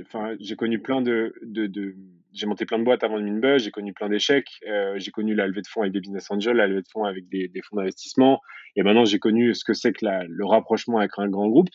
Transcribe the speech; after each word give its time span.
enfin, 0.00 0.36
j'ai 0.40 0.56
connu 0.56 0.80
plein 0.80 1.02
de, 1.02 1.34
j'ai 2.32 2.46
monté 2.46 2.64
plein 2.64 2.78
de 2.78 2.84
boîtes 2.84 3.04
avant 3.04 3.20
de 3.20 3.40
Buzz, 3.40 3.62
j'ai 3.62 3.70
connu 3.70 3.92
plein 3.92 4.08
d'échecs, 4.08 4.48
euh, 4.66 4.94
j'ai 4.98 5.10
connu 5.10 5.34
la 5.34 5.46
levée 5.46 5.62
de 5.62 5.66
fonds 5.66 5.82
avec 5.82 5.92
des 5.92 6.00
business 6.00 6.30
angels, 6.30 6.56
la 6.56 6.66
levée 6.66 6.82
de 6.82 6.88
fonds 6.88 7.04
avec 7.04 7.28
des, 7.28 7.50
fonds 7.62 7.76
d'investissement, 7.76 8.40
et 8.76 8.82
maintenant 8.82 9.04
j'ai 9.04 9.18
connu 9.18 9.54
ce 9.54 9.64
que 9.64 9.74
c'est 9.74 9.92
que 9.92 10.04
le 10.04 10.44
rapprochement 10.46 10.98
avec 10.98 11.12
un 11.18 11.28
grand 11.28 11.48
groupe. 11.48 11.70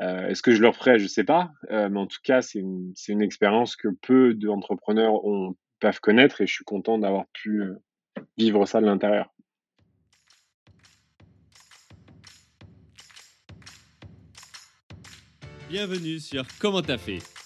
Euh, 0.00 0.28
Est-ce 0.28 0.42
que 0.42 0.52
je 0.52 0.60
le 0.60 0.68
referai? 0.68 1.00
Je 1.00 1.08
sais 1.08 1.24
pas, 1.24 1.50
euh, 1.70 1.88
mais 1.88 1.98
en 1.98 2.06
tout 2.06 2.20
cas, 2.22 2.40
c'est 2.40 2.60
une, 2.60 3.22
expérience 3.22 3.74
que 3.74 3.88
peu 4.02 4.34
d'entrepreneurs 4.34 5.20
peuvent 5.80 6.00
connaître, 6.00 6.40
et 6.40 6.46
je 6.46 6.52
suis 6.52 6.64
content 6.64 6.98
d'avoir 6.98 7.26
pu 7.32 7.62
vivre 8.36 8.66
ça 8.66 8.80
de 8.80 8.86
l'intérieur. 8.86 9.32
Bienvenue 15.68 16.18
sur 16.18 16.46
Comment 16.58 16.80
t'as 16.80 16.96
fait, 16.96 17.18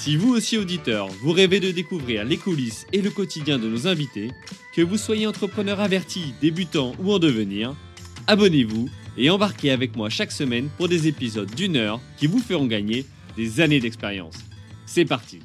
Si 0.00 0.16
vous 0.16 0.32
aussi 0.32 0.56
auditeur, 0.56 1.08
vous 1.08 1.32
rêvez 1.32 1.60
de 1.60 1.70
découvrir 1.70 2.24
les 2.24 2.38
coulisses 2.38 2.86
et 2.90 3.02
le 3.02 3.10
quotidien 3.10 3.58
de 3.58 3.68
nos 3.68 3.86
invités, 3.86 4.30
que 4.74 4.80
vous 4.80 4.96
soyez 4.96 5.26
entrepreneur 5.26 5.78
averti, 5.78 6.32
débutant 6.40 6.94
ou 7.00 7.12
en 7.12 7.18
devenir, 7.18 7.76
abonnez-vous 8.26 8.88
et 9.18 9.28
embarquez 9.28 9.70
avec 9.70 9.96
moi 9.96 10.08
chaque 10.08 10.32
semaine 10.32 10.70
pour 10.78 10.88
des 10.88 11.06
épisodes 11.06 11.54
d'une 11.54 11.76
heure 11.76 12.00
qui 12.16 12.28
vous 12.28 12.38
feront 12.38 12.66
gagner 12.66 13.04
des 13.36 13.60
années 13.60 13.78
d'expérience. 13.78 14.38
C'est 14.86 15.04
parti 15.04 15.40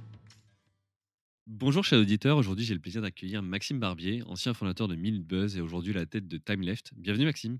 Bonjour 1.47 1.83
chers 1.83 1.99
auditeurs, 1.99 2.37
aujourd'hui 2.37 2.63
j'ai 2.63 2.75
le 2.75 2.79
plaisir 2.79 3.01
d'accueillir 3.01 3.43
Maxime 3.43 3.79
Barbier, 3.79 4.23
ancien 4.25 4.53
fondateur 4.53 4.87
de 4.87 4.95
Minute 4.95 5.27
Buzz 5.27 5.57
et 5.57 5.61
aujourd'hui 5.61 5.91
la 5.91 6.05
tête 6.05 6.29
de 6.29 6.37
Time 6.37 6.61
Left. 6.61 6.91
Bienvenue 6.95 7.25
Maxime. 7.25 7.59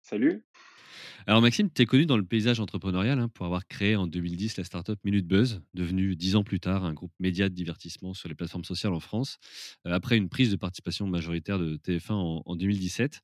Salut 0.00 0.44
alors 1.28 1.42
Maxime, 1.42 1.68
tu 1.68 1.82
es 1.82 1.86
connu 1.86 2.06
dans 2.06 2.16
le 2.16 2.24
paysage 2.24 2.60
entrepreneurial 2.60 3.18
hein, 3.18 3.28
pour 3.28 3.46
avoir 3.46 3.66
créé 3.66 3.96
en 3.96 4.06
2010 4.06 4.58
la 4.58 4.62
startup 4.62 4.96
Minute 5.04 5.26
Buzz, 5.26 5.60
devenue 5.74 6.14
dix 6.14 6.36
ans 6.36 6.44
plus 6.44 6.60
tard 6.60 6.84
un 6.84 6.94
groupe 6.94 7.10
média 7.18 7.48
de 7.48 7.54
divertissement 7.54 8.14
sur 8.14 8.28
les 8.28 8.36
plateformes 8.36 8.62
sociales 8.62 8.92
en 8.92 9.00
France, 9.00 9.38
euh, 9.88 9.92
après 9.92 10.16
une 10.16 10.28
prise 10.28 10.52
de 10.52 10.56
participation 10.56 11.08
majoritaire 11.08 11.58
de 11.58 11.78
TF1 11.78 12.42
en, 12.46 12.54
2017. 12.54 13.22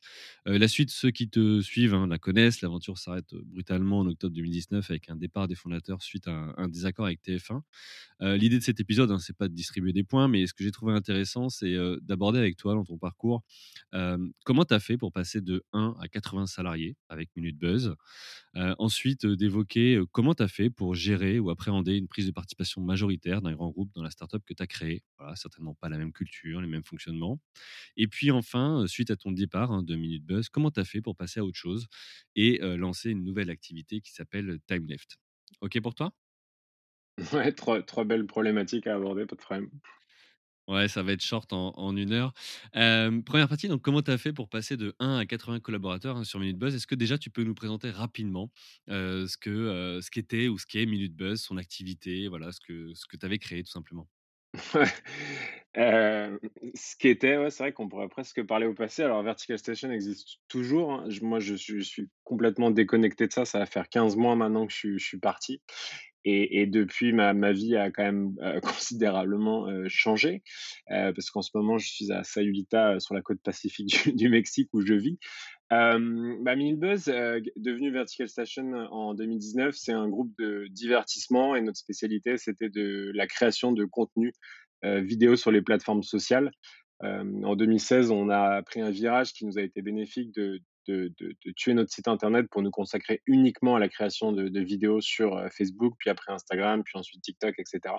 Euh, 0.49 0.59
la 0.59 0.67
suite, 0.67 0.91
ceux 0.91 1.13
qui 1.13 1.29
te 1.29 1.61
suivent 1.61 1.95
hein, 1.95 2.09
la 2.09 2.19
connaissent, 2.19 2.61
l'aventure 2.61 2.99
s'arrête 2.99 3.37
brutalement 3.45 4.01
en 4.01 4.07
octobre 4.09 4.35
2019 4.35 4.91
avec 4.91 5.09
un 5.09 5.15
départ 5.15 5.47
des 5.47 5.55
fondateurs 5.55 6.03
suite 6.03 6.27
à 6.27 6.55
un, 6.57 6.67
désaccord 6.67 7.07
avec 7.07 7.23
TF1. 7.23 7.61
Euh, 8.23 8.37
l'idée 8.37 8.59
de 8.59 8.65
cet 8.65 8.81
épisode, 8.81 9.13
hein, 9.13 9.21
c'est 9.21 9.37
pas 9.37 9.47
de 9.47 9.55
distribuer 9.55 9.93
des 9.93 10.03
points, 10.03 10.27
mais 10.27 10.45
ce 10.49 10.55
que 10.55 10.65
j'ai 10.65 10.73
trouvé 10.73 10.93
intéressant, 10.93 11.51
c'est 11.51 11.77
d'aborder 12.03 12.41
avec 12.41 12.57
toi 12.57 12.75
dans 12.75 12.85
ton 12.85 12.99
parcours 12.99 13.45
comment 14.45 14.65
tu 14.65 14.75
as 14.75 14.81
fait 14.81 14.97
pour 14.97 15.13
passer 15.13 15.41
de 15.41 15.63
1 15.73 15.95
à 16.01 16.09
80 16.09 16.47
salariés 16.47 16.97
avec 17.09 17.31
Minute 17.37 17.59
Buzz 17.59 17.92
ensuite, 18.55 19.27
d'évoquer 19.27 20.01
comment 20.13 20.35
tu 20.35 20.43
as 20.43 20.49
fait 20.49 20.71
pour 20.71 20.95
gérer 20.95 21.39
ou 21.39 21.51
appréhender 21.51 21.97
une 21.97 22.09
prise 22.09 22.27
de 22.27 22.33
participation 22.33 22.81
majoritaire 22.81 23.43
d'un 23.43 23.53
grand 23.55 23.71
groupe 23.71 23.93
dans 23.95 24.03
la 24.03 24.11
startup 24.11 24.45
que 24.45 24.55
tu 24.55 24.63
as 24.63 24.67
créée. 24.67 25.03
Voilà, 25.19 25.37
certainement 25.37 25.75
pas 25.75 25.89
la 25.89 25.99
même 25.99 26.13
culture, 26.13 26.61
les 26.61 26.69
mêmes 26.69 26.85
fonctionnements. 26.85 27.41
Et 27.97 28.09
puis 28.09 28.31
enfin, 28.31 28.87
suite 28.87 29.11
à 29.11 29.17
ton 29.17 29.33
départ 29.33 29.73
hein, 29.73 29.83
de 29.83 29.97
Minute 29.97 30.25
Buzz, 30.25 30.49
comment 30.49 30.71
tu 30.71 30.81
as 30.81 30.85
fait 30.85 31.01
pour 31.01 31.17
passer 31.17 31.41
à 31.41 31.45
autre 31.45 31.59
chose 31.59 31.87
et 32.37 32.59
lancer 32.77 33.11
une 33.11 33.25
nouvelle 33.25 33.51
activité 33.51 34.01
qui 34.01 34.13
s'appelle 34.13 34.59
Time 34.67 34.87
Left? 34.87 35.19
OK 35.61 35.81
pour 35.81 35.95
toi? 35.95 36.13
Ouais, 37.33 37.53
trois, 37.53 37.83
trois 37.83 38.05
belles 38.05 38.27
problématiques 38.27 38.87
à 38.87 38.97
aborder, 38.97 39.27
pas 39.27 39.37
de 39.37 39.41
problème. 39.41 39.71
Ouais, 40.73 40.89
ça 40.89 41.03
va 41.03 41.13
être 41.13 41.23
short 41.23 41.53
en, 41.53 41.97
une 41.97 42.13
heure. 42.13 42.33
Première 42.73 43.49
partie, 43.49 43.69
donc 43.69 43.83
comment 43.83 44.03
tu 44.03 44.11
as 44.11 44.19
fait 44.19 44.33
pour 44.33 44.49
passer 44.49 44.77
de 44.77 44.95
1 44.99 45.19
à 45.19 45.27
80 45.27 45.61
collaborateurs 45.61 46.17
hein, 46.17 46.25
sur 46.25 46.41
Minute 46.41 46.59
Buzz? 46.59 46.75
Est-ce 46.75 46.87
que 46.87 46.95
déjà 46.95 47.19
tu 47.19 47.31
peux 47.31 47.45
nous 47.45 47.55
présenter 47.55 47.91
rapidement 47.91 48.51
ce 48.89 49.37
que 49.37 50.01
ce 50.03 50.11
qu'était 50.11 50.49
ou 50.49 50.59
ce 50.59 50.67
qu'est 50.67 50.87
Minute 50.87 51.15
Buzz, 51.15 51.41
son 51.43 51.59
activité, 51.59 52.29
voilà, 52.29 52.53
ce 52.53 52.61
que 52.61 52.95
ce 52.95 53.07
que 53.07 53.17
tu 53.17 53.27
avais 53.27 53.39
créé 53.39 53.63
tout 53.63 53.71
simplement? 53.71 54.09
Ce 55.75 56.97
qui 56.99 57.09
était, 57.09 57.39
ouais, 57.39 57.51
c'est 57.51 57.63
vrai 57.63 57.73
qu'on 57.73 57.89
pourrait 57.89 58.09
presque 58.09 58.43
parler 58.45 58.67
au 58.67 58.75
passé. 58.75 59.03
Alors, 59.03 59.23
Vertical 59.23 59.59
Station 59.59 59.91
existe 59.91 60.39
toujours. 60.49 60.93
hein. 60.93 61.09
Moi, 61.23 61.41
je 61.41 61.55
suis, 61.55 62.11
complètement 62.25 62.71
déconnecté 62.71 63.27
de 63.27 63.33
ça. 63.33 63.45
Ça 63.45 63.59
va 63.59 63.67
faire 63.67 63.89
15 63.89 64.17
mois 64.17 64.37
maintenant 64.37 64.67
que 64.67 64.73
je 64.73 64.99
suis 64.99 65.19
parti. 65.19 65.63
Et, 66.25 66.61
et 66.61 66.67
depuis, 66.67 67.13
ma, 67.13 67.35
ma 67.35 67.53
vie 67.53 67.77
a 67.77 67.91
quand 67.91 68.05
même 68.05 68.35
euh, 68.43 68.61
considérablement 68.61 69.69
euh, 69.69 69.87
changé. 69.89 70.43
euh, 70.91 71.13
parce 71.13 71.31
qu'en 71.31 71.43
ce 71.43 71.51
moment, 71.55 71.79
je 71.79 71.89
suis 71.89 72.13
à 72.13 72.23
Sayulita, 72.25 72.93
euh, 72.95 73.01
sur 73.01 73.15
la 73.15 73.23
côte 73.23 73.41
pacifique 73.43 73.89
du, 74.05 74.13
du 74.13 74.29
Mexique, 74.29 74.69
où 74.73 74.81
je 74.81 74.95
vis. 74.95 75.19
Euh, 75.73 76.37
bah, 76.43 76.55
Minibuzz, 76.55 77.09
euh, 77.09 77.41
devenu 77.57 77.91
Vertical 77.91 78.29
Station 78.29 78.73
en 78.91 79.15
2019, 79.15 79.75
c'est 79.75 79.93
un 79.93 80.09
groupe 80.09 80.33
de 80.39 80.67
divertissement 80.71 81.57
et 81.57 81.63
notre 81.63 81.79
spécialité, 81.79 82.37
c'était 82.37 82.69
de 82.69 83.11
la 83.15 83.27
création 83.27 83.73
de 83.73 83.85
contenu 83.87 84.33
euh, 84.85 85.01
vidéo 85.01 85.35
sur 85.37 85.51
les 85.51 85.63
plateformes 85.63 86.03
sociales. 86.03 86.51
Euh, 87.05 87.43
en 87.43 87.57
2016, 87.57 88.11
on 88.11 88.29
a 88.29 88.63
pris 88.63 88.81
un 88.81 88.91
virage 88.91 89.33
qui 89.33 89.47
nous 89.47 89.59
a 89.59 89.63
été 89.63 89.81
bénéfique 89.81 90.33
de, 90.35 90.61
de, 90.89 91.13
de, 91.19 91.35
de, 91.45 91.53
tuer 91.53 91.75
notre 91.75 91.93
site 91.93 92.09
internet 92.09 92.47
pour 92.51 92.63
nous 92.63 92.71
consacrer 92.71 93.23
uniquement 93.27 93.77
à 93.77 93.79
la 93.79 93.89
création 93.89 94.33
de, 94.33 94.49
de 94.49 94.61
vidéos 94.61 95.01
sur 95.01 95.37
euh, 95.37 95.49
Facebook, 95.51 95.95
puis 95.99 96.11
après 96.11 96.33
Instagram, 96.33 96.83
puis 96.83 96.99
ensuite 96.99 97.23
TikTok, 97.23 97.55
etc. 97.59 97.95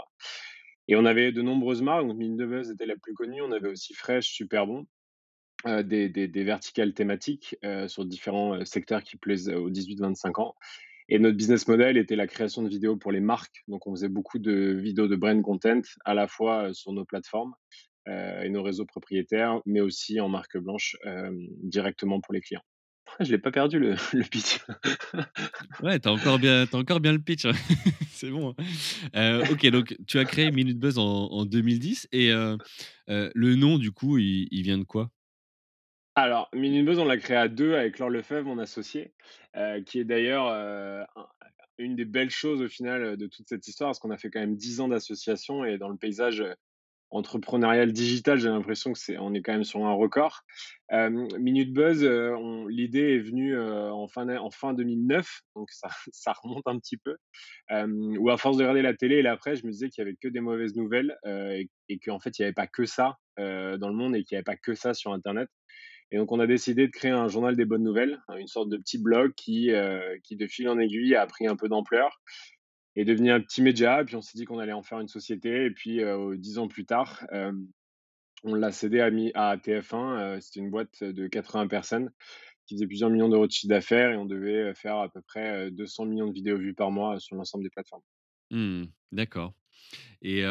Et 0.87 0.95
on 0.95 1.05
avait 1.05 1.31
de 1.31 1.41
nombreuses 1.41 1.81
marques, 1.81 2.07
donc 2.07 2.17
Minibuzz 2.17 2.69
était 2.69 2.85
la 2.85 2.97
plus 2.97 3.13
connue, 3.13 3.41
on 3.41 3.51
avait 3.51 3.69
aussi 3.69 3.93
Fresh, 3.93 4.27
super 4.27 4.67
bon, 4.67 4.85
euh, 5.65 5.81
des, 5.81 6.27
verticales 6.43 6.93
thématiques 6.93 7.55
euh, 7.63 7.87
sur 7.87 8.05
différents 8.05 8.63
secteurs 8.65 9.03
qui 9.03 9.15
plaisent 9.15 9.49
aux 9.49 9.69
18-25 9.69 10.41
ans. 10.41 10.55
Et 11.09 11.19
notre 11.19 11.37
business 11.37 11.67
model 11.67 11.97
était 11.97 12.15
la 12.15 12.27
création 12.27 12.63
de 12.63 12.69
vidéos 12.69 12.97
pour 12.97 13.11
les 13.11 13.19
marques. 13.19 13.63
Donc, 13.67 13.87
on 13.87 13.91
faisait 13.91 14.09
beaucoup 14.09 14.39
de 14.39 14.73
vidéos 14.73 15.07
de 15.07 15.15
brand 15.17 15.41
content, 15.41 15.81
à 16.05 16.13
la 16.13 16.27
fois 16.27 16.73
sur 16.73 16.93
nos 16.93 17.03
plateformes 17.03 17.53
et 18.07 18.49
nos 18.49 18.63
réseaux 18.63 18.85
propriétaires, 18.85 19.61
mais 19.65 19.81
aussi 19.81 20.21
en 20.21 20.29
marque 20.29 20.57
blanche 20.57 20.95
directement 21.61 22.21
pour 22.21 22.33
les 22.33 22.39
clients. 22.39 22.63
Je 23.19 23.31
l'ai 23.31 23.37
pas 23.37 23.51
perdu 23.51 23.79
le, 23.79 23.91
le 24.13 24.23
pitch. 24.23 24.59
ouais, 25.83 25.99
t'as 25.99 26.11
encore 26.11 26.39
bien, 26.39 26.63
as 26.63 26.75
encore 26.75 26.99
bien 26.99 27.11
le 27.11 27.19
pitch. 27.19 27.45
C'est 28.11 28.29
bon. 28.29 28.55
Hein. 28.57 28.63
Euh, 29.15 29.45
ok, 29.51 29.67
donc 29.67 29.95
tu 30.07 30.19
as 30.19 30.25
créé 30.25 30.51
Minute 30.51 30.79
Buzz 30.79 30.97
en, 30.97 31.03
en 31.03 31.45
2010 31.45 32.07
et 32.11 32.31
le 33.07 33.55
nom 33.55 33.77
du 33.77 33.91
coup, 33.91 34.17
il, 34.17 34.47
il 34.51 34.63
vient 34.63 34.77
de 34.77 34.83
quoi? 34.83 35.09
Alors, 36.15 36.49
Minute 36.53 36.85
Buzz, 36.85 36.99
on 36.99 37.05
l'a 37.05 37.17
créé 37.17 37.37
à 37.37 37.47
deux 37.47 37.73
avec 37.73 37.97
Laure 37.97 38.11
Lefebvre, 38.11 38.45
mon 38.45 38.59
associé, 38.59 39.13
euh, 39.55 39.81
qui 39.81 39.99
est 39.99 40.03
d'ailleurs 40.03 40.47
euh, 40.47 41.03
une 41.79 41.95
des 41.95 42.05
belles 42.05 42.29
choses 42.29 42.61
au 42.61 42.67
final 42.67 43.17
de 43.17 43.25
toute 43.27 43.49
cette 43.49 43.67
histoire, 43.67 43.89
parce 43.89 43.99
qu'on 43.99 44.11
a 44.11 44.17
fait 44.17 44.29
quand 44.29 44.39
même 44.39 44.55
dix 44.55 44.79
ans 44.79 44.87
d'association 44.87 45.65
et 45.65 45.79
dans 45.79 45.89
le 45.89 45.97
paysage 45.97 46.43
entrepreneurial 47.13 47.93
digital, 47.93 48.39
j'ai 48.39 48.49
l'impression 48.49 48.91
que 48.91 48.99
c'est, 48.99 49.17
on 49.17 49.33
est 49.33 49.41
quand 49.41 49.53
même 49.53 49.63
sur 49.63 49.85
un 49.85 49.93
record. 49.93 50.41
Euh, 50.91 51.09
Minute 51.39 51.71
Buzz, 51.71 52.03
euh, 52.03 52.35
l'idée 52.69 53.15
est 53.15 53.19
venue 53.19 53.55
euh, 53.55 53.91
en, 53.91 54.07
fin, 54.07 54.27
en 54.37 54.49
fin 54.49 54.73
2009, 54.73 55.41
donc 55.55 55.69
ça, 56.11 56.33
remonte 56.43 56.63
un 56.65 56.79
petit 56.79 56.97
peu. 56.97 57.15
où 57.71 58.29
à 58.29 58.37
force 58.37 58.57
de 58.57 58.63
regarder 58.63 58.81
la 58.81 58.95
télé 58.95 59.17
et 59.17 59.21
l'après, 59.21 59.55
je 59.55 59.65
me 59.65 59.71
disais 59.71 59.89
qu'il 59.89 60.01
y 60.03 60.07
avait 60.07 60.17
que 60.19 60.27
des 60.27 60.41
mauvaises 60.41 60.75
nouvelles 60.75 61.15
et, 61.25 61.69
et 61.89 61.99
qu'en 61.99 62.19
fait 62.19 62.37
il 62.37 62.41
n'y 62.41 62.45
avait 62.45 62.53
pas 62.53 62.67
que 62.67 62.85
ça 62.85 63.17
dans 63.37 63.89
le 63.89 63.93
monde 63.93 64.15
et 64.15 64.23
qu'il 64.23 64.35
n'y 64.35 64.37
avait 64.37 64.43
pas 64.43 64.57
que 64.57 64.73
ça 64.73 64.93
sur 64.93 65.13
Internet. 65.13 65.49
Et 66.13 66.17
donc, 66.17 66.31
on 66.31 66.39
a 66.39 66.45
décidé 66.45 66.85
de 66.85 66.91
créer 66.91 67.09
un 67.09 67.27
journal 67.27 67.55
des 67.55 67.65
bonnes 67.65 67.83
nouvelles, 67.83 68.21
hein, 68.27 68.35
une 68.35 68.47
sorte 68.47 68.69
de 68.69 68.77
petit 68.77 68.99
blog 68.99 69.33
qui, 69.35 69.71
euh, 69.71 70.15
qui 70.23 70.35
de 70.35 70.45
fil 70.45 70.69
en 70.69 70.77
aiguille, 70.77 71.15
a 71.15 71.25
pris 71.25 71.47
un 71.47 71.55
peu 71.55 71.67
d'ampleur 71.67 72.21
et 72.95 73.05
devenu 73.05 73.31
un 73.31 73.41
petit 73.41 73.61
média. 73.61 74.01
Et 74.01 74.05
puis, 74.05 74.15
on 74.15 74.21
s'est 74.21 74.37
dit 74.37 74.45
qu'on 74.45 74.59
allait 74.59 74.73
en 74.73 74.83
faire 74.83 74.99
une 74.99 75.07
société. 75.07 75.65
Et 75.65 75.71
puis, 75.71 76.01
dix 76.37 76.57
ans 76.57 76.67
plus 76.67 76.85
tard, 76.85 77.25
on 78.43 78.55
l'a 78.55 78.71
cédé 78.71 78.99
à, 78.99 79.07
à 79.35 79.57
TF1. 79.57 80.41
C'était 80.41 80.59
une 80.59 80.69
boîte 80.69 81.03
de 81.03 81.27
80 81.27 81.67
personnes 81.67 82.11
qui 82.65 82.75
faisait 82.75 82.87
plusieurs 82.87 83.09
millions 83.09 83.29
d'euros 83.29 83.47
de 83.47 83.51
chiffre 83.51 83.69
d'affaires 83.69 84.11
et 84.11 84.17
on 84.17 84.25
devait 84.25 84.73
faire 84.73 84.97
à 84.97 85.09
peu 85.09 85.21
près 85.21 85.69
200 85.71 86.05
millions 86.05 86.27
de 86.27 86.33
vidéos 86.33 86.57
vues 86.57 86.73
par 86.73 86.91
mois 86.91 87.19
sur 87.19 87.35
l'ensemble 87.35 87.63
des 87.63 87.69
plateformes. 87.69 88.03
Mmh, 88.51 88.85
D'accord. 89.11 89.53
Et, 90.21 90.41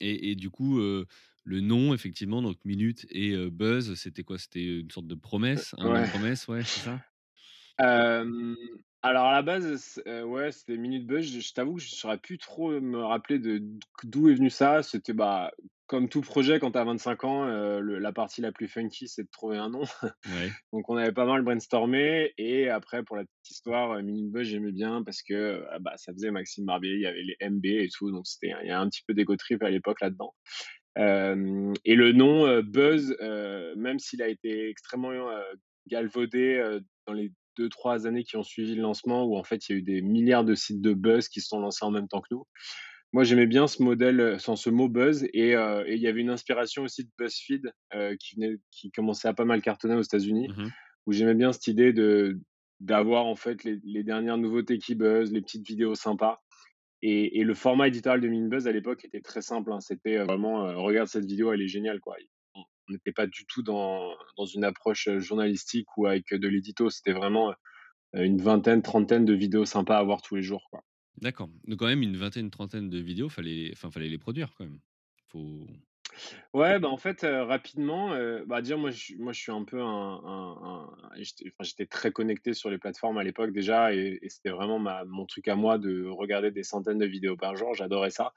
et, 0.00 0.30
et, 0.30 0.34
du 0.36 0.50
coup, 0.50 0.78
le 0.78 1.60
nom, 1.60 1.92
effectivement, 1.92 2.40
donc 2.40 2.56
Minute 2.64 3.06
et 3.10 3.36
Buzz, 3.50 3.94
c'était 3.94 4.22
quoi? 4.22 4.38
C'était 4.38 4.80
une 4.80 4.90
sorte 4.90 5.06
de 5.06 5.14
promesse 5.14 5.74
ouais. 5.78 6.08
promesse, 6.08 6.48
ouais, 6.48 6.62
c'est 6.64 6.80
ça? 6.80 7.00
Alors 9.04 9.26
à 9.26 9.32
la 9.32 9.42
base, 9.42 10.02
ouais, 10.06 10.50
c'était 10.50 10.76
Minute 10.78 11.06
Buzz. 11.06 11.30
Je, 11.30 11.40
je 11.40 11.52
t'avoue 11.52 11.74
que 11.74 11.82
je 11.82 11.94
saurais 11.94 12.18
plus 12.18 12.38
trop 12.38 12.80
me 12.80 13.04
rappeler 13.04 13.38
de 13.38 13.62
d'où 14.02 14.30
est 14.30 14.34
venu 14.34 14.48
ça. 14.50 14.82
C'était 14.82 15.12
bah 15.12 15.52
comme 15.86 16.08
tout 16.08 16.22
projet, 16.22 16.58
quand 16.58 16.72
tu 16.72 16.78
as 16.78 16.84
25 16.84 17.24
ans, 17.24 17.44
le 17.44 17.98
la 17.98 18.12
partie 18.12 18.40
la 18.40 18.52
plus 18.52 18.68
funky, 18.68 19.06
c'est 19.06 19.24
de 19.24 19.28
trouver 19.30 19.58
un 19.58 19.68
nom. 19.68 19.82
Ouais. 20.02 20.50
Donc 20.72 20.88
on 20.88 20.96
avait 20.96 21.12
pas 21.12 21.26
mal 21.26 21.42
brainstormé 21.42 22.32
et 22.38 22.70
après 22.70 23.02
pour 23.02 23.16
la 23.16 23.24
petite 23.24 23.50
histoire, 23.50 23.92
heu, 23.92 24.02
Minute 24.02 24.30
Buzz, 24.30 24.48
j'aimais 24.48 24.72
bien 24.72 25.02
parce 25.02 25.22
que, 25.22 25.62
bah, 25.80 25.92
ça 25.96 26.12
faisait 26.12 26.30
Maxime 26.30 26.64
Barbier, 26.64 26.94
il 26.94 27.00
y 27.00 27.06
avait 27.06 27.22
les 27.22 27.36
MB 27.50 27.66
et 27.66 27.88
tout, 27.94 28.10
donc 28.10 28.26
c'était 28.26 28.54
il 28.62 28.68
y 28.68 28.70
a 28.70 28.80
un 28.80 28.88
petit 28.88 29.02
peu 29.06 29.12
d'ego 29.12 29.36
trip 29.36 29.62
à 29.62 29.68
l'époque 29.68 30.00
là-dedans. 30.00 30.34
Et 30.96 31.94
le 31.94 32.12
nom, 32.12 32.62
Buzz, 32.62 33.14
même 33.76 33.98
s'il 33.98 34.22
a 34.22 34.28
été 34.28 34.70
extrêmement, 34.70 35.12
galvaudé, 35.86 36.78
dans 37.06 37.12
les 37.12 37.30
deux 37.56 37.68
trois 37.68 38.06
années 38.06 38.24
qui 38.24 38.36
ont 38.36 38.42
suivi 38.42 38.74
le 38.74 38.82
lancement 38.82 39.24
où 39.24 39.36
en 39.38 39.44
fait 39.44 39.68
il 39.68 39.72
y 39.72 39.74
a 39.76 39.78
eu 39.78 39.82
des 39.82 40.02
milliards 40.02 40.44
de 40.44 40.54
sites 40.54 40.80
de 40.82 40.94
buzz 40.94 41.28
qui 41.28 41.40
se 41.40 41.48
sont 41.48 41.60
lancés 41.60 41.84
en 41.84 41.90
même 41.90 42.08
temps 42.08 42.20
que 42.20 42.28
nous. 42.32 42.44
Moi, 43.12 43.24
j'aimais 43.24 43.46
bien 43.46 43.68
ce 43.68 43.82
modèle, 43.82 44.40
sans 44.40 44.56
ce 44.56 44.70
mot 44.70 44.88
buzz 44.88 45.24
et 45.34 45.54
heu 45.56 45.84
et 45.88 45.94
il 45.96 46.00
y 46.02 46.08
avait 46.08 46.20
une 46.22 46.30
inspiration 46.30 46.82
aussi 46.84 47.04
de 47.04 47.10
BuzzFeed, 47.18 47.72
heu, 47.94 48.16
qui 48.20 48.36
venait 48.36 48.56
qui 48.72 48.90
commençait 48.92 49.28
à 49.28 49.34
pas 49.34 49.44
mal 49.46 49.62
cartonner 49.62 49.94
aux 49.96 50.02
États-Unis, 50.02 50.48
Mmh 50.48 50.74
où 51.06 51.12
j'aimais 51.12 51.34
bien 51.36 51.52
cette 51.52 51.68
idée 51.68 51.92
de 51.92 52.40
d'avoir 52.80 53.26
en 53.26 53.36
fait 53.36 53.64
les 53.64 53.78
les 53.84 54.04
dernières 54.04 54.38
nouveautés 54.38 54.78
qui 54.78 54.94
buzzent, 54.96 55.32
les 55.32 55.42
petites 55.42 55.66
vidéos 55.66 55.94
sympas 55.96 56.42
et 57.02 57.40
et 57.40 57.44
le 57.44 57.54
format 57.54 57.88
éditorial 57.88 58.20
de 58.20 58.28
Minibuzz 58.28 58.68
à 58.68 58.72
l'époque 58.72 59.04
était 59.04 59.20
très 59.22 59.42
simple, 59.42 59.72
hein. 59.72 59.80
C'était, 59.80 60.18
vraiment, 60.18 60.64
«Regarde 60.82 61.08
cette 61.08 61.26
vidéo, 61.26 61.52
elle 61.52 61.62
est 61.62 61.68
géniale», 61.68 62.00
quoi. 62.00 62.16
On 62.88 62.92
n'était 62.92 63.12
pas 63.12 63.26
du 63.26 63.46
tout 63.46 63.62
dans 63.62 64.14
dans 64.36 64.46
une 64.46 64.64
approche, 64.64 65.08
journalistique 65.18 65.96
ou 65.96 66.06
avec, 66.06 66.32
de 66.32 66.48
l'édito. 66.48 66.90
C'était 66.90 67.12
vraiment, 67.12 67.54
une 68.12 68.40
vingtaine, 68.40 68.82
trentaine 68.82 69.24
de 69.24 69.34
vidéos 69.34 69.64
sympas 69.64 69.98
à 69.98 70.02
voir 70.02 70.22
tous 70.22 70.36
les 70.36 70.42
jours. 70.42 70.70
D'accord. 71.20 71.48
Donc 71.66 71.78
quand 71.78 71.86
même 71.86 72.02
une 72.02 72.16
vingtaine, 72.16 72.50
trentaine 72.50 72.90
de 72.90 72.98
vidéos, 72.98 73.28
fallait 73.28 73.74
fallait 73.74 74.08
les 74.08 74.18
produire 74.18 74.54
quand 74.56 74.64
même. 74.64 74.80
Faut 75.28 75.66
Ouais, 76.54 76.78
bah, 76.78 76.88
en 76.88 76.96
fait, 76.96 77.22
rapidement, 77.24 78.14
heu, 78.14 78.44
bah, 78.46 78.62
dire 78.62 78.78
moi 78.78 78.90
je 78.92 79.14
moi 79.16 79.32
je 79.32 79.40
suis 79.40 79.50
un 79.50 79.64
peu 79.64 79.80
un 79.82 80.88
j'étais 81.60 81.86
très 81.86 82.12
connecté 82.12 82.54
sur 82.54 82.70
les 82.70 82.78
plateformes 82.78 83.18
à 83.18 83.24
l'époque 83.24 83.52
déjà 83.52 83.92
et 83.92 84.20
c'était 84.28 84.50
vraiment 84.50 84.78
ma 84.78 85.04
mon 85.04 85.26
truc 85.26 85.48
à 85.48 85.56
moi 85.56 85.78
de 85.78 86.06
regarder 86.06 86.52
des 86.52 86.62
centaines 86.62 86.98
de 86.98 87.06
vidéos 87.06 87.36
par 87.36 87.56
jour, 87.56 87.74
j'adorais 87.74 88.10
ça. 88.10 88.34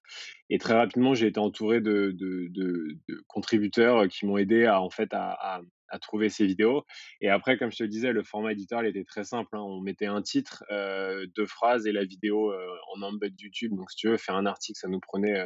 Et 0.49 0.59
très 0.59 0.75
rapidement, 0.75 1.15
j'ai 1.15 1.27
été 1.27 1.39
entouré 1.39 1.81
de 1.81 2.11
de 2.13 2.47
de 2.53 2.97
contributeurs, 3.27 4.07
qui 4.09 4.25
m'ont 4.27 4.37
aidé 4.37 4.65
à 4.65 4.81
en 4.81 4.89
fait 4.91 5.13
à 5.13 5.61
à 5.89 5.99
trouver 5.99 6.29
ces 6.29 6.45
vidéos. 6.47 6.85
Et 7.21 7.29
après 7.29 7.57
comme 7.57 7.71
je 7.71 7.77
te 7.79 7.83
le 7.83 7.89
disais, 7.89 8.13
le 8.13 8.23
format 8.23 8.51
éditorial 8.53 8.87
était 8.87 9.05
très 9.05 9.23
simple, 9.25 9.55
hein. 9.57 9.61
On 9.61 9.81
mettait 9.81 10.05
un 10.07 10.21
titre, 10.21 10.63
heu, 10.71 11.27
2 11.35 11.47
phrases 11.47 11.87
et 11.87 11.91
la 11.93 12.05
vidéo, 12.05 12.51
heu, 12.53 12.59
en 12.95 13.01
embed 13.03 13.39
YouTube. 13.41 13.73
Donc 13.75 13.91
si 13.91 13.97
tu 13.97 14.09
veux 14.09 14.17
faire 14.17 14.35
un 14.35 14.45
article, 14.45 14.79
ça 14.79 14.87
nous 14.89 14.99
prenait, 15.01 15.39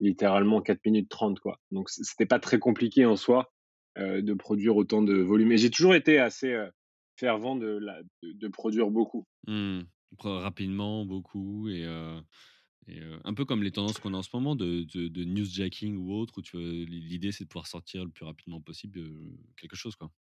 littéralement 0.00 0.60
4 0.62 0.84
minutes 0.84 1.08
30 1.10 1.40
quoi. 1.40 1.60
Donc 1.70 1.90
c'était 1.90 2.26
pas 2.26 2.38
très 2.40 2.58
compliqué 2.58 3.04
en 3.06 3.16
soi, 3.16 3.52
heu, 3.98 4.22
de 4.22 4.34
produire 4.34 4.76
autant 4.76 5.02
de 5.02 5.14
volume 5.14 5.52
et 5.52 5.58
j'ai 5.58 5.70
toujours 5.70 5.94
été 5.94 6.18
assez, 6.18 6.52
heu, 6.52 6.70
fervent 7.18 7.56
de 7.56 8.48
produire 8.48 8.90
beaucoup. 8.90 9.26
mmh, 9.46 9.80
rapidement, 10.22 11.04
beaucoup 11.06 11.68
et 11.68 11.84
heu, 11.84 13.20
un 13.24 13.34
peu 13.34 13.44
comme 13.44 13.62
les 13.62 13.72
tendances 13.72 13.98
qu'on 14.00 14.14
a 14.14 14.18
en 14.18 14.22
ce 14.22 14.30
moment 14.34 14.56
de 14.56 14.84
de 14.84 15.08
de 15.08 15.24
newsjacking 15.24 15.96
ou 15.96 16.12
autre 16.14 16.34
où 16.38 16.42
l'idée 16.58 17.32
c'est 17.32 17.44
de 17.44 17.48
pouvoir 17.48 17.66
sortir 17.68 18.04
le 18.04 18.10
plus 18.10 18.24
rapidement 18.26 18.60
possible, 18.60 19.00
quelque 19.56 19.76
chose 19.76 19.96
quoi. 19.96 20.12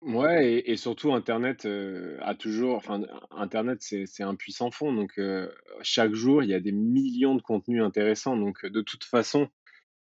Ouais 0.00 0.62
et 0.64 0.76
surtout 0.76 1.12
internet, 1.12 1.66
heu, 1.66 2.18
a 2.22 2.36
toujours 2.36 2.76
enfin 2.76 3.02
internet 3.32 3.78
c'est 3.82 4.22
un 4.22 4.36
puissant 4.36 4.70
fond 4.70 4.92
donc 4.92 5.18
heu, 5.18 5.52
chaque 5.82 6.14
jour 6.14 6.44
il 6.44 6.50
y 6.50 6.54
a 6.54 6.60
des 6.60 6.70
millions 6.70 7.34
de 7.34 7.42
contenus 7.42 7.82
intéressants 7.82 8.36
donc 8.36 8.64
de 8.64 8.80
toute 8.80 9.02
façon, 9.04 9.48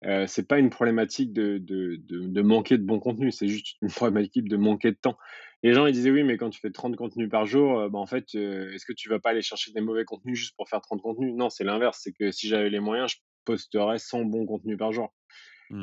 Heu, 0.04 0.26
c'est 0.28 0.48
pas 0.48 0.58
une 0.60 0.70
problématique 0.70 1.32
de 1.32 1.58
de 1.58 1.96
de 2.08 2.42
manquer 2.42 2.78
de 2.78 2.84
bon 2.84 3.00
contenu, 3.00 3.32
c'est 3.32 3.48
juste 3.48 3.76
une 3.82 3.88
problématique 3.90 4.48
de 4.48 4.56
manquer 4.58 4.92
de 4.92 4.96
temps. 4.98 5.18
Les 5.64 5.74
gens, 5.74 5.86
ils 5.86 5.92
disaient: 5.94 6.10
«Oui, 6.12 6.24
mais 6.24 6.36
quand 6.38 6.50
tu 6.50 6.60
fais 6.60 6.70
30 6.72 6.96
contenus 6.96 7.30
par 7.30 7.46
jour, 7.46 7.80
heu, 7.80 7.88
bah, 7.90 7.98
en 8.00 8.06
fait, 8.06 8.34
est-ce 8.36 8.84
que 8.86 8.92
tu 8.94 9.08
vas 9.10 9.20
pas 9.20 9.30
aller 9.30 9.42
chercher 9.42 9.72
des 9.72 9.80
mauvais 9.82 10.04
contenus 10.06 10.38
juste 10.38 10.56
pour 10.56 10.68
faire 10.68 10.80
30 10.82 11.02
contenus?» 11.02 11.34
non, 11.36 11.50
c'est 11.50 11.64
l'inverse, 11.64 12.00
c'est 12.02 12.12
que 12.12 12.30
si 12.32 12.48
j'avais 12.48 12.70
les 12.70 12.80
moyens, 12.80 13.12
je 13.12 13.18
posterais 13.46 13.98
100 13.98 14.24
bons 14.24 14.46
contenus 14.46 14.78
par 14.78 14.92
jour. 14.92 15.14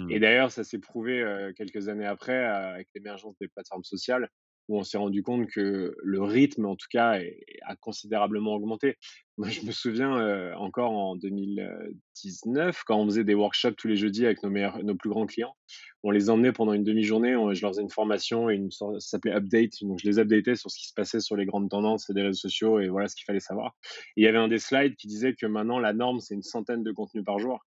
Et 0.09 0.19
Mmh. 0.19 0.19
d'ailleurs, 0.19 0.51
ça 0.51 0.63
s'est 0.63 0.79
prouvé, 0.79 1.23
quelques 1.57 1.87
années 1.89 2.05
après, 2.05 2.43
avec 2.45 2.87
l'émergence 2.95 3.35
des 3.39 3.47
plateformes 3.47 3.83
sociales, 3.83 4.29
où 4.69 4.77
on 4.79 4.83
s'est 4.83 4.97
rendu 4.97 5.23
compte 5.23 5.47
que 5.49 5.93
le 6.01 6.21
rythme, 6.21 6.65
en 6.65 6.75
tout 6.75 6.87
cas, 6.89 7.15
est 7.19 7.37
a 7.63 7.75
considérablement 7.75 8.53
augmenté. 8.53 8.95
Moi, 9.37 9.49
je 9.49 9.61
me 9.65 9.71
souviens, 9.71 10.53
encore 10.55 10.91
en 10.91 11.15
2019, 11.15 12.83
quand 12.85 12.99
on 12.99 13.05
faisait 13.05 13.23
des 13.23 13.33
workshops 13.33 13.75
tous 13.77 13.87
les 13.87 13.95
jeudis 13.95 14.25
avec 14.25 14.43
nos 14.43 14.49
meilleurs 14.49 14.81
nos 14.83 14.95
plus 14.95 15.09
grands 15.09 15.25
clients, 15.25 15.55
on 16.03 16.11
les 16.11 16.29
emmenait 16.29 16.51
pendant 16.53 16.73
une 16.73 16.83
demi-journée, 16.83 17.31
je 17.53 17.61
leur 17.61 17.71
faisais 17.71 17.81
une 17.81 17.89
formation 17.89 18.49
et 18.49 18.55
une 18.55 18.71
sorte 18.71 18.99
ça 18.99 19.09
s'appelait 19.11 19.33
update, 19.33 19.71
donc 19.81 19.99
je 19.99 20.07
les 20.07 20.19
updatais 20.19 20.55
sur 20.55 20.69
ce 20.69 20.77
qui 20.77 20.87
se 20.87 20.93
passait 20.93 21.19
sur 21.19 21.35
les 21.35 21.45
grandes 21.45 21.69
tendances 21.69 22.11
des 22.11 22.21
réseaux 22.21 22.39
sociaux 22.39 22.79
et 22.79 22.89
voilà 22.89 23.07
ce 23.07 23.15
qu'il 23.15 23.25
fallait 23.25 23.39
savoir. 23.39 23.75
Et 24.15 24.21
il 24.21 24.23
y 24.23 24.27
avait 24.27 24.37
un 24.37 24.47
des 24.47 24.59
slides 24.59 24.95
qui 24.97 25.07
disait 25.07 25.33
que 25.33 25.45
maintenant 25.45 25.79
la 25.79 25.93
norme, 25.93 26.19
c'est 26.19 26.35
une 26.35 26.43
centaine 26.43 26.83
de 26.83 26.91
contenus 26.91 27.23
par 27.25 27.39
jour. 27.39 27.59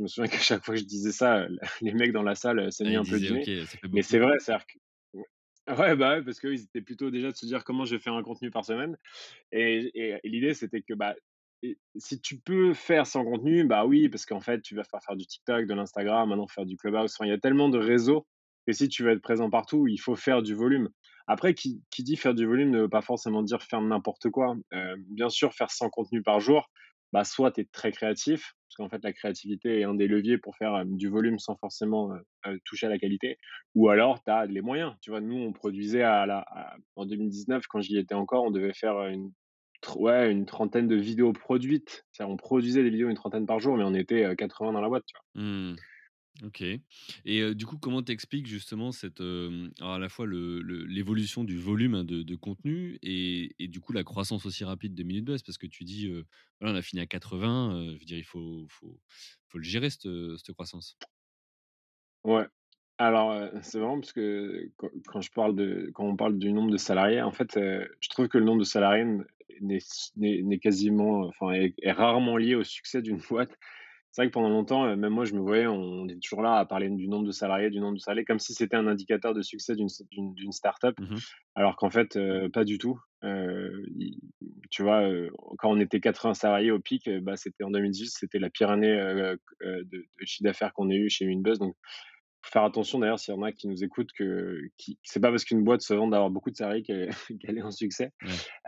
Je 0.00 0.04
me 0.04 0.08
souviens 0.08 0.30
qu'à 0.30 0.38
chaque 0.38 0.64
fois 0.64 0.74
que 0.74 0.80
je 0.80 0.86
disais 0.86 1.12
ça, 1.12 1.42
heu, 1.44 1.58
les 1.82 1.92
mecs 1.92 2.12
dans 2.12 2.22
la 2.22 2.34
salle, 2.34 2.58
heu, 2.60 2.70
saignaient 2.70 2.96
il 2.96 2.96
un 2.96 3.04
peu 3.04 3.20
du 3.20 3.30
nez. 3.32 3.48
«OK, 3.48 3.66
ça 3.66 3.78
fait 3.78 3.88
Mais 3.92 4.00
beaucoup». 4.00 4.02
c'est 4.02 4.18
vrai, 4.18 4.38
c'est-à-dire 4.38 4.66
que 4.66 4.78
ouais, 5.78 5.96
bah, 5.96 6.16
ouais, 6.18 6.24
parce 6.24 6.40
qu'eux, 6.40 6.54
ils 6.54 6.62
étaient 6.64 6.80
plutôt 6.82 7.10
déjà 7.10 7.30
de 7.30 7.36
se 7.36 7.46
dire: 7.46 7.64
«Comment 7.64 7.84
je 7.84 7.96
vais 7.96 8.00
faire 8.02 8.14
un 8.14 8.22
contenu 8.22 8.50
par 8.50 8.64
semaine?» 8.64 8.96
et 9.52 9.90
et 9.94 10.20
et 10.24 10.28
l'idée, 10.30 10.54
c'était 10.54 10.82
que, 10.82 10.94
bah, 10.94 11.14
et 11.62 11.78
si 11.96 12.20
tu 12.20 12.40
peux 12.40 12.74
faire 12.74 13.06
sans 13.06 13.24
contenu, 13.24 13.64
bah, 13.66 13.86
oui, 13.86 14.08
parce 14.08 14.26
qu'en 14.26 14.40
fait, 14.40 14.62
tu 14.62 14.74
vas 14.76 14.84
faire 14.84 15.00
faire 15.06 15.16
du 15.16 15.26
TikTok, 15.26 15.66
de 15.66 15.74
l'Instagram, 15.74 16.28
maintenant 16.30 16.48
faire 16.48 16.66
du 16.66 16.76
Clubhouse, 16.76 17.14
enfin, 17.18 17.26
il 17.26 17.30
y 17.30 17.34
a 17.34 17.38
tellement 17.38 17.68
de 17.68 17.78
réseaux 17.78 18.26
que 18.66 18.72
si 18.72 18.88
tu 18.88 19.02
veux 19.04 19.12
être 19.12 19.22
présent 19.22 19.50
partout, 19.50 19.86
il 19.88 19.98
faut 19.98 20.16
faire 20.16 20.42
du 20.42 20.54
volume. 20.54 20.90
Après, 21.26 21.54
qui 21.54 21.82
qui 21.90 22.02
dit 22.04 22.16
faire 22.16 22.34
du 22.34 22.46
volume 22.46 22.70
ne 22.70 22.80
veut 22.82 22.88
pas 22.88 23.02
forcément 23.02 23.42
dire 23.42 23.62
faire 23.62 23.80
n'importe 23.82 24.30
quoi. 24.30 24.56
Heu, 24.74 24.96
bien 25.10 25.28
sûr, 25.30 25.54
faire 25.54 25.70
100 25.70 25.90
contenus 25.90 26.22
par 26.24 26.40
jour, 26.40 26.70
bah, 27.12 27.24
soit 27.24 27.52
tu 27.52 27.62
es 27.62 27.64
très 27.72 27.92
créatif, 27.92 28.54
parce 28.68 28.76
qu'en 28.76 28.88
fait, 28.88 29.02
la 29.04 29.12
créativité 29.12 29.80
est 29.80 29.84
un 29.84 29.94
des 29.94 30.06
leviers 30.08 30.38
pour 30.38 30.56
faire, 30.56 30.84
du 30.86 31.08
volume 31.08 31.38
sans 31.38 31.56
forcément, 31.56 32.10
toucher 32.64 32.86
à 32.86 32.90
la 32.90 32.98
qualité 32.98 33.38
ou 33.74 33.88
alors 33.88 34.22
tu 34.24 34.30
as 34.30 34.46
les 34.46 34.60
moyens. 34.62 34.94
Tu 35.02 35.10
vois, 35.10 35.20
nous, 35.20 35.36
on 35.36 35.52
produisait 35.52 36.02
à 36.02 36.26
la 36.26 36.44
en 36.96 37.06
2019, 37.06 37.64
quand 37.68 37.80
j'y 37.80 37.98
étais 37.98 38.14
encore, 38.14 38.44
on 38.44 38.50
devait 38.50 38.74
faire, 38.74 39.06
une 39.06 39.32
ouais, 39.96 40.30
une 40.32 40.46
trentaine 40.46 40.88
de 40.88 40.96
vidéos 40.96 41.32
produites. 41.32 42.04
On 42.20 42.36
produisait 42.36 42.82
des 42.82 42.90
vidéos 42.90 43.08
une 43.08 43.16
trentaine 43.16 43.46
par 43.46 43.60
jour, 43.60 43.76
mais 43.76 43.84
on 43.84 43.94
était, 43.94 44.24
heu, 44.24 44.34
80 44.36 44.72
dans 44.72 44.80
la 44.80 44.88
boîte, 44.88 45.04
tu 45.06 45.14
vois? 45.16 45.24
Mmh. 45.34 45.80
OK 46.42 46.62
et 47.24 47.54
du 47.54 47.66
coup, 47.66 47.78
comment 47.78 48.02
t'expliques 48.02 48.46
justement 48.46 48.92
cette, 48.92 49.20
à 49.20 49.98
la 49.98 50.08
fois 50.08 50.26
l'évolution 50.26 51.44
du 51.44 51.58
volume, 51.58 51.94
hein, 51.94 52.04
de 52.04 52.34
contenu 52.36 52.98
et 53.02 53.54
du 53.68 53.80
coup 53.80 53.92
la 53.92 54.04
croissance 54.04 54.46
aussi 54.46 54.64
rapide 54.64 54.94
de 54.94 55.02
Minute 55.02 55.24
Buzz? 55.24 55.42
Parce 55.42 55.58
que 55.58 55.66
tu 55.66 55.84
dis, 55.84 56.08
voilà, 56.60 56.74
on 56.74 56.78
a 56.78 56.82
fini 56.82 57.00
à 57.02 57.06
80, 57.06 57.74
heu, 57.74 57.94
je 57.94 57.98
veux 58.00 58.04
dire 58.04 58.18
il 58.18 58.24
faut 58.24 58.66
faut 58.68 59.00
faut 59.48 59.58
le 59.58 59.64
gérer 59.64 59.90
cette, 59.90 60.08
cette 60.38 60.52
croissance. 60.54 60.96
Ouais. 62.24 62.46
Alors, 62.98 63.48
c'est 63.62 63.78
marrant 63.80 63.98
parce 64.00 64.12
que 64.12 64.70
quand 65.06 65.20
je 65.22 65.30
parle 65.32 65.54
de 65.56 65.90
quand 65.94 66.04
on 66.04 66.16
parle 66.16 66.38
du 66.38 66.52
nombre 66.52 66.70
de 66.70 66.76
salariés, 66.76 67.22
en 67.22 67.32
fait, 67.32 67.54
je 67.54 68.08
trouve 68.10 68.28
que 68.28 68.36
le 68.38 68.44
nombre 68.44 68.60
de 68.60 68.64
salariés 68.64 69.04
n'est 69.60 70.58
quasiment, 70.58 71.20
enfin, 71.26 71.52
est 71.52 71.74
est 71.82 71.92
rarement 71.92 72.36
lié 72.36 72.54
au 72.56 72.64
succès 72.64 73.00
d'une 73.02 73.18
boîte. 73.30 73.56
C'est 74.12 74.22
vrai 74.22 74.28
que 74.28 74.32
pendant 74.34 74.48
longtemps, 74.48 74.86
heu, 74.88 74.96
même 74.96 75.12
moi, 75.12 75.24
je 75.24 75.34
me 75.34 75.40
voyais, 75.40 75.66
on 75.66 76.08
est 76.08 76.20
toujours 76.20 76.42
là 76.42 76.56
à 76.58 76.66
parler 76.66 76.88
du 76.90 77.06
nombre 77.08 77.26
de 77.26 77.30
salariés, 77.32 77.70
du 77.70 77.78
nombre 77.80 77.94
de 77.94 78.00
salariés, 78.00 78.24
comme 78.24 78.40
si 78.40 78.54
c'était 78.54 78.76
un 78.76 78.86
indicateur 78.88 79.34
de 79.34 79.42
succès 79.42 79.74
d'une 79.76 80.52
start-up, 80.52 80.96
Mmh 80.98 81.20
alors 81.54 81.76
qu'en 81.76 81.90
fait, 81.90 82.16
heu, 82.16 82.48
pas 82.52 82.64
du 82.64 82.78
tout. 82.78 82.98
Heu, 83.24 83.84
i 83.98 84.18
tu 84.70 84.82
vois, 84.84 85.02
quand 85.58 85.70
on 85.72 85.80
était 85.80 86.00
80 86.00 86.34
salariés 86.34 86.70
au 86.70 86.78
pic, 86.80 87.08
bah, 87.22 87.36
c'était 87.36 87.64
en 87.64 87.70
2018, 87.70 88.10
c'était 88.10 88.38
la 88.38 88.50
pire 88.50 88.70
année, 88.70 88.96
de 89.62 90.06
chiffre 90.24 90.44
d'affaires 90.44 90.72
qu'on 90.72 90.90
ait 90.90 90.96
eu 90.96 91.10
chez 91.10 91.26
Winbuzz, 91.26 91.58
donc 91.58 91.76
faut 92.42 92.52
faire 92.52 92.64
attention 92.64 92.98
d'ailleurs 92.98 93.18
s'il 93.18 93.34
y 93.34 93.36
en 93.36 93.42
a 93.42 93.52
qui 93.52 93.68
nous 93.68 93.84
écoutent 93.84 94.12
que 94.12 94.60
qui 94.76 94.98
c'est 95.02 95.20
pas 95.20 95.30
parce 95.30 95.44
qu'une 95.44 95.62
boîte 95.62 95.82
se 95.82 95.94
vante 95.94 96.10
d'avoir 96.10 96.30
beaucoup 96.30 96.50
de 96.50 96.56
salariés 96.56 96.82
qu'elle 96.82 97.10
qu'elle 97.40 97.58
est 97.58 97.62
un 97.62 97.70
succès. 97.70 98.12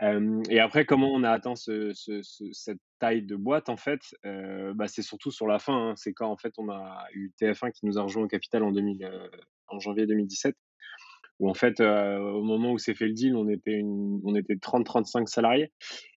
Ouais. 0.01 0.17
Et 0.49 0.59
après 0.59 0.85
comment 0.85 1.11
on 1.11 1.23
a 1.23 1.31
atteint 1.31 1.55
ce 1.55 1.91
ce 1.93 2.21
ce 2.21 2.45
cette 2.51 2.79
taille 2.99 3.23
de 3.23 3.35
boîte 3.35 3.69
en 3.69 3.77
fait, 3.77 4.01
bah, 4.23 4.87
c'est 4.87 5.01
surtout 5.01 5.31
sur 5.31 5.47
la 5.47 5.59
fin, 5.59 5.89
hein. 5.89 5.93
C'est 5.95 6.13
quand 6.13 6.29
en 6.29 6.37
fait 6.37 6.53
on 6.57 6.69
a 6.69 7.05
eu 7.13 7.31
TF1 7.41 7.71
qui 7.71 7.85
nous 7.85 7.97
a 7.97 8.03
rejoint 8.03 8.23
au 8.23 8.27
capital 8.27 8.63
en 8.63 8.71
2000, 8.71 9.03
heu, 9.03 9.31
en 9.67 9.79
janvier 9.79 10.05
2017 10.05 10.55
où 11.39 11.49
en 11.49 11.53
fait, 11.55 11.81
au 11.81 12.43
moment 12.43 12.71
où 12.71 12.77
s'est 12.77 12.93
fait 12.93 13.07
le 13.07 13.13
deal, 13.13 13.35
on 13.35 13.49
était 13.49 13.73
une 13.73 14.21
on 14.23 14.35
était 14.35 14.55
30-35 14.55 15.27
salariés 15.27 15.71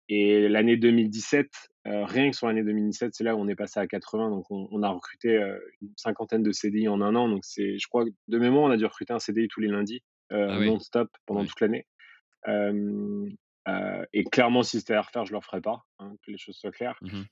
et 0.09 0.47
l'année 0.49 0.77
2017, 0.77 1.51
heu, 1.87 2.03
rien 2.03 2.29
que 2.31 2.35
sur 2.37 2.47
l'année 2.47 2.63
2017, 2.63 3.13
c'est 3.15 3.23
là 3.23 3.35
où 3.35 3.39
on 3.39 3.47
est 3.47 3.55
passé 3.55 3.79
à 3.79 3.87
80 3.87 4.29
donc 4.29 4.45
on 4.51 4.67
on 4.71 4.83
a 4.83 4.89
recruté, 4.89 5.37
heu, 5.37 5.61
une 5.81 5.93
cinquantaine 5.97 6.43
de 6.43 6.51
CDI 6.51 6.87
en 6.89 7.01
un 7.01 7.15
an 7.15 7.29
donc 7.29 7.45
c'est 7.45 7.77
je 7.79 7.87
crois 7.87 8.05
que 8.05 8.11
de 8.27 8.39
mémoire, 8.39 8.65
on 8.65 8.71
a 8.71 8.77
dû 8.77 8.85
recruter 8.85 9.13
un 9.13 9.19
CDI 9.19 9.47
tous 9.49 9.61
les 9.61 9.67
lundis, 9.69 10.03
heu, 10.31 10.51
Ah 10.51 10.59
non-stop 10.59 11.09
pendant 11.25 11.45
toute 11.45 11.61
l'année. 11.61 11.87
Et 14.13 14.23
clairement, 14.25 14.63
si 14.63 14.79
c'était 14.79 14.93
à 14.93 15.01
refaire, 15.01 15.25
je 15.25 15.31
le 15.31 15.37
referais 15.37 15.61
pas, 15.61 15.83
hein, 15.99 16.15
que 16.25 16.31
les 16.31 16.37
choses 16.37 16.55
soient 16.57 16.71
claires. 16.71 16.99
Mmh 17.01 17.23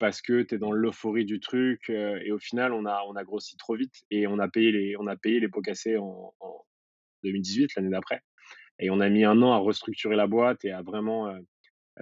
parce 0.00 0.20
que 0.22 0.42
tu 0.42 0.56
es 0.56 0.58
dans 0.58 0.72
l'euphorie 0.72 1.24
du 1.24 1.38
truc, 1.38 1.88
et 1.90 2.32
au 2.32 2.38
final, 2.38 2.72
on 2.72 2.84
a 2.84 3.02
on 3.08 3.14
a 3.14 3.22
grossi 3.24 3.56
trop 3.56 3.76
vite 3.76 3.94
et 4.10 4.26
on 4.26 4.38
a 4.40 4.48
payé 4.48 4.72
les 4.72 4.96
on 4.98 5.06
a 5.06 5.16
payé 5.16 5.38
les 5.40 5.48
pots 5.48 5.62
cassés 5.62 5.96
en 5.96 6.34
en 6.40 6.64
2018, 7.24 7.70
l'année 7.76 7.90
d'après 7.90 8.22
et 8.80 8.90
on 8.90 9.00
a 9.00 9.08
mis 9.10 9.24
un 9.24 9.42
an 9.42 9.52
à 9.52 9.58
restructurer 9.58 10.16
la 10.16 10.26
boîte 10.26 10.64
et 10.64 10.72
à 10.72 10.82
vraiment, 10.82 11.28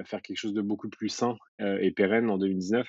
faire 0.05 0.23
quelque 0.23 0.37
chose 0.37 0.55
de 0.55 0.63
beaucoup 0.63 0.89
plus 0.89 1.09
sain, 1.09 1.37
et 1.59 1.91
pérenne 1.91 2.31
en 2.31 2.39
2019. 2.39 2.89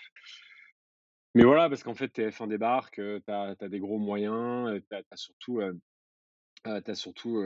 Mais 1.33 1.43
voilà, 1.43 1.69
parce 1.69 1.83
qu'en 1.83 1.95
fait, 1.95 2.07
TF1 2.07 2.47
débarque, 2.47 2.95
tu 2.95 3.31
as 3.31 3.69
des 3.69 3.79
gros 3.79 3.99
moyens, 3.99 4.81
tu 4.89 4.95
as 4.95 5.15
surtout, 5.15 5.61
tu 6.65 6.95
surtout, 6.95 7.43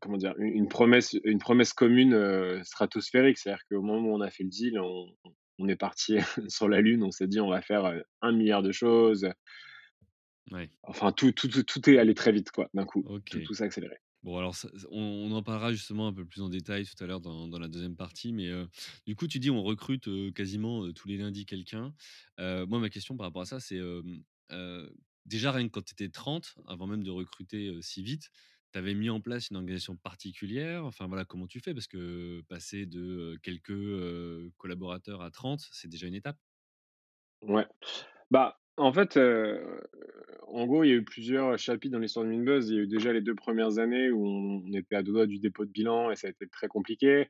comment 0.00 0.16
dire? 0.16 0.34
Une 0.38 0.54
une 0.54 0.68
promesse 0.68 1.16
une 1.24 1.38
promesse 1.38 1.72
commune, 1.72 2.62
stratosphérique. 2.64 3.38
C'est-à-dire 3.38 3.64
qu'au 3.70 3.82
moment 3.82 4.08
où 4.10 4.14
on 4.14 4.20
a 4.20 4.30
fait 4.30 4.44
le 4.44 4.50
deal, 4.50 4.78
on 4.78 5.06
on 5.60 5.68
est 5.68 5.76
parti 5.76 6.16
sur 6.48 6.68
la 6.68 6.80
lune, 6.80 7.02
on 7.02 7.10
s'est 7.10 7.26
dit: 7.26 7.40
«On 7.40 7.50
va 7.50 7.60
faire, 7.60 7.84
1 8.22 8.44
000 8.44 8.62
de 8.62 8.72
choses». 8.72 9.28
Ouais, 10.50 10.68
Enfin, 10.82 11.12
tout 11.12 11.32
tout 11.32 11.48
tout 11.48 11.62
tout 11.62 11.90
est 11.90 11.98
allé 11.98 12.14
très 12.14 12.32
vite, 12.32 12.50
quoi, 12.50 12.68
d'un 12.74 12.84
coup. 12.84 13.04
Tout 13.26 13.40
tout 13.40 13.54
s'est 13.54 13.64
accéléré. 13.64 13.96
Bon 14.22 14.36
alors 14.36 14.54
on 14.90 15.32
en 15.32 15.42
parlera 15.42 15.72
justement 15.72 16.06
un 16.08 16.12
peu 16.12 16.26
plus 16.26 16.42
en 16.42 16.50
détail 16.50 16.84
tout 16.84 17.02
à 17.02 17.06
l'heure 17.06 17.20
dans 17.20 17.58
la 17.58 17.68
deuxième 17.68 17.96
partie, 17.96 18.32
mais 18.34 18.50
du 19.06 19.16
coup 19.16 19.26
tu 19.26 19.38
dis 19.38 19.50
on 19.50 19.62
recrute, 19.62 20.08
quasiment, 20.34 20.92
tous 20.92 21.08
les 21.08 21.16
lundis 21.16 21.46
quelqu'un. 21.46 21.94
Moi 22.38 22.78
ma 22.80 22.90
question 22.90 23.16
par 23.16 23.26
rapport 23.28 23.42
à 23.42 23.46
ça 23.46 23.60
c'est, 23.60 23.80
déjà 25.24 25.52
rien 25.52 25.66
que 25.66 25.72
quand 25.72 25.84
tu 25.84 25.92
étais 25.92 26.10
30, 26.10 26.54
avant 26.66 26.86
même 26.86 27.02
de 27.02 27.10
recruter, 27.10 27.78
si 27.80 28.02
vite, 28.02 28.28
tu 28.72 28.78
avais 28.78 28.94
mis 28.94 29.08
en 29.10 29.20
place 29.20 29.48
une 29.50 29.56
organisation 29.56 29.96
particulière? 29.96 30.84
Enfin 30.84 31.06
voilà, 31.06 31.24
comment 31.24 31.46
tu 31.46 31.60
fais? 31.60 31.72
Parce 31.74 31.86
que 31.86 32.42
passer 32.48 32.84
de, 32.86 33.38
quelques, 33.42 33.72
collaborateurs 34.58 35.22
à 35.22 35.30
30, 35.30 35.66
c'est 35.72 35.88
déjà 35.88 36.06
une 36.06 36.14
étape. 36.14 36.38
Ouais. 37.42 37.66
Bah, 38.30 38.59
en 38.80 38.92
fait, 38.92 39.16
heu, 39.16 39.60
en 40.48 40.66
gros, 40.66 40.84
il 40.84 40.88
y 40.88 40.92
a 40.92 40.96
eu 40.96 41.04
plusieurs 41.04 41.58
chapitres 41.58 41.92
dans 41.92 41.98
l'histoire 42.00 42.24
de 42.26 42.30
Minbuzz. 42.30 42.70
Il 42.70 42.76
y 42.76 42.78
a 42.78 42.82
eu 42.82 42.86
déjà 42.88 43.12
les 43.12 43.20
2 43.20 43.34
premières 43.34 43.78
années 43.78 44.10
où 44.10 44.26
on 44.26 44.72
était 44.74 44.96
à 44.96 45.02
2 45.02 45.12
doigts 45.12 45.26
du 45.26 45.38
dépôt 45.38 45.64
de 45.64 45.70
bilan 45.70 46.10
et 46.10 46.16
ça 46.16 46.26
a 46.28 46.30
été 46.30 46.46
très 46.48 46.68
compliqué. 46.68 47.28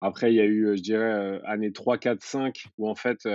Après, 0.00 0.32
il 0.32 0.36
y 0.36 0.40
a 0.40 0.46
eu, 0.46 0.66
heu, 0.68 0.76
je 0.76 0.82
dirais, 0.82 1.12
heu, 1.38 1.40
année 1.46 1.72
3-4-5 1.72 2.66
où 2.78 2.88
en 2.88 2.94
fait, 2.96 3.26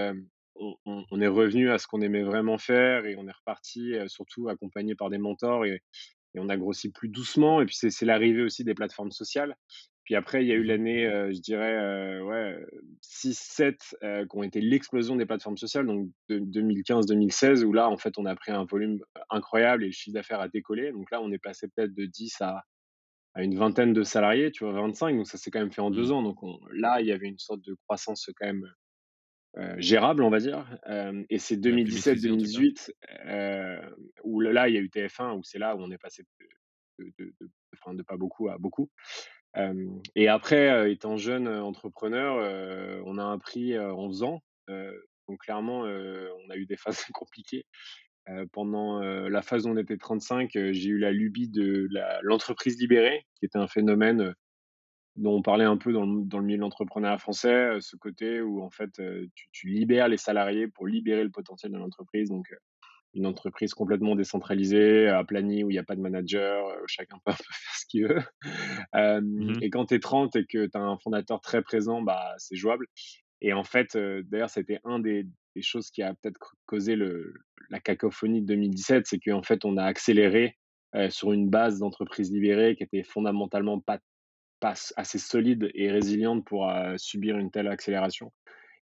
on 0.55 1.21
est 1.21 1.27
revenu 1.27 1.71
à 1.71 1.77
ce 1.77 1.87
qu'on 1.87 2.01
aimait 2.01 2.23
vraiment 2.23 2.57
faire 2.57 3.05
et 3.05 3.15
on 3.17 3.27
est 3.27 3.31
reparti, 3.31 3.93
surtout 4.07 4.49
accompagné 4.49 4.95
par 4.95 5.09
des 5.09 5.17
mentors 5.17 5.65
et 5.65 5.81
on 6.37 6.49
a 6.49 6.57
grossi 6.57 6.91
plus 6.91 7.09
doucement 7.09 7.61
et 7.61 7.65
puis 7.65 7.75
c'est 7.77 8.05
l'arrivée 8.05 8.43
aussi 8.43 8.63
des 8.63 8.73
plateformes 8.75 9.11
sociales. 9.11 9.55
Puis 10.03 10.15
après, 10.15 10.43
il 10.43 10.47
y 10.47 10.51
a 10.51 10.55
eu 10.55 10.63
Mmh 10.63 10.63
l'année, 10.63 11.05
je 11.33 11.39
dirais, 11.41 12.19
ouais, 12.21 12.53
heu, 12.59 12.67
6-7, 13.01 13.95
heu, 14.03 14.25
qui 14.29 14.37
ont 14.37 14.43
été 14.43 14.59
l'explosion 14.61 15.15
des 15.15 15.25
plateformes 15.25 15.57
sociales, 15.57 15.85
donc 15.87 16.09
de 16.29 16.39
2015-2016 16.39 17.63
où 17.63 17.73
là, 17.73 17.89
en 17.89 17.97
fait, 17.97 18.17
on 18.17 18.25
a 18.25 18.35
pris 18.35 18.51
un 18.51 18.65
volume 18.65 18.99
incroyable 19.29 19.83
et 19.83 19.87
le 19.87 19.91
chiffre 19.93 20.13
d'affaires 20.15 20.41
a 20.41 20.49
décollé. 20.49 20.91
Donc 20.91 21.09
là, 21.11 21.21
on 21.21 21.31
est 21.31 21.39
passé 21.39 21.67
peut-être 21.75 21.93
de 21.93 22.05
10 22.05 22.39
à 22.41 22.63
à 23.35 23.43
une 23.43 23.55
vingtaine 23.55 23.93
de 23.93 24.03
salariés, 24.03 24.51
tu 24.51 24.63
vois? 24.65 24.73
25, 24.73 25.15
donc 25.17 25.27
ça 25.27 25.37
s'est 25.37 25.51
quand 25.51 25.59
même 25.59 25.71
fait 25.71 25.81
en 25.81 25.91
2 25.91 26.11
Mmh. 26.11 26.13
ans. 26.13 26.23
Donc 26.23 26.43
on 26.43 26.59
là, 26.73 27.01
il 27.01 27.07
y 27.07 27.11
avait 27.11 27.27
une 27.27 27.39
sorte 27.39 27.61
de 27.65 27.75
croissance 27.87 28.29
quand 28.37 28.47
même, 28.47 28.65
gérable, 29.77 30.23
on 30.23 30.29
va 30.29 30.39
dire. 30.39 30.65
Et 31.29 31.39
c'est 31.39 31.57
Ouais, 31.67 31.77
plus 31.79 31.91
maîtrisé 31.93 32.29
en 32.31 32.37
tout 32.37 32.47
cas. 32.53 32.61
2017-2018, 32.61 32.91
heu, 33.27 33.79
où 34.23 34.39
là, 34.41 34.69
il 34.69 34.75
y 34.75 34.77
a 34.77 34.81
eu 34.81 34.89
TF1, 34.89 35.33
où 35.33 35.43
c'est 35.43 35.59
là 35.59 35.75
où 35.75 35.79
on 35.81 35.91
est 35.91 35.97
passé 35.97 36.23
de 36.99 37.05
de 37.19 37.33
de 37.41 37.49
enfin, 37.75 37.95
de 37.95 38.03
pas 38.03 38.17
beaucoup 38.17 38.49
à 38.49 38.57
beaucoup. 38.57 38.91
Et 40.15 40.27
après, 40.27 40.91
étant 40.91 41.17
jeune, 41.17 41.47
entrepreneur, 41.47 43.01
on 43.05 43.17
a 43.17 43.31
appris, 43.31 43.77
en 43.77 44.07
faisant. 44.09 44.41
Donc 44.67 45.39
clairement, 45.41 45.81
on 45.81 46.49
a 46.49 46.55
eu 46.55 46.65
des 46.65 46.77
phases 46.77 47.05
compliquées. 47.13 47.65
Pendant, 48.51 48.99
la 49.01 49.41
phase 49.41 49.65
où 49.65 49.69
on 49.69 49.77
était 49.77 49.97
35, 49.97 50.55
heu, 50.55 50.73
j'ai 50.73 50.89
eu 50.89 50.97
la 50.97 51.11
lubie 51.11 51.49
de 51.49 51.87
l'entreprise 52.21 52.79
libérée, 52.79 53.25
qui 53.35 53.45
était 53.45 53.59
un 53.59 53.67
phénomène, 53.67 54.33
dont 55.15 55.35
on 55.35 55.41
parlait 55.43 55.65
un 55.65 55.77
peu 55.77 55.93
dans 55.93 56.05
le 56.05 56.43
milieu 56.43 56.57
de 56.57 56.61
l'entrepreneuriat 56.61 57.19
français, 57.19 57.79
ce 57.81 57.95
côté 57.95 58.41
où 58.41 58.63
en 58.63 58.71
fait, 58.71 58.91
tu 59.35 59.47
tu 59.51 59.67
libères 59.67 60.07
les 60.07 60.17
salariés 60.17 60.67
pour 60.67 60.87
libérer 60.87 61.23
le 61.23 61.29
potentiel 61.29 61.71
de 61.71 61.77
l'entreprise. 61.77 62.29
Donc, 62.29 62.47
une 63.13 63.25
entreprise 63.25 63.73
complètement 63.73 64.15
décentralisée, 64.15 65.07
aplanie, 65.07 65.63
où 65.63 65.69
il 65.69 65.75
y 65.75 65.79
a 65.79 65.83
pas 65.83 65.95
de 65.95 66.01
manager, 66.01 66.67
heu, 66.67 66.83
chacun 66.87 67.17
peut 67.25 67.31
faire 67.31 67.75
ce 67.75 67.85
qu'il 67.87 68.07
veut. 68.07 68.23
Mmh 68.93 69.59
et 69.61 69.69
quand 69.69 69.87
tu 69.87 69.95
es 69.95 69.99
30 69.99 70.35
et 70.35 70.45
que 70.45 70.65
tu 70.65 70.77
as 70.77 70.81
un 70.81 70.97
fondateur 70.97 71.41
très 71.41 71.61
présent, 71.61 72.01
bah, 72.01 72.33
c'est 72.37 72.55
jouable. 72.55 72.87
Et 73.41 73.53
en 73.53 73.63
fait, 73.63 73.97
d'ailleurs, 73.97 74.49
c'était 74.49 74.79
un 74.83 74.99
des 74.99 75.25
des 75.55 75.61
choses 75.61 75.91
qui 75.91 76.01
a 76.01 76.15
peut-être 76.15 76.55
causé 76.65 76.95
le 76.95 77.33
la 77.69 77.79
cacophonie 77.79 78.41
de 78.41 78.47
2017, 78.47 79.05
c'est 79.05 79.19
qu'en 79.19 79.43
fait, 79.43 79.65
on 79.65 79.77
a 79.77 79.83
accéléré, 79.83 80.57
sur 81.09 81.33
une 81.33 81.49
base 81.49 81.79
d'entreprise 81.79 82.31
libérée 82.31 82.75
qui 82.75 82.83
était 82.83 83.03
fondamentalement 83.03 83.79
pas 83.79 83.99
pas 84.59 84.75
assez 84.95 85.17
solide 85.17 85.69
et 85.73 85.91
résiliente 85.91 86.45
pour, 86.45 86.71
subir 86.97 87.37
une 87.37 87.51
telle 87.51 87.67
accélération 87.67 88.31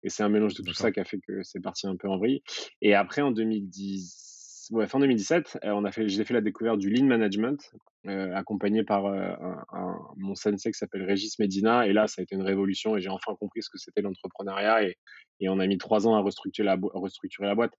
et 0.03 0.09
c'est 0.11 0.23
un 0.23 0.29
mélange 0.29 0.55
de 0.55 0.63
tout 0.63 0.75
ça 0.75 0.93
qui 0.93 1.01
a 1.01 1.05
fait 1.05 1.19
que 1.27 1.43
c'est 1.43 1.61
parti 1.61 1.87
un 1.87 1.97
peu 1.97 2.09
en 2.09 2.19
vrille 2.19 2.43
et 2.83 2.95
après 2.95 3.23
en 3.23 3.31
2010 3.31 4.69
ouais, 4.73 4.87
fin 4.87 4.99
2017, 5.01 5.59
heu, 5.65 5.73
on 5.73 5.85
a 5.85 5.93
fait 5.93 6.09
j'ai 6.09 6.25
fait 6.25 6.35
la 6.35 6.41
découverte 6.41 6.79
du 6.79 6.91
lean 6.91 7.07
management, 7.07 7.59
heu, 8.07 8.35
accompagné 8.35 8.85
par, 8.85 9.07
heu, 9.09 9.17
un 9.19 9.65
un 9.73 9.99
mon 10.17 10.35
sensei 10.35 10.71
qui 10.73 10.79
s'appelle 10.79 11.03
Régis 11.05 11.39
Medina 11.39 11.87
et 11.87 11.93
là, 11.93 12.07
ça 12.07 12.21
a 12.21 12.23
été 12.23 12.35
une 12.37 12.43
révolution 12.43 12.97
et 12.97 13.01
j'ai 13.01 13.09
enfin 13.11 13.35
compris 13.39 13.63
ce 13.63 13.71
que 13.71 13.79
c'était 13.79 14.03
l'entrepreneuriat 14.03 14.85
et 14.85 14.97
et 15.41 15.49
on 15.49 15.59
a 15.59 15.67
mis 15.67 15.79
3 15.79 16.07
ans 16.07 16.15
à 16.15 16.21
restructurer 16.21 16.67
la 16.67 16.77
boi 16.77 16.91
restructurer 16.95 17.47
la 17.49 17.55
boîte. 17.55 17.73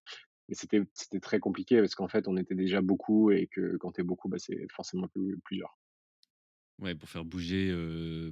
Mais 0.49 0.55
c'était 0.55 0.81
c'était 0.93 1.19
très 1.19 1.39
compliqué 1.39 1.79
parce 1.79 1.95
qu'en 1.95 2.07
fait, 2.09 2.27
on 2.27 2.37
était 2.37 2.55
déjà 2.55 2.81
beaucoup 2.81 3.31
et 3.31 3.47
que 3.47 3.77
quand 3.77 3.93
tu 3.93 4.01
es 4.01 4.03
beaucoup, 4.03 4.29
bah, 4.29 4.37
c'est 4.39 4.67
forcément 4.71 5.07
plus 5.07 5.39
plus 5.45 5.57
dur. 5.57 5.77
Ouais, 6.81 6.95
pour 6.95 7.07
faire 7.09 7.25
bouger, 7.25 7.71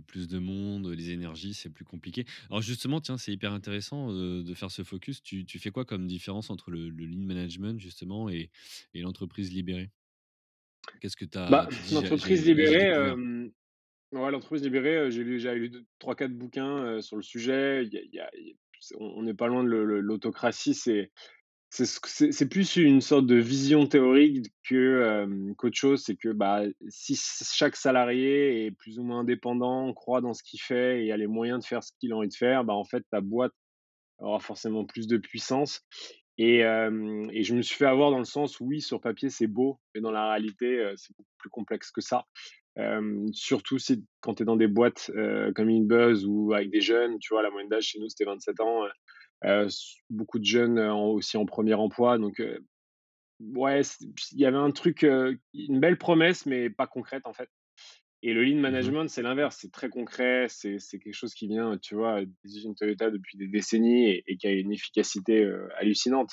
plus 0.07 0.27
de 0.27 0.39
monde, 0.39 0.87
les 0.87 1.11
énergies, 1.11 1.53
c'est 1.53 1.69
plus 1.69 1.85
compliqué. 1.85 2.25
Alors 2.49 2.61
justement, 2.63 2.99
tiens, 2.99 3.17
c'est 3.19 3.31
hyper 3.31 3.53
intéressant, 3.53 4.11
de 4.11 4.53
faire 4.55 4.71
ce 4.71 4.83
focus. 4.83 5.21
Tu 5.21 5.45
tu 5.45 5.59
fais 5.59 5.69
quoi 5.71 5.85
comme 5.85 6.07
différence 6.07 6.49
entre 6.49 6.71
le 6.71 6.89
le 6.89 7.05
lean 7.05 7.19
management 7.25 7.79
justement 7.79 8.27
et 8.29 8.49
et 8.95 9.01
l'entreprise 9.01 9.51
libérée? 9.53 9.91
Qu'est-ce 10.99 11.17
que 11.17 11.25
tu 11.25 11.37
Bah, 11.47 11.67
as 11.67 11.69
tu 11.81 11.93
«J'ai 11.93 11.95
l'entreprise 11.95 12.45
j'ai 12.45 12.63
j'ai 12.65 12.77
libérée, 12.77 12.77
découvert». 12.77 13.15
hem 13.15 13.51
Ouais, 14.13 14.31
l'entreprise 14.31 14.63
libérée, 14.63 15.11
j'ai 15.11 15.23
lu 15.23 15.39
j'avais 15.39 15.59
lu 15.59 15.85
3-4 15.99 16.33
bouquins, 16.33 16.85
heu, 16.97 17.01
sur 17.01 17.17
le 17.17 17.23
sujet. 17.23 17.85
Y 17.85 18.19
a 18.19 18.29
y 18.37 18.57
on 18.99 19.23
n'est 19.23 19.33
pas 19.35 19.47
loin 19.47 19.63
de 19.63 19.69
l'autocratie, 19.69 20.73
c'est 20.75 21.11
c'est 21.69 22.49
plus 22.49 22.75
une 22.77 23.01
sorte 23.01 23.27
de 23.27 23.35
vision 23.35 23.85
théorique 23.87 24.47
que, 24.67 25.03
hem, 25.03 25.55
qu'autre 25.55 25.77
chose. 25.77 26.03
C'est 26.03 26.15
que, 26.15 26.29
bah, 26.29 26.63
si 26.87 27.15
chaque 27.15 27.75
salarié 27.75 28.65
est 28.65 28.71
plus 28.71 28.99
ou 28.99 29.03
moins 29.03 29.19
indépendant, 29.19 29.93
croit 29.93 30.21
dans 30.21 30.33
ce 30.33 30.43
qu'il 30.43 30.59
fait 30.61 31.05
et 31.05 31.11
a 31.11 31.17
les 31.17 31.27
moyens 31.27 31.61
de 31.61 31.65
faire 31.65 31.83
ce 31.83 31.91
qu'il 31.99 32.11
a 32.11 32.15
envie 32.15 32.27
de 32.27 32.33
faire, 32.33 32.63
bah, 32.63 32.73
en 32.73 32.85
fait, 32.85 33.03
ta 33.11 33.21
boîte 33.21 33.53
aura 34.19 34.39
forcément 34.39 34.85
plus 34.85 35.07
de 35.07 35.17
puissance 35.17 35.81
et 36.37 36.59
et 36.59 37.43
je 37.43 37.53
me 37.53 37.61
suis 37.61 37.75
fait 37.75 37.85
avoir 37.85 38.11
dans 38.11 38.17
le 38.17 38.23
sens 38.23 38.59
oui, 38.61 38.81
sur 38.81 39.01
papier, 39.01 39.29
c'est 39.29 39.47
beau, 39.47 39.79
mais 39.93 40.01
dans 40.01 40.11
la 40.11 40.29
réalité, 40.29 40.93
c'est 40.95 41.15
beaucoup 41.17 41.35
plus 41.37 41.49
complexe 41.49 41.91
que 41.91 42.01
ça. 42.01 42.25
Surtout 43.33 43.77
si 43.77 44.05
quand 44.21 44.35
tu 44.35 44.43
es 44.43 44.45
dans 44.45 44.55
des 44.55 44.67
boîtes, 44.67 45.11
comme 45.55 45.69
Inbuzz 45.69 46.25
ou 46.25 46.53
avec 46.53 46.71
des 46.71 46.81
jeunes, 46.81 47.19
tu 47.19 47.33
vois? 47.33 47.43
La 47.43 47.49
moyenne 47.49 47.69
d'âge 47.69 47.87
chez 47.87 47.99
nous, 47.99 48.07
c'était 48.07 48.23
27 48.23 48.59
ans, 48.61 48.85
beaucoup 50.09 50.39
de 50.39 50.45
jeunes, 50.45 50.79
aussi 50.79 51.37
en 51.37 51.45
premier 51.45 51.73
emploi 51.73 52.17
donc 52.17 52.41
ouais, 53.39 53.81
il 54.33 54.39
y 54.39 54.45
avait 54.45 54.57
un 54.57 54.71
truc, 54.71 55.03
une 55.03 55.79
belle 55.79 55.97
promesse 55.97 56.45
mais 56.45 56.69
pas 56.69 56.87
concrète, 56.87 57.25
en 57.25 57.33
fait. 57.33 57.49
Et 58.21 58.33
le 58.33 58.43
lean 58.43 58.57
Mmh 58.57 58.59
management, 58.59 59.07
c'est 59.07 59.21
l'inverse, 59.21 59.57
c'est 59.61 59.71
très 59.71 59.87
concret, 59.87 60.47
c'est 60.49 60.77
quelque 60.91 61.13
chose 61.13 61.33
qui 61.33 61.47
vient, 61.47 61.77
tu 61.77 61.95
vois, 61.95 62.19
des 62.25 62.57
usines 62.57 62.75
Toyota 62.75 63.11
depuis 63.11 63.37
des 63.37 63.47
décennies 63.47 64.09
et 64.09 64.23
et 64.27 64.35
qui 64.35 64.45
a 64.47 64.51
une 64.51 64.73
efficacité, 64.73 65.49
hallucinante. 65.77 66.31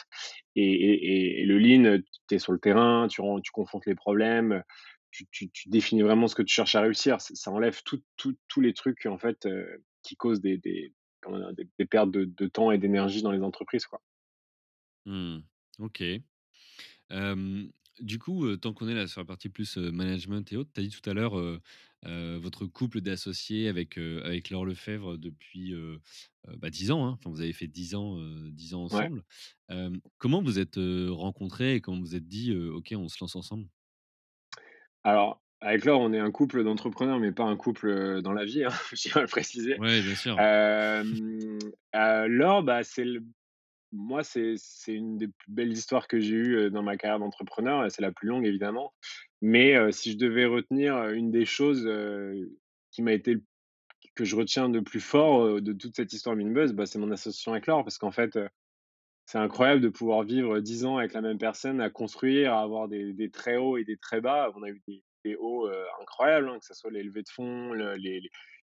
Et 0.57 0.65
et 0.65 1.05
et 1.07 1.43
et 1.43 1.45
le 1.45 1.59
lean, 1.59 2.01
tu 2.29 2.35
es 2.35 2.39
sur 2.41 2.53
le 2.53 2.59
terrain, 2.59 3.07
tu 3.09 3.23
tu 3.45 3.53
confrontes 3.53 3.87
les 3.87 3.95
problèmes, 3.95 4.65
tu 5.13 5.27
tu 5.31 5.49
tu 5.51 5.69
définis 5.69 6.03
vraiment 6.03 6.27
ce 6.27 6.35
que 6.35 6.43
tu 6.43 6.53
cherches 6.55 6.75
à 6.75 6.81
réussir. 6.81 7.21
Ça 7.21 7.53
enlève 7.53 7.81
tout 7.85 8.03
tout 8.17 8.37
tous 8.49 8.61
les 8.61 8.75
trucs, 8.75 9.07
en 9.07 9.19
fait, 9.19 9.47
qui 10.03 10.17
causent 10.17 10.41
des 10.41 10.59
des 10.59 10.93
comment? 11.31 11.53
Des 11.53 11.69
des 11.79 11.87
pertes 11.87 12.11
de 12.11 12.25
de 12.25 12.47
temps 12.49 12.71
et 12.71 12.79
d'énergie 12.79 13.23
dans 13.23 13.33
les 13.33 13.43
entreprises, 13.43 13.87
quoi. 13.87 14.01
Mmh. 15.07 15.43
OK. 15.79 16.03
Du 18.01 18.19
coup, 18.19 18.55
tant 18.59 18.75
qu'on 18.75 18.89
est 18.89 18.95
là 18.95 19.07
sur 19.07 19.23
la 19.23 19.25
partie 19.25 19.49
plus, 19.49 19.79
management 19.79 20.53
et 20.53 20.57
autres, 20.59 20.71
tu 20.75 20.81
as 20.81 20.85
dit 20.85 20.91
tout 20.91 21.09
à 21.09 21.15
l'heure, 21.15 21.39
heu 21.39 21.61
heu, 22.07 22.37
votre 22.37 22.67
couple 22.67 23.01
d'associés 23.01 23.69
avec, 23.69 23.97
avec 23.99 24.51
Laure 24.51 24.67
Lefèvre 24.67 25.17
depuis, 25.17 25.75
bah, 26.59 26.69
10 26.71 26.91
ans, 26.91 27.07
hein. 27.07 27.13
Enfin, 27.19 27.31
vous 27.31 27.41
avez 27.41 27.55
fait 27.55 27.69
10 27.69 27.95
ans, 27.95 28.19
heu, 28.21 28.51
10 28.53 28.75
ans 28.75 28.85
ensemble. 28.85 29.25
Comment 30.19 30.43
vous 30.43 30.59
êtes, 30.59 30.77
rencontrés 30.79 31.77
et 31.77 31.81
comment 31.81 32.01
vous 32.01 32.15
êtes 32.17 32.29
dit, 32.29 32.55
«OK, 32.55 32.93
on 32.97 33.09
se 33.09 33.17
lance 33.23 33.37
ensemble»? 33.37 33.69
Alors 35.05 35.41
avec 35.61 35.85
Laure, 35.85 36.01
on 36.01 36.13
est 36.13 36.19
un 36.19 36.31
couple 36.31 36.65
d'entrepreneurs, 36.65 37.19
mais 37.19 37.33
pas 37.33 37.45
un 37.45 37.57
couple, 37.57 37.89
heu, 37.89 38.23
dans 38.23 38.33
la 38.33 38.45
vie, 38.45 38.65
hein, 38.65 38.71
je 38.93 38.97
tiens 38.97 39.17
à 39.17 39.21
le 39.23 39.27
préciser. 39.27 39.79
Ouais, 39.79 40.01
bien 40.03 40.15
sûr. 40.15 40.37
Heu, 40.39 42.29
Laure, 42.29 42.63
bah, 42.63 42.85
c'est 42.85 43.05
le 43.05 43.23
moi, 43.93 44.25
c'est 44.25 44.55
c'est 44.57 44.93
une 44.93 45.17
des 45.17 45.29
plus 45.29 45.51
belles 45.51 45.73
histoires 45.73 46.09
que 46.09 46.21
j'ai 46.21 46.35
eues, 46.35 46.71
dans 46.71 46.83
ma 46.83 46.97
carrière 46.97 47.21
d'entrepreneur 47.21 47.91
c'est 47.91 48.03
la 48.03 48.13
plus 48.13 48.29
longue 48.29 48.45
évidemment. 48.45 48.93
Mais, 49.41 49.77
si 49.93 50.13
je 50.13 50.19
devais 50.19 50.45
retenir, 50.45 51.09
une 51.11 51.31
des 51.31 51.45
choses, 51.45 51.89
qui 52.91 53.03
m'a 53.03 53.13
été 53.13 53.37
que 54.15 54.25
je 54.25 54.37
retiens 54.37 54.69
de 54.69 54.81
plus 54.81 55.01
fort, 55.01 55.61
de 55.61 55.73
toute 55.73 55.95
cette 55.97 56.13
histoire 56.13 56.37
Minbuzz, 56.37 56.73
bah, 56.73 56.85
c'est 56.87 56.99
mon 56.99 57.11
association 57.13 57.53
avec 57.53 57.67
Laure 57.67 57.85
parce 57.85 57.97
qu'en 57.99 58.11
fait, 58.11 58.39
c'est 59.27 59.39
incroyable 59.39 59.81
de 59.83 59.89
pouvoir 59.89 60.25
vivre 60.25 60.61
10 60.61 60.85
ans 60.85 60.99
avec 60.99 61.13
la 61.15 61.23
même 61.23 61.39
personne, 61.39 61.81
à 61.81 61.91
construire, 61.91 62.55
à 62.55 62.63
avoir 62.63 62.89
des 62.89 63.13
des 63.15 63.31
très 63.31 63.57
hauts 63.57 63.77
et 63.79 63.85
des 63.85 63.97
très 63.97 64.21
bas. 64.21 64.53
On 64.57 64.63
a 64.65 64.69
eu 64.69 64.83
des 64.89 65.03
hauts, 65.35 65.69
incroyables, 66.01 66.49
hein, 66.49 66.59
que 66.59 66.65
ça 66.65 66.75
soit 66.75 66.91
les 66.91 67.03
levées 67.03 67.23
de 67.23 67.29
fonds, 67.29 67.73
le 67.73 67.97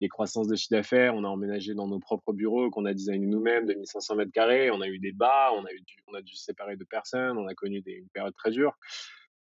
les 0.02 0.08
croissances 0.08 0.48
de 0.48 0.56
chiffre 0.56 0.72
d'affaires. 0.72 1.14
On 1.14 1.24
a 1.24 1.28
emménagé 1.28 1.74
dans 1.74 1.86
nos 1.86 1.98
propres 2.00 2.32
bureaux 2.32 2.70
qu'on 2.70 2.86
a 2.86 2.94
designés 2.94 3.26
nous-mêmes 3.26 3.66
de 3.66 3.74
1 3.74 3.84
500 3.84 4.16
mètres 4.16 4.32
carrés. 4.32 4.70
On 4.70 4.80
a 4.80 4.88
eu 4.88 4.98
des 4.98 5.12
bas, 5.12 5.52
on 5.52 6.14
a 6.14 6.22
dû 6.22 6.34
se 6.34 6.44
séparer 6.44 6.76
de 6.76 6.84
personnes, 6.84 7.36
on 7.36 7.46
a 7.46 7.54
connu 7.54 7.82
des 7.82 7.92
une 7.92 8.08
période 8.08 8.34
très 8.34 8.50
dure. 8.50 8.72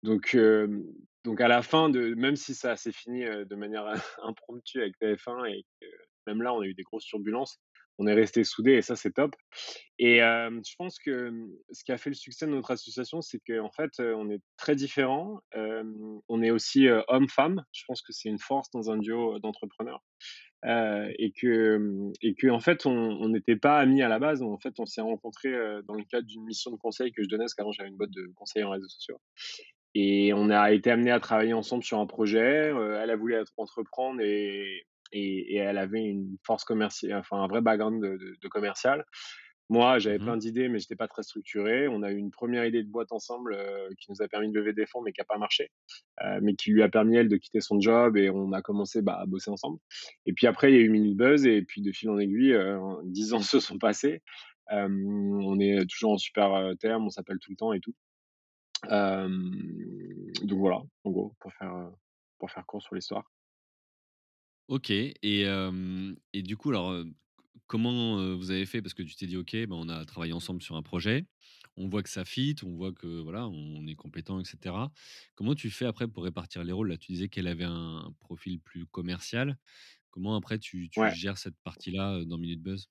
Donc, 0.03 0.37
donc 1.23 1.39
à 1.39 1.47
la 1.47 1.61
fin 1.61 1.89
même 1.89 2.35
si 2.35 2.53
ça 2.53 2.75
s'est 2.75 2.91
fini, 2.91 3.23
de 3.23 3.55
manière 3.55 3.85
impromptue 4.23 4.81
avec 4.81 4.99
TF1 4.99 5.49
et 5.49 5.65
même 6.27 6.41
là, 6.41 6.53
on 6.53 6.61
a 6.61 6.65
eu 6.65 6.73
des 6.73 6.83
grosses 6.83 7.05
turbulences, 7.05 7.59
on 7.99 8.07
est 8.07 8.13
restés 8.13 8.43
soudés 8.43 8.73
et 8.73 8.81
ça, 8.81 8.95
c'est 8.95 9.11
top. 9.11 9.35
Et 9.99 10.17
je 10.17 10.75
pense 10.77 10.97
que, 10.99 11.29
mmh, 11.29 11.51
ce 11.71 11.83
qui 11.83 11.91
a 11.91 11.97
fait 11.97 12.09
le 12.09 12.15
succès 12.15 12.45
de 12.45 12.51
notre 12.51 12.71
association, 12.71 13.21
c'est 13.21 13.39
qu'en 13.47 13.71
fait, 13.71 13.91
on 13.99 14.29
est 14.29 14.41
très 14.57 14.75
différents. 14.75 15.39
On 15.55 16.41
est 16.41 16.51
aussi, 16.51 16.87
homme-femme. 17.07 17.63
Je 17.71 17.83
pense 17.87 18.01
que 18.01 18.11
c'est 18.11 18.29
une 18.29 18.39
force 18.39 18.69
dans 18.71 18.91
un 18.91 18.97
duo, 18.97 19.39
d'entrepreneurs. 19.39 20.01
Et 20.65 21.33
que, 21.39 21.77
mmh 21.77 22.13
et 22.21 22.35
qu'en 22.35 22.59
fait, 22.59 22.85
on 22.85 23.29
n'était 23.29 23.57
pas 23.57 23.77
amis 23.77 24.01
à 24.01 24.09
la 24.09 24.19
base. 24.19 24.41
En 24.41 24.57
fait, 24.57 24.73
on 24.79 24.85
s'est 24.85 25.01
rencontrés, 25.01 25.53
dans 25.87 25.95
le 25.95 26.03
cadre 26.05 26.25
d'une 26.25 26.43
mission 26.43 26.71
de 26.71 26.77
conseil 26.77 27.11
que 27.11 27.23
je 27.23 27.27
donnais, 27.27 27.43
parce 27.43 27.53
qu'avant, 27.53 27.71
j'avais 27.71 27.89
une 27.89 27.97
boîte 27.97 28.11
de 28.11 28.31
conseil 28.35 28.63
en 28.63 28.71
réseaux 28.71 28.89
sociaux. 28.89 29.19
Et 29.95 30.33
on 30.33 30.49
a 30.49 30.71
été 30.71 30.89
amenés 30.89 31.11
à 31.11 31.19
travailler 31.19 31.53
ensemble 31.53 31.83
sur 31.83 31.99
un 31.99 32.07
projet. 32.07 32.73
Elle 33.01 33.11
a 33.11 33.15
voulu 33.15 33.35
entreprendre 33.57 34.21
et 34.21 34.87
et 35.13 35.53
et 35.55 35.57
elle 35.57 35.77
avait 35.79 36.03
une 36.03 36.37
force 36.45 36.65
commerci 36.65 37.13
enfin 37.13 37.37
un 37.43 37.47
vrai 37.47 37.61
background 37.61 38.01
de 38.03 38.17
de 38.17 38.37
de 38.41 38.47
commercial. 38.49 39.05
Moi, 39.69 39.97
j'avais 39.97 40.19
Mmh 40.19 40.19
plein 40.19 40.37
d'idées, 40.37 40.67
mais 40.69 40.79
j'étais 40.79 40.95
pas 40.97 41.07
très 41.07 41.23
structuré. 41.23 41.87
On 41.87 42.03
a 42.03 42.11
eu 42.11 42.17
une 42.17 42.31
première 42.31 42.65
idée 42.65 42.83
de 42.83 42.89
boîte 42.89 43.11
ensemble, 43.13 43.55
heu, 43.55 43.89
qui 43.97 44.11
nous 44.11 44.21
a 44.21 44.27
permis 44.27 44.51
de 44.51 44.59
lever 44.59 44.73
des 44.73 44.85
fonds, 44.85 45.01
mais 45.01 45.13
qui 45.13 45.21
a 45.21 45.25
pas 45.25 45.37
marché, 45.37 45.71
heu, 46.23 46.41
mais 46.41 46.55
qui 46.55 46.71
lui 46.71 46.83
a 46.83 46.89
permis, 46.89 47.15
elle, 47.17 47.29
de 47.29 47.37
quitter 47.37 47.61
son 47.61 47.79
job 47.79 48.17
et 48.17 48.29
on 48.29 48.51
a 48.53 48.61
commencé, 48.61 49.01
bah, 49.01 49.17
à 49.21 49.25
bosser 49.25 49.51
ensemble. 49.51 49.79
Et 50.25 50.33
puis 50.33 50.47
après, 50.47 50.71
il 50.71 50.75
y 50.75 50.79
a 50.79 50.81
eu 50.81 50.89
Minibuzz 50.89 51.45
et 51.47 51.61
puis 51.63 51.81
de 51.81 51.91
fil 51.93 52.09
en 52.09 52.19
aiguille, 52.19 52.53
heu, 52.53 52.79
10 53.05 53.33
ans 53.35 53.41
se 53.41 53.59
sont 53.59 53.77
passés. 53.79 54.21
On 54.71 55.59
est 55.59 55.85
toujours 55.89 56.11
en 56.13 56.17
super, 56.17 56.53
heu, 56.55 56.75
termes, 56.75 57.05
on 57.05 57.09
s'appelle 57.09 57.39
tout 57.39 57.51
le 57.51 57.57
temps 57.57 57.73
et 57.73 57.79
tout. 57.79 57.93
Donc 60.43 60.59
voilà, 60.59 60.81
en 61.03 61.11
gros, 61.11 61.35
pour 61.39 61.53
faire, 61.53 61.91
pour 62.37 62.51
faire 62.51 62.65
court 62.65 62.81
sur 62.81 62.95
l'histoire. 62.95 63.32
OK 64.69 64.91
et 64.91 65.13
et 66.33 66.41
du 66.41 66.57
coup, 66.57 66.69
alors, 66.69 67.03
comment, 67.67 68.35
vous 68.37 68.51
avez 68.51 68.65
fait? 68.65 68.81
Parce 68.81 68.93
que 68.93 69.03
tu 69.03 69.15
t'es 69.15 69.27
dit: 69.27 69.37
«OK, 69.37 69.53
ben, 69.53 69.67
on 69.71 69.89
a 69.89 70.05
travaillé 70.05 70.33
ensemble 70.33 70.61
sur 70.61 70.75
un 70.75 70.83
projet. 70.83 71.25
On 71.77 71.87
voit 71.89 72.03
que 72.03 72.09
ça 72.09 72.25
fit, 72.25 72.55
on 72.63 72.75
voit 72.75 72.93
que, 72.93 73.07
voilà, 73.21 73.47
on 73.47 73.85
est 73.87 73.95
compétents 73.95 74.39
et 74.39 74.45
cetera». 74.45 74.91
Comment 75.35 75.55
tu 75.55 75.69
fais 75.71 75.85
après 75.85 76.07
pour 76.07 76.23
répartir 76.23 76.63
les 76.63 76.71
rôles? 76.73 76.89
Là, 76.89 76.97
tu 76.97 77.11
disais 77.13 77.29
qu'elle 77.29 77.47
avait 77.47 77.65
un 77.65 78.13
profil 78.21 78.59
plus 78.61 78.85
commercial. 78.87 79.57
Comment 80.11 80.35
après 80.37 80.59
tu 80.59 80.89
tu 80.91 81.07
Ouais. 81.07 81.13
gères 81.13 81.37
cette 81.39 81.57
partie-là, 81.63 82.25
dans 82.25 82.37
Minute 82.39 82.61
Buzz? 82.63 82.87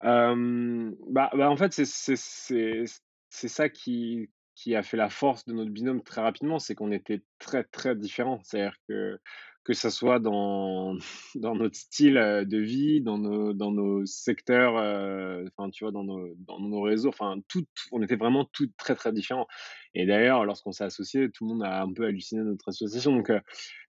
Bah 0.00 1.30
bah, 1.34 1.50
en 1.50 1.56
fait, 1.56 1.72
c'est 1.72 1.84
c'est 1.84 2.16
c'est 2.16 2.84
c'est 3.30 3.48
ça 3.48 3.68
qui 3.68 4.30
qui 4.54 4.74
a 4.74 4.82
fait 4.82 4.96
la 4.96 5.08
force 5.08 5.44
de 5.46 5.52
notre 5.54 5.70
binôme 5.70 6.02
très 6.02 6.20
rapidement, 6.20 6.58
c'est 6.58 6.74
qu'on 6.74 6.92
était 6.92 7.22
très, 7.38 7.64
très 7.64 7.96
différents. 7.96 8.40
C'est-à-dire 8.44 8.76
que 8.88 9.18
que 9.64 9.72
ça 9.74 9.90
soit 9.90 10.18
dans 10.18 10.96
dans 11.36 11.54
notre 11.54 11.76
style, 11.76 12.16
heu, 12.16 12.44
de 12.46 12.58
vie, 12.58 13.00
dans 13.00 13.18
nos 13.18 13.52
dans 13.52 13.70
nos 13.72 14.04
secteurs, 14.06 14.76
heu, 14.78 15.44
enfin, 15.56 15.70
tu 15.70 15.84
vois, 15.84 15.92
dans 15.92 16.04
nos 16.04 16.34
dans 16.36 16.60
nos 16.60 16.80
réseaux, 16.82 17.10
enfin, 17.10 17.36
tout 17.48 17.64
on 17.92 18.02
était 18.02 18.16
vraiment 18.16 18.44
tous 18.52 18.68
très, 18.78 18.94
très 18.94 19.12
différents. 19.12 19.46
Et 19.94 20.06
d'ailleurs, 20.06 20.44
lorsqu'on 20.44 20.72
s'est 20.72 20.84
associés, 20.84 21.30
tout 21.30 21.44
le 21.46 21.50
monde 21.54 21.62
a 21.64 21.82
un 21.82 21.92
peu 21.92 22.04
halluciné 22.06 22.42
notre 22.42 22.68
association. 22.68 23.12
Donc, 23.14 23.30
heu, 23.30 23.40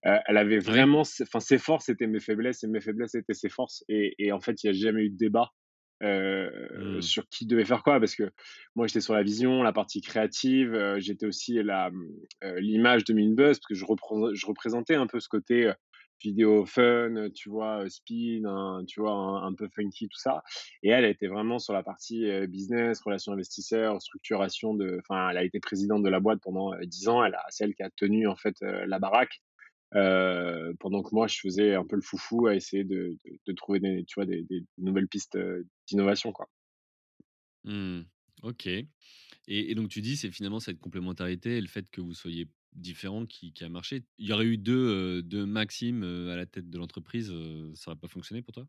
elle 0.02 0.36
avait 0.36 0.58
vraiment 0.58 1.02
enfin, 1.22 1.40
ses 1.40 1.58
forces 1.58 1.88
étaient 1.88 2.06
mes 2.06 2.20
faiblesses 2.20 2.62
et 2.64 2.68
mes 2.68 2.80
faiblesses 2.80 3.14
étaient 3.14 3.34
ses 3.34 3.48
forces. 3.48 3.84
Et 3.88 4.14
et 4.18 4.32
en 4.32 4.40
fait, 4.40 4.62
il 4.64 4.66
y 4.68 4.70
a 4.70 4.72
jamais 4.72 5.02
eu 5.04 5.10
de 5.10 5.16
débat 5.16 5.52
heu, 6.02 6.50
Mmh. 6.76 7.00
sur 7.00 7.28
qui 7.28 7.46
devait 7.46 7.64
faire 7.64 7.82
quoi. 7.82 8.00
Parce 8.00 8.14
que 8.16 8.30
moi, 8.74 8.86
j'étais 8.86 9.00
sur 9.00 9.14
la 9.14 9.22
vision, 9.22 9.62
la 9.62 9.72
partie 9.72 10.00
créative, 10.00 10.74
heu, 10.74 10.98
j'étais 11.00 11.26
aussi 11.26 11.54
la, 11.62 11.90
mmh, 11.90 12.06
heu, 12.44 12.58
l'image 12.60 13.04
de 13.04 13.14
Minbuzz 13.14 13.58
parce 13.58 13.66
que 13.66 13.74
je 13.74 13.84
je 14.34 14.46
représentais 14.46 14.94
un 14.96 15.06
peu 15.06 15.20
ce 15.20 15.28
côté, 15.28 15.72
vidéo 16.22 16.64
fun, 16.64 17.28
tu 17.34 17.50
vois, 17.50 17.88
speed, 17.88 18.46
un 18.46 18.84
tu 18.86 19.00
vois, 19.00 19.12
un 19.12 19.46
un 19.46 19.54
peu 19.54 19.68
funky, 19.68 20.08
tout 20.08 20.18
ça. 20.18 20.42
Et 20.82 20.88
elle, 20.90 21.04
elle 21.04 21.10
était 21.10 21.26
vraiment 21.28 21.58
sur 21.58 21.72
la 21.74 21.82
partie, 21.82 22.26
business, 22.48 23.00
relations 23.02 23.32
investisseurs, 23.32 24.00
structuration 24.00 24.74
de 24.74 24.98
enfin, 25.00 25.28
elle 25.30 25.38
a 25.38 25.44
été 25.44 25.60
présidente 25.60 26.02
de 26.02 26.08
la 26.08 26.20
boîte 26.20 26.40
pendant, 26.42 26.72
heu, 26.74 26.86
10 26.86 27.08
ans. 27.08 27.24
Elle 27.24 27.34
a 27.34 27.44
c'est 27.50 27.64
elle 27.64 27.74
qui 27.74 27.82
a 27.82 27.90
tenu, 27.90 28.26
en 28.28 28.36
fait, 28.36 28.56
la 28.62 28.98
baraque. 28.98 29.42
Heu, 29.94 30.74
pendant 30.80 31.02
que 31.02 31.14
moi, 31.14 31.26
je 31.28 31.38
faisais 31.40 31.74
un 31.74 31.84
peu 31.86 31.96
le 31.96 32.02
foufou 32.02 32.46
à 32.46 32.54
essayer 32.56 32.84
de 32.84 33.16
de 33.24 33.38
de 33.46 33.52
trouver 33.54 33.80
des 33.80 34.04
tu 34.06 34.14
vois, 34.16 34.26
des 34.26 34.42
des 34.44 34.64
nouvelles 34.78 35.08
pistes, 35.08 35.38
d'innovation, 35.88 36.32
quoi. 36.32 36.48
Mmh. 37.64 38.02
OK. 38.42 38.66
Et 38.66 38.86
et 39.48 39.74
donc 39.74 39.88
tu 39.90 40.02
dis, 40.02 40.16
c'est 40.16 40.30
finalement 40.32 40.60
cette 40.60 40.80
complémentarité 40.80 41.58
et 41.58 41.60
le 41.60 41.68
fait 41.68 41.90
que 41.90 42.00
vous 42.00 42.14
soyez 42.14 42.50
différents 42.74 43.26
qui 43.26 43.52
qui 43.52 43.64
a 43.64 43.68
marché. 43.68 44.04
Il 44.18 44.28
y 44.28 44.32
aurait 44.32 44.46
eu 44.46 44.58
2 44.58 45.18
heu, 45.20 45.22
2 45.22 45.46
Maxime, 45.46 46.04
heu, 46.04 46.30
à 46.32 46.36
la 46.36 46.46
tête 46.46 46.70
de 46.70 46.78
l'entreprise, 46.78 47.32
ça 47.74 47.90
aurait 47.92 48.00
pas 48.00 48.08
fonctionné 48.08 48.42
pour 48.42 48.54
toi? 48.54 48.68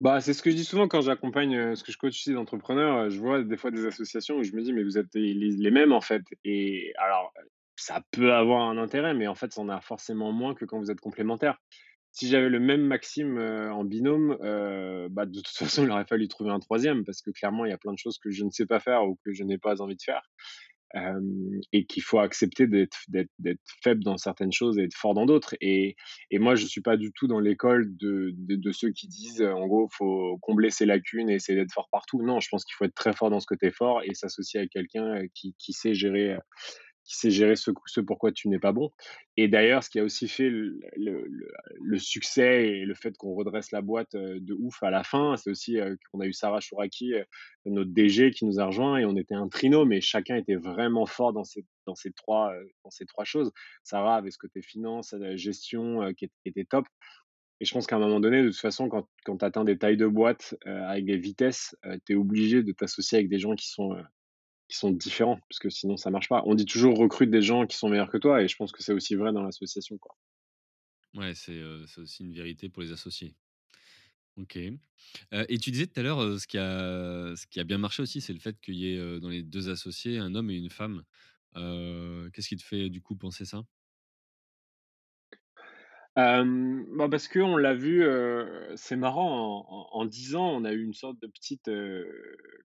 Bah, 0.00 0.20
c'est 0.20 0.34
ce 0.34 0.42
que 0.42 0.50
je 0.50 0.56
dis 0.56 0.64
souvent 0.64 0.88
quand 0.88 1.00
j'accompagne, 1.02 1.76
ce 1.76 1.84
que 1.84 1.92
je 1.92 1.96
coach 1.98 2.10
aussi 2.14 2.32
d'entrepreneurs, 2.32 3.10
je 3.10 3.18
vois 3.20 3.42
des 3.44 3.56
fois 3.56 3.70
des 3.70 3.86
associations 3.86 4.36
où 4.36 4.42
je 4.42 4.52
me 4.52 4.62
dis: 4.62 4.72
«Mais 4.72 4.82
vous 4.82 4.98
êtes 4.98 5.14
les 5.14 5.32
les 5.34 5.70
mêmes, 5.70 5.92
en 5.92 6.00
fait» 6.00 6.22
et 6.44 6.92
alors, 6.98 7.32
ça 7.76 8.02
peut 8.12 8.32
avoir 8.32 8.62
un 8.68 8.78
intérêt, 8.78 9.14
mais 9.14 9.26
en 9.26 9.34
fait, 9.34 9.52
ça 9.52 9.60
en 9.60 9.68
a 9.68 9.80
forcément 9.80 10.32
moins 10.32 10.54
que 10.54 10.64
quand 10.64 10.78
vous 10.78 10.90
êtes 10.90 11.00
complémentaires. 11.00 11.58
Si 12.12 12.28
j'avais 12.28 12.48
le 12.48 12.60
même 12.60 12.82
Maxime, 12.82 13.38
en 13.38 13.84
binôme, 13.84 14.36
bah, 15.10 15.26
de 15.26 15.40
toute 15.40 15.48
façon, 15.80 15.84
il 15.84 15.90
aurait 15.90 16.06
fallu 16.06 16.28
trouver 16.28 16.50
un 16.50 16.60
troisième 16.60 17.04
parce 17.04 17.22
que 17.22 17.30
clairement, 17.30 17.64
il 17.64 17.70
y 17.70 17.74
a 17.74 17.78
plein 17.78 17.92
de 17.92 17.98
choses 17.98 18.18
que 18.18 18.30
je 18.30 18.44
ne 18.44 18.50
sais 18.50 18.66
pas 18.66 18.80
faire 18.80 19.04
ou 19.04 19.18
que 19.24 19.32
je 19.32 19.42
n'ai 19.42 19.58
pas 19.58 19.82
envie 19.82 19.96
de 19.96 20.02
faire. 20.02 20.22
Et 21.72 21.86
qu'il 21.86 22.04
faut 22.04 22.20
accepter 22.20 22.68
d'être 22.68 22.96
faible 23.82 24.04
dans 24.04 24.16
certaines 24.16 24.52
choses 24.52 24.78
et 24.78 24.84
être 24.84 24.94
fort 24.94 25.14
dans 25.14 25.26
d'autres 25.26 25.56
et 25.60 25.96
moi, 26.32 26.54
je 26.54 26.66
suis 26.66 26.82
pas 26.82 26.96
du 26.96 27.10
tout 27.12 27.26
dans 27.26 27.40
l'école 27.40 27.96
de 27.96 28.72
ceux 28.72 28.92
qui 28.92 29.08
disent, 29.08 29.42
en 29.42 29.66
gros: 29.66 29.88
«Faut 29.90 30.38
combler 30.40 30.70
ses 30.70 30.86
lacunes 30.86 31.30
et 31.30 31.34
essayer 31.34 31.58
d'être 31.58 31.72
fort 31.72 31.88
partout». 31.90 32.22
Non, 32.22 32.38
je 32.38 32.48
pense 32.48 32.64
qu'il 32.64 32.74
faut 32.76 32.84
être 32.84 32.94
très 32.94 33.12
fort 33.12 33.30
dans 33.30 33.40
ce 33.40 33.46
es 33.60 33.70
fort 33.72 34.02
et 34.04 34.14
s'associer 34.14 34.60
avec 34.60 34.70
quelqu'un, 34.70 35.22
qui 35.34 35.72
sait 35.72 35.94
gérer, 35.94 36.36
qui 37.04 37.16
sait 37.16 37.30
gérer 37.30 37.56
ce 37.56 37.70
pourquoi 38.00 38.32
tu 38.32 38.48
n'es 38.48 38.58
pas 38.58 38.72
bon. 38.72 38.90
Et 39.36 39.48
d'ailleurs, 39.48 39.84
ce 39.84 39.90
qui 39.90 39.98
a 40.00 40.04
aussi 40.04 40.28
fait 40.28 40.48
le 40.50 41.98
succès 41.98 42.66
et 42.68 42.84
le 42.84 42.94
fait 42.94 43.16
qu'on 43.16 43.34
redresse 43.34 43.70
la 43.72 43.82
boîte, 43.82 44.14
de 44.16 44.54
ouf 44.54 44.82
à 44.82 44.90
la 44.90 45.04
fin, 45.04 45.36
c'est 45.36 45.50
aussi, 45.50 45.78
qu'on 46.10 46.20
a 46.20 46.26
eu 46.26 46.32
Sarah 46.32 46.60
Chouraqui, 46.60 47.14
heu, 47.14 47.24
notre 47.66 47.90
DG 47.90 48.30
qui 48.30 48.44
nous 48.44 48.60
a 48.60 48.66
rejoints 48.66 48.98
et 48.98 49.04
on 49.04 49.16
était 49.16 49.34
un 49.34 49.48
trinôme 49.48 49.92
et 49.92 50.00
chacun 50.00 50.36
était 50.36 50.56
vraiment 50.56 51.06
fort 51.06 51.32
dans 51.32 51.44
ces 51.44 51.64
dans 51.86 51.94
ces 51.94 52.12
3, 52.12 52.54
heu, 52.54 52.70
dans 52.84 52.90
ces 52.90 53.04
3 53.06 53.24
choses. 53.24 53.52
Sarah 53.82 54.16
avait 54.16 54.30
ce 54.30 54.38
côté 54.38 54.62
finance, 54.62 55.14
gestion, 55.36 56.12
qui 56.14 56.26
ét 56.26 56.32
qui 56.42 56.48
était 56.48 56.64
top 56.64 56.86
et 57.60 57.64
je 57.64 57.72
pense 57.74 57.86
qu'à 57.86 57.96
un 57.96 58.00
moment 58.00 58.20
donné, 58.20 58.42
de 58.42 58.48
toute 58.50 58.58
façon, 58.58 58.88
quand 58.88 59.06
tu 59.38 59.44
atteins 59.44 59.64
des 59.64 59.78
tailles 59.78 59.96
de 59.96 60.06
boîte, 60.06 60.56
avec 60.66 61.04
des 61.06 61.16
vitesses, 61.18 61.76
heu, 61.86 61.98
tu 62.06 62.12
es 62.14 62.16
obligé 62.16 62.62
de 62.62 62.72
t'associer 62.72 63.18
avec 63.18 63.28
des 63.30 63.38
gens 63.38 63.54
qui 63.54 63.68
sont, 63.68 63.96
qui 64.68 64.76
sont 64.76 64.90
différents 64.90 65.38
parce 65.48 65.58
que 65.58 65.70
sinon 65.70 65.96
ça 65.96 66.10
marche 66.10 66.28
pas. 66.28 66.42
On 66.46 66.54
dit 66.54 66.66
toujours: 66.66 66.98
«Recrute 66.98 67.30
des 67.30 67.42
gens 67.42 67.66
qui 67.66 67.76
sont 67.76 67.88
meilleurs 67.88 68.10
que 68.10 68.18
toi» 68.18 68.42
et 68.42 68.48
je 68.48 68.56
pense 68.56 68.72
que 68.72 68.82
c'est 68.82 68.92
aussi 68.92 69.14
vrai 69.16 69.32
dans 69.32 69.42
l'association, 69.42 69.98
quoi. 69.98 70.16
Ouais, 71.14 71.34
c'est, 71.34 71.60
c'est 71.86 72.00
aussi 72.00 72.22
une 72.24 72.34
vérité 72.34 72.68
pour 72.68 72.82
les 72.82 72.92
associés. 72.92 73.34
OK. 74.36 74.56
Et 74.56 75.58
tu 75.58 75.70
disais 75.70 75.86
tout 75.86 76.00
à 76.00 76.02
l'heure, 76.02 76.20
heu, 76.22 76.38
ce 76.38 76.46
qui 76.46 76.58
a 76.58 77.34
ce 77.36 77.46
qui 77.46 77.60
a 77.60 77.64
bien 77.64 77.78
marché 77.78 78.02
aussi, 78.02 78.20
c'est 78.20 78.32
le 78.32 78.40
fait 78.40 78.60
qu'il 78.60 78.74
y 78.74 78.88
ait, 78.94 79.20
dans 79.20 79.28
les 79.28 79.42
2 79.44 79.68
associés, 79.70 80.18
un 80.18 80.34
homme 80.34 80.50
et 80.50 80.56
une 80.56 80.70
femme. 80.70 81.04
Qu'est-ce 81.54 82.48
qui 82.48 82.56
te 82.56 82.64
fait, 82.64 82.90
du 82.90 83.00
coup, 83.00 83.16
penser 83.16 83.44
ça? 83.44 83.64
Bah, 86.16 87.08
parce 87.10 87.26
qu'on 87.28 87.56
l'a 87.56 87.74
vu, 87.74 88.04
c'est 88.76 88.96
marrant 88.96 89.66
en 89.92 90.04
10 90.04 90.36
ans, 90.36 90.48
on 90.50 90.64
a 90.64 90.72
eu 90.72 90.82
une 90.82 90.94
sorte 90.94 91.20
de 91.20 91.26
petite, 91.26 91.68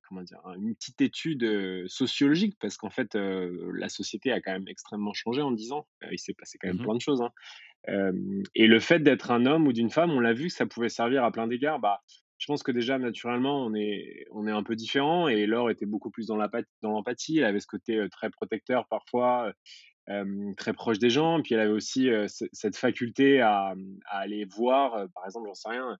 comment 0.07 0.21
dire? 0.21 0.39
Un 0.45 0.55
une 0.55 0.75
petite 0.75 1.01
étude, 1.01 1.87
sociologique 1.87 2.57
parce 2.59 2.77
qu'en 2.77 2.89
fait, 2.91 3.15
la 3.15 3.89
société 3.89 4.31
a 4.31 4.39
quand 4.41 4.51
même 4.51 4.67
extrêmement 4.67 5.13
changé 5.13 5.41
en 5.41 5.51
10 5.51 5.71
ans. 5.71 5.87
Il 6.11 6.19
s'est 6.19 6.33
passé 6.33 6.57
quand 6.59 6.67
même 6.67 6.77
Mmh 6.77 6.83
plein 6.83 6.95
de 6.95 7.01
choses, 7.01 7.21
hein. 7.21 7.31
Et 8.55 8.67
le 8.67 8.79
fait 8.79 8.99
d'être 8.99 9.31
un 9.31 9.45
homme 9.45 9.67
ou 9.67 9.73
d'une 9.73 9.89
femme, 9.89 10.11
on 10.11 10.19
l'a 10.19 10.33
vu 10.33 10.47
que 10.47 10.53
ça 10.53 10.65
pouvait 10.67 10.89
servir 10.89 11.23
à 11.23 11.31
plein 11.31 11.47
d'égards. 11.47 11.79
Bah, 11.79 12.01
je 12.37 12.45
pense 12.45 12.61
que 12.63 12.71
déjà 12.71 12.99
naturellement, 12.99 13.65
on 13.65 13.73
est 13.73 14.25
on 14.31 14.47
est 14.47 14.51
un 14.51 14.63
peu 14.63 14.75
différent 14.75 15.27
et 15.27 15.45
Laure 15.47 15.71
était 15.71 15.87
beaucoup 15.87 16.11
plus 16.11 16.27
dans 16.27 16.37
l'empathie. 16.37 17.39
Elle 17.39 17.45
avait 17.45 17.59
ce 17.59 17.67
côté, 17.67 17.99
très 18.11 18.29
protecteur 18.29 18.87
parfois, 18.89 19.51
hem, 20.09 20.55
très 20.55 20.73
proche 20.73 20.99
des 20.99 21.09
gens. 21.09 21.41
Puis 21.41 21.55
elle 21.55 21.61
avait 21.61 21.71
aussi, 21.71 22.09
ce 22.27 22.45
cette 22.53 22.77
faculté 22.77 23.41
à, 23.41 23.75
à 24.09 24.19
aller 24.19 24.45
voir, 24.45 24.97
heu, 24.97 25.07
par 25.13 25.25
exemple, 25.25 25.47
j'en 25.47 25.53
sais 25.55 25.69
rien, 25.69 25.97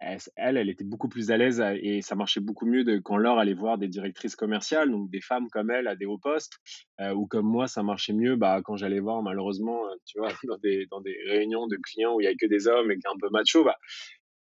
elle 0.00 0.18
elle, 0.36 0.68
était 0.68 0.84
beaucoup 0.84 1.08
plus 1.08 1.30
à 1.32 1.36
l'aise 1.36 1.60
et 1.82 2.02
ça 2.02 2.14
marchait 2.14 2.40
beaucoup 2.40 2.66
mieux 2.66 2.84
de 2.84 2.98
quand 2.98 3.16
Laure 3.16 3.38
allait 3.40 3.54
voir 3.54 3.78
des 3.78 3.88
directrices 3.88 4.36
commerciales, 4.36 4.90
donc 4.92 5.10
des 5.10 5.20
femmes 5.20 5.48
comme 5.50 5.70
elle 5.72 5.88
à 5.88 5.96
des 5.96 6.06
hauts 6.06 6.18
postes, 6.18 6.58
ou 7.14 7.26
comme 7.26 7.46
moi, 7.46 7.66
ça 7.68 7.82
marchait 7.82 8.12
mieux, 8.12 8.36
bah, 8.36 8.60
quand 8.64 8.76
j'allais 8.76 9.00
voir 9.00 9.22
malheureusement, 9.22 9.86
heu, 9.88 9.96
tu 10.06 10.18
vois, 10.20 10.28
dans 10.48 10.58
des 10.58 10.86
dans 10.90 11.00
des 11.00 11.16
réunions 11.26 11.66
de 11.66 11.76
clients 11.76 12.14
où 12.14 12.20
il 12.20 12.24
y 12.24 12.28
a 12.28 12.34
que 12.36 12.46
des 12.46 12.68
hommes 12.68 12.92
et 12.92 12.96
qui 12.98 13.06
est 13.06 13.10
un 13.10 13.18
peu 13.20 13.28
macho, 13.30 13.64
bah, 13.64 13.76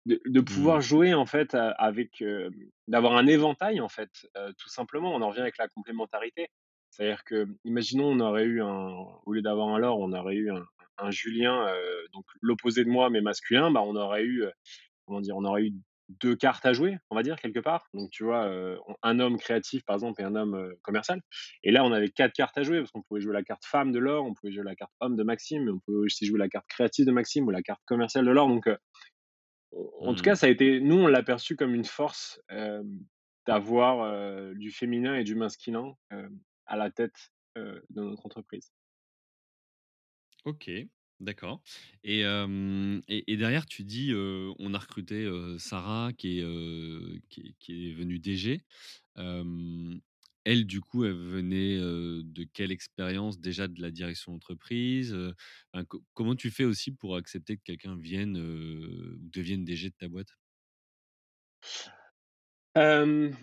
de 0.05 0.19
de 0.25 0.41
pouvoir 0.41 0.79
Mmh. 0.79 0.81
jouer 0.81 1.13
en 1.13 1.25
fait, 1.25 1.55
avec, 1.55 2.23
d'avoir 2.87 3.17
un 3.17 3.27
éventail 3.27 3.81
en 3.81 3.89
fait, 3.89 4.09
tout 4.57 4.69
simplement. 4.69 5.13
On 5.15 5.21
en 5.21 5.29
revient 5.29 5.41
avec 5.41 5.57
la 5.57 5.67
complémentarité. 5.67 6.47
C'est-à-dire 6.97 7.23
que, 7.25 7.47
imaginons, 7.65 8.07
on 8.09 8.19
aurait 8.21 8.45
eu 8.45 8.61
un 8.63 8.89
au 9.25 9.33
lieu 9.33 9.41
d'avoir 9.43 9.69
un 9.69 9.79
Laure, 9.79 9.99
on 9.99 10.13
aurait 10.13 10.35
eu 10.35 10.51
un 10.51 10.65
un 10.99 11.11
Julien, 11.11 11.67
heu, 11.69 12.07
donc 12.13 12.25
l'opposé 12.41 12.83
de 12.83 12.89
moi 12.89 13.09
mais 13.11 13.21
masculin, 13.21 13.69
bah, 13.71 13.81
on 13.85 13.95
aurait 13.95 14.23
eu, 14.23 14.43
heu, 14.45 14.51
comment 15.05 15.21
dire? 15.21 15.35
On 15.37 15.45
aurait 15.45 15.63
eu 15.65 15.73
2 16.21 16.35
cartes 16.35 16.65
à 16.65 16.73
jouer, 16.73 16.97
on 17.11 17.15
va 17.15 17.23
dire 17.23 17.37
quelque 17.39 17.59
part. 17.59 17.87
Donc 17.93 18.09
tu 18.11 18.23
vois, 18.25 18.47
on 18.87 18.95
un 19.03 19.19
homme 19.19 19.37
créatif 19.39 19.83
par 19.85 19.95
exemple 19.95 20.21
et 20.21 20.25
un 20.25 20.35
homme, 20.35 20.73
commercial. 20.83 21.21
Et 21.63 21.71
là, 21.71 21.85
on 21.85 21.91
avait 21.93 22.09
4 22.09 22.33
cartes 22.33 22.57
à 22.57 22.63
jouer 22.63 22.79
parce 22.79 22.91
qu'on 22.91 23.03
pouvait 23.03 23.21
jouer 23.21 23.33
la 23.33 23.43
carte 23.43 23.65
femme 23.65 23.91
de 23.93 23.99
Laure, 23.99 24.25
on 24.25 24.33
pouvait 24.35 24.53
jouer 24.53 24.63
la 24.65 24.75
carte 24.75 24.93
homme 25.01 25.15
de 25.17 25.23
Maxime, 25.23 25.69
on 25.69 25.79
pouvait 25.79 26.05
aussi 26.05 26.25
jouer 26.27 26.39
la 26.39 26.49
carte 26.49 26.67
créative 26.69 27.05
de 27.07 27.11
Maxime 27.11 27.47
ou 27.47 27.51
la 27.51 27.61
carte 27.63 27.81
commerciale 27.85 28.25
de 28.25 28.31
Laure. 28.31 28.49
Donc, 28.49 28.69
en 30.01 30.13
tout 30.15 30.23
cas, 30.23 30.33
Mmh. 30.33 30.37
ça 30.37 30.47
a 30.47 30.49
été 30.49 30.79
nous, 30.81 30.97
on 30.97 31.07
l'a 31.07 31.23
perçu 31.23 31.55
comme 31.55 31.75
une 31.75 31.85
force, 31.85 32.41
d'avoir, 33.47 34.53
du 34.55 34.71
féminin 34.71 35.15
et 35.15 35.23
du 35.23 35.35
masculin, 35.35 35.93
à 36.67 36.77
la 36.77 36.91
tête, 36.91 37.31
de 37.55 37.81
notre 37.89 38.25
entreprise. 38.25 38.71
OK, 40.45 40.69
d'accord 41.19 41.63
et 42.03 42.21
derrière 43.37 43.65
tu 43.65 43.83
dis, 43.83 44.13
on 44.13 44.73
a 44.73 44.77
recruté, 44.77 45.27
Sarah 45.57 46.13
qui 46.13 46.39
est, 46.39 47.21
qui 47.29 47.89
est 47.89 47.93
venue 47.93 48.19
DG. 48.19 48.61
Elle 50.49 50.65
du 50.65 50.79
coup, 50.79 51.03
elle 51.03 51.11
venait, 51.13 51.77
de 51.77 52.43
quelle 52.53 52.71
expérience? 52.71 53.39
Déjà 53.39 53.67
de 53.67 53.81
la 53.81 53.91
direction 53.91 54.31
d'entreprise, 54.31 55.17
comment 56.13 56.35
tu 56.35 56.51
fais 56.51 56.63
aussi 56.65 56.91
pour 56.91 57.15
accepter 57.15 57.57
que 57.57 57.63
quelqu'un 57.63 57.97
vienne, 57.97 58.37
ou 58.37 59.17
devienne 59.17 59.65
DG 59.65 59.89
de 59.89 59.95
ta 59.95 60.07
boîte? 60.07 60.37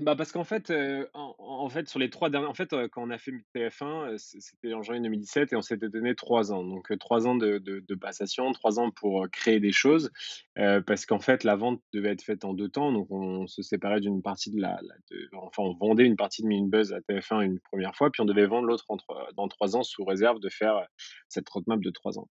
Bah, 0.01 0.15
parce 0.17 0.33
qu'en 0.33 0.45
fait, 0.45 0.73
en 1.15 1.69
fait, 1.69 1.89
sur 1.89 1.99
les 1.99 2.11
3 2.11 2.31
derniers 2.31 2.47
en 2.47 2.55
fait, 2.55 2.75
quand 2.93 3.03
on 3.03 3.11
a 3.11 3.19
fait 3.19 3.33
TF1, 3.55 4.13
heu, 4.13 4.19
c 4.19 4.39
c'était 4.41 4.75
en 4.75 4.83
janvier 4.83 5.01
2017 5.03 5.53
et 5.53 5.57
on 5.57 5.63
s'était 5.63 5.89
donné 5.89 6.15
3 6.15 6.53
ans. 6.53 6.63
Donc, 6.63 6.97
3 6.99 7.27
ans 7.27 7.35
de 7.35 7.59
de 7.59 7.95
passation, 7.95 8.53
3 8.53 8.79
ans 8.79 8.91
pour, 8.91 9.27
créer 9.31 9.61
des 9.61 9.73
choses, 9.73 10.11
parce 10.55 11.07
qu'en 11.07 11.19
fait, 11.19 11.45
la 11.45 11.57
vente 11.57 11.81
devait 11.93 12.11
être 12.11 12.23
faite 12.23 12.45
en 12.45 12.55
2 12.55 12.69
temps. 12.69 12.93
Donc 12.93 13.11
on 13.11 13.47
se 13.47 13.63
séparait 13.63 14.01
d'une 14.01 14.23
partie 14.23 14.51
de 14.51 14.61
la 14.61 14.79
enfin, 15.35 15.63
on 15.63 15.75
vendait 15.75 16.05
une 16.05 16.17
partie 16.17 16.43
de 16.43 16.47
Minibuzz 16.49 16.93
à 16.93 17.01
TF1 17.01 17.41
une 17.43 17.61
première 17.61 17.95
fois, 17.97 18.11
puis 18.11 18.21
on 18.23 18.27
devait 18.27 18.47
vendre 18.47 18.69
l'autre 18.69 18.87
dans 19.37 19.49
3 19.49 19.77
ans 19.77 19.83
sous 19.83 20.05
réserve 20.05 20.39
de 20.41 20.49
faire, 20.49 20.87
cette 21.29 21.49
roadmap 21.49 21.81
de 21.81 21.91
3 21.91 22.19
ans. 22.19 22.29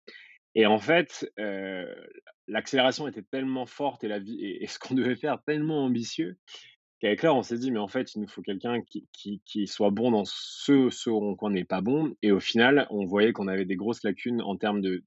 Et 0.54 0.66
en 0.66 0.78
fait, 0.78 1.30
l'accélération 2.48 3.06
était 3.06 3.22
tellement 3.22 3.66
forte 3.66 4.04
et 4.04 4.08
la 4.08 4.18
vie 4.18 4.44
et 4.44 4.66
ce 4.66 4.78
qu'on 4.78 4.94
devait 4.94 5.16
faire 5.16 5.38
tellement 5.46 5.84
ambitieux 5.84 6.36
Qu'avec 7.00 7.22
Laure, 7.22 7.36
on 7.36 7.42
s'est 7.42 7.56
dit: 7.56 7.70
«Mais 7.70 7.78
en 7.78 7.88
fait, 7.88 8.14
il 8.14 8.20
nous 8.20 8.28
faut 8.28 8.42
quelqu'un 8.42 8.82
qui 8.82 9.66
soit 9.66 9.90
bon 9.90 10.10
dans 10.10 10.24
ce 10.26 10.90
ce 10.90 11.08
en 11.08 11.34
quoi 11.34 11.48
on 11.48 11.52
n'est 11.52 11.64
pas 11.64 11.80
bon» 11.80 12.14
et 12.22 12.30
au 12.30 12.40
final, 12.40 12.86
on 12.90 13.06
voyait 13.06 13.32
qu'on 13.32 13.48
avait 13.48 13.64
des 13.64 13.76
grosses 13.76 14.02
lacunes 14.04 14.42
en 14.42 14.56
termes 14.56 14.82
de 14.82 15.02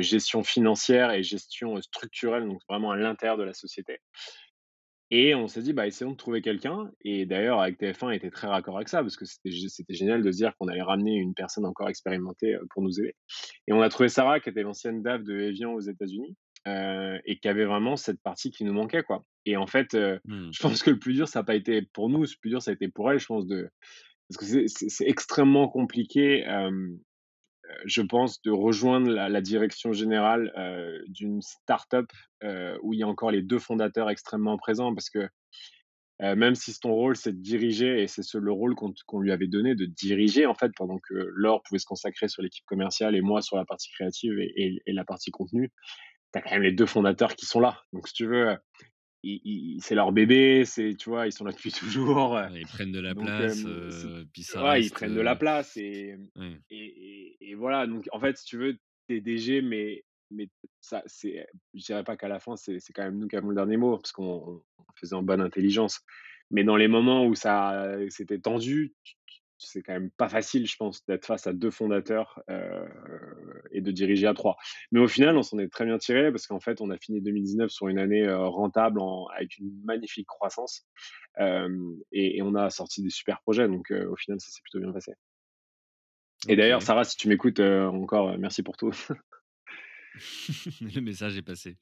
gestion 0.00 0.44
financière 0.44 1.10
et 1.12 1.22
gestion, 1.24 1.76
heu, 1.76 1.82
structurelle, 1.82 2.46
donc 2.46 2.60
vraiment 2.68 2.92
à 2.92 2.96
l'intérieur 2.96 3.36
de 3.36 3.42
la 3.44 3.52
société. 3.54 3.98
Et 5.10 5.34
on 5.34 5.48
s'est 5.48 5.62
dit: 5.62 5.72
«Bah, 5.74 5.86
essayons 5.86 6.12
de 6.12 6.16
trouver 6.16 6.40
quelqu'un» 6.40 6.90
et 7.02 7.26
d'ailleurs 7.26 7.60
avec 7.60 7.78
TF1 7.78 8.10
était 8.14 8.30
très 8.30 8.46
raccord 8.46 8.76
avec 8.76 8.88
ça 8.88 9.02
parce 9.02 9.16
que 9.16 9.24
c'était 9.26 9.50
gé 9.50 9.68
c'était 9.68 9.94
génial 9.94 10.22
de 10.22 10.30
se 10.32 10.38
dire 10.38 10.56
qu'on 10.56 10.68
allait 10.68 10.82
ramener 10.82 11.14
une 11.16 11.34
personne 11.34 11.66
encore 11.66 11.88
expérimentée, 11.88 12.54
heu, 12.54 12.66
pour 12.70 12.82
nous 12.82 12.98
aider. 13.00 13.14
Et 13.68 13.72
on 13.72 13.82
a 13.82 13.88
trouvé 13.90 14.08
Sarah 14.08 14.40
qui 14.40 14.48
était 14.50 14.62
l'ancienne 14.62 15.02
DAF 15.02 15.22
de 15.24 15.38
Evian 15.40 15.72
aux 15.74 15.80
États-Unis, 15.80 16.36
heu 16.68 17.20
et 17.26 17.38
qui 17.38 17.48
avait 17.48 17.66
vraiment 17.66 17.96
cette 17.96 18.20
partie 18.22 18.50
qui 18.50 18.64
nous 18.64 18.72
manquait, 18.72 19.02
quoi 19.02 19.24
et 19.46 19.56
en 19.56 19.66
fait, 19.66 19.94
heu, 19.94 20.20
Mmh. 20.24 20.52
je 20.52 20.60
pense 20.62 20.82
que 20.82 20.90
le 20.90 20.98
plus 20.98 21.14
dur, 21.14 21.28
ça 21.28 21.40
a 21.40 21.44
pas 21.44 21.56
été 21.56 21.82
pour 21.94 22.08
nous, 22.10 22.22
le 22.22 22.28
plus 22.40 22.50
dur, 22.50 22.62
ça 22.62 22.70
a 22.72 22.74
été 22.74 22.88
pour 22.88 23.10
elle, 23.10 23.18
je 23.20 23.26
pense 23.26 23.46
de 23.46 23.70
parce 24.30 24.50
que 24.50 24.66
c'est 24.68 25.06
extrêmement 25.08 25.68
compliqué, 25.68 26.40
hem, 26.46 26.98
je 27.86 28.02
pense, 28.02 28.42
de 28.42 28.50
rejoindre 28.52 29.10
la 29.10 29.28
la 29.28 29.40
direction 29.42 29.92
générale, 29.92 30.52
d'une 31.08 31.42
start-up, 31.42 32.10
où 32.82 32.94
il 32.94 33.00
y 33.00 33.02
a 33.04 33.08
encore 33.08 33.30
les 33.32 33.42
2 33.42 33.58
fondateurs 33.60 34.10
extrêmement 34.10 34.56
présents 34.58 34.94
parce 34.94 35.10
que, 35.10 35.28
même 36.20 36.54
si 36.54 36.78
ton 36.80 36.92
rôle, 36.92 37.16
c'est 37.16 37.32
de 37.32 37.42
diriger 37.42 38.02
et 38.02 38.06
c'est 38.08 38.22
ce 38.22 38.38
le 38.38 38.52
rôle 38.52 38.74
qu'on 38.76 39.20
lui 39.20 39.32
avait 39.32 39.48
donné 39.48 39.74
de 39.74 39.84
diriger, 39.86 40.46
en 40.46 40.54
fait, 40.54 40.72
pendant 40.76 40.98
que 40.98 41.14
Laure 41.34 41.62
pouvait 41.64 41.78
se 41.80 41.86
consacrer 41.86 42.28
sur 42.28 42.42
l'équipe 42.42 42.64
commerciale 42.66 43.16
et 43.16 43.20
moi 43.20 43.42
sur 43.42 43.56
la 43.56 43.64
partie 43.64 43.90
créative 43.90 44.38
et 44.38 44.52
et 44.56 44.82
et 44.86 44.92
la 44.92 45.04
partie 45.04 45.30
contenu, 45.30 45.70
tu 46.32 46.38
as 46.38 46.42
quand 46.42 46.52
même 46.52 46.62
les 46.64 46.72
2 46.72 46.86
fondateurs 46.86 47.36
qui 47.36 47.46
sont 47.46 47.60
là. 47.60 47.82
Donc 47.92 48.08
si 48.08 48.14
tu 48.14 48.26
veux, 48.26 48.56
c'est 49.80 49.94
leur 49.94 50.12
bébé, 50.12 50.64
c'est 50.64 50.94
tu 50.96 51.10
vois, 51.10 51.26
ils 51.26 51.32
sont 51.32 51.44
là 51.44 51.52
depuis 51.52 51.72
toujours, 51.72 52.38
ils 52.50 52.66
prennent 52.66 52.92
de 52.92 53.00
la 53.00 53.14
donc 53.14 53.28
place, 53.28 53.64
heu, 53.66 54.26
puis 54.32 54.42
ça 54.42 54.62
ouais, 54.62 54.84
ils 54.84 54.90
reste, 54.90 54.92
prennent 54.92 55.14
de 55.14 55.20
la 55.20 55.36
heu 55.36 55.36
place 55.36 55.76
et 55.76 56.16
ouais. 56.36 56.58
et 56.70 57.36
et 57.40 57.50
et 57.50 57.54
voilà, 57.54 57.86
donc 57.86 58.08
en 58.12 58.20
fait, 58.20 58.36
si 58.38 58.44
tu 58.46 58.56
veux, 58.58 58.74
tu 59.08 59.16
es 59.16 59.20
DG, 59.20 59.62
mais 59.62 60.04
mais 60.30 60.48
ça 60.80 61.02
c'est 61.06 61.46
je 61.74 61.84
dirais 61.84 62.04
pas 62.04 62.16
qu'à 62.16 62.28
la 62.28 62.40
fin, 62.40 62.56
c'est 62.56 62.80
c'est 62.80 62.92
quand 62.92 63.04
même 63.04 63.18
nous 63.18 63.28
qui 63.28 63.36
avons 63.36 63.48
le 63.50 63.54
dernier 63.56 63.76
mot 63.76 63.96
parce 63.98 64.12
qu'on 64.12 64.24
on 64.24 64.62
on 64.78 64.84
faisait 64.96 65.14
en 65.16 65.22
bonne 65.22 65.40
intelligence. 65.40 66.00
Mais 66.50 66.64
dans 66.64 66.76
les 66.76 66.88
moments 66.88 67.26
où 67.26 67.34
ça 67.34 67.96
c'était 68.10 68.38
tendu, 68.38 68.94
tu 69.04 69.14
c'est 69.58 69.82
quand 69.82 69.92
même 69.92 70.10
pas 70.10 70.28
facile, 70.28 70.66
je 70.66 70.76
pense, 70.76 71.04
d'être 71.06 71.26
face 71.26 71.46
à 71.46 71.52
2 71.52 71.70
fondateurs, 71.70 72.42
heu 72.50 72.84
et 73.72 73.80
de 73.80 73.90
diriger 73.90 74.26
à 74.26 74.34
3. 74.34 74.56
Mais 74.92 75.00
au 75.00 75.08
final, 75.08 75.36
on 75.36 75.42
s'en 75.42 75.58
est 75.58 75.68
très 75.68 75.84
bien 75.84 75.98
tiré 75.98 76.30
parce 76.30 76.46
qu'en 76.46 76.60
fait, 76.60 76.80
on 76.80 76.90
a 76.90 76.98
fini 76.98 77.20
2019 77.20 77.70
sur 77.70 77.88
une 77.88 77.98
année, 77.98 78.22
heu, 78.26 78.36
rentable 78.36 79.00
en 79.00 79.26
avec 79.36 79.58
une 79.58 79.72
magnifique 79.84 80.26
croissance, 80.26 80.86
hem 81.38 81.94
et 82.12 82.38
et 82.38 82.42
on 82.42 82.54
a 82.54 82.70
sorti 82.70 83.02
des 83.02 83.10
super 83.10 83.40
projets 83.42 83.68
donc 83.68 83.90
au 83.90 84.16
final, 84.16 84.40
ça 84.40 84.48
s'est 84.50 84.60
plutôt 84.62 84.80
bien 84.80 84.92
passé. 84.92 85.14
Et 86.48 86.56
d'ailleurs. 86.56 86.82
Sarah, 86.82 87.04
si 87.04 87.16
tu 87.16 87.28
m'écoutes, 87.28 87.60
encore, 87.60 88.36
merci 88.38 88.62
pour 88.62 88.76
tout. 88.76 88.92
Le 90.80 91.00
message 91.00 91.36
est 91.36 91.42
passé. 91.42 91.76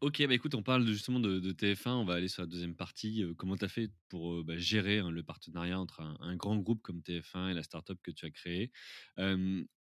OK, 0.00 0.26
bah, 0.26 0.34
écoute, 0.34 0.54
on 0.54 0.62
parle 0.62 0.86
justement 0.86 1.20
de 1.20 1.38
de 1.38 1.52
TF1, 1.52 1.94
on 1.96 2.04
va 2.04 2.14
aller 2.14 2.28
sur 2.28 2.42
la 2.42 2.46
deuxième 2.46 2.74
partie. 2.74 3.24
Comment 3.38 3.56
tu 3.56 3.64
as 3.64 3.68
fait 3.68 3.90
pour, 4.08 4.44
bah, 4.44 4.56
gérer, 4.58 4.98
hein, 4.98 5.10
le 5.10 5.22
partenariat 5.22 5.78
entre 5.80 6.00
un 6.20 6.36
grand 6.36 6.56
groupe 6.58 6.82
comme 6.82 7.02
TF1 7.02 7.48
et 7.50 7.54
la 7.54 7.62
start-up 7.62 7.98
que 8.02 8.10
tu 8.10 8.26
as 8.26 8.30
créée? 8.30 8.70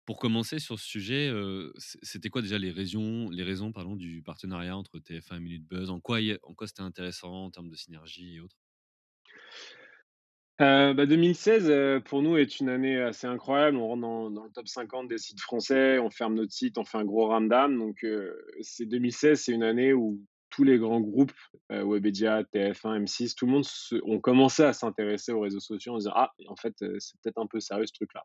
Pour 0.06 0.18
commencer 0.18 0.58
sur 0.58 0.78
ce 0.80 0.86
sujet, 0.86 1.30
c'était 2.02 2.30
quoi 2.30 2.40
déjà 2.42 2.58
les 2.58 2.70
raisons 2.70 3.28
les 3.30 3.42
raisons, 3.42 3.72
pardon, 3.72 3.94
du 3.96 4.22
partenariat 4.22 4.74
entre 4.76 4.98
TF1 5.00 5.36
et 5.36 5.40
Minute 5.40 5.66
Buzz? 5.66 5.90
En 5.90 6.00
quoi 6.00 6.18
en 6.44 6.54
quoi 6.54 6.66
c'était 6.66 6.80
intéressant 6.82 7.44
en 7.44 7.50
termes 7.50 7.68
de 7.68 7.76
synergie 7.76 8.36
et 8.36 8.40
autres? 8.40 8.56
Heu, 10.60 10.92
bah, 10.94 11.06
2016, 11.06 11.70
heu, 11.70 12.00
pour 12.04 12.20
nous 12.22 12.36
est 12.36 12.58
une 12.58 12.68
année 12.68 13.00
assez 13.00 13.26
incroyable. 13.28 13.76
On 13.76 13.86
rentre 13.88 14.00
dans 14.32 14.44
le 14.44 14.50
top 14.50 14.66
50 14.66 15.06
des 15.08 15.18
sites 15.18 15.40
français, 15.40 15.98
on 16.00 16.10
ferme 16.10 16.34
notre 16.34 16.52
site, 16.52 16.78
on 16.78 16.84
fait 16.84 16.98
un 16.98 17.04
gros 17.04 17.26
ramdam 17.28 17.78
donc 17.78 18.02
heu, 18.04 18.36
c'est 18.60 18.86
2016, 18.86 19.40
c'est 19.40 19.52
une 19.52 19.62
année 19.62 19.92
où 19.92 20.20
tous 20.50 20.64
les 20.64 20.78
grands 20.78 21.00
groupes, 21.00 21.32
Webedia, 21.70 22.42
TF1, 22.42 22.96
M6, 23.02 23.34
tout 23.36 23.46
le 23.46 23.52
monde 23.52 23.64
se 23.66 23.96
ont 24.04 24.18
commencé 24.18 24.62
à 24.64 24.72
s'intéresser 24.72 25.30
aux 25.32 25.40
réseaux 25.40 25.60
sociaux 25.60 25.92
en 25.94 25.98
se 25.98 26.04
disant: 26.04 26.12
«Ah, 26.16 26.32
en 26.48 26.56
fait, 26.56 26.74
c'est 26.98 27.20
peut-être 27.22 27.38
un 27.38 27.46
peu 27.46 27.60
sérieux 27.60 27.86
ce 27.86 27.92
truc-là». 27.92 28.24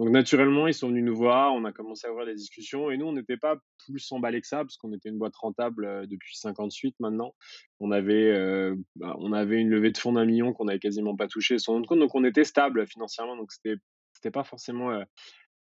Donc 0.00 0.08
naturellement, 0.08 0.66
ils 0.66 0.72
sont 0.72 0.88
venus 0.88 1.04
nous 1.04 1.14
voir, 1.14 1.52
on 1.52 1.66
a 1.66 1.72
commencé 1.72 2.06
à 2.06 2.10
ouvrir 2.10 2.24
des 2.26 2.34
discussions 2.34 2.90
et 2.90 2.96
nous, 2.96 3.04
on 3.04 3.12
n'était 3.12 3.36
pas 3.36 3.58
plus 3.84 4.10
emballés 4.12 4.40
que 4.40 4.46
ça 4.46 4.58
parce 4.64 4.78
qu'on 4.78 4.94
était 4.94 5.10
une 5.10 5.18
boîte 5.18 5.36
rentable, 5.36 5.84
heu, 5.84 6.06
depuis 6.06 6.38
58 6.38 6.94
maintenant. 7.00 7.34
On 7.80 7.90
avait, 7.90 8.32
heu, 8.34 8.78
bah, 8.96 9.14
on 9.18 9.34
avait 9.34 9.58
une 9.60 9.68
levée 9.68 9.90
de 9.90 9.98
fonds 9.98 10.14
d'1 10.14 10.24
000 10.24 10.36
000 10.38 10.52
qu'on 10.54 10.68
avait 10.68 10.78
quasiment 10.78 11.16
pas 11.16 11.28
touché 11.28 11.56
notre 11.68 11.86
compte, 11.86 11.98
donc 11.98 12.14
on 12.14 12.24
était 12.24 12.44
stable 12.44 12.86
financièrement, 12.86 13.36
donc 13.36 13.52
c'était 13.52 13.76
c'était 14.14 14.30
pas 14.30 14.42
forcément, 14.42 14.90
heu, 14.90 15.04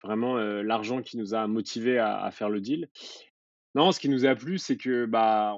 vraiment, 0.03 0.37
l'argent 0.38 1.03
qui 1.03 1.18
nous 1.18 1.35
a 1.35 1.47
motivés 1.47 1.99
à 1.99 2.31
faire 2.31 2.51
le 2.51 2.61
deal. 2.62 2.88
Non, 3.74 3.90
ce 3.90 3.98
qui 4.00 4.11
nous 4.11 4.26
a 4.26 4.35
plu, 4.35 4.58
c'est 4.58 4.76
que, 4.76 5.06
bah, 5.06 5.56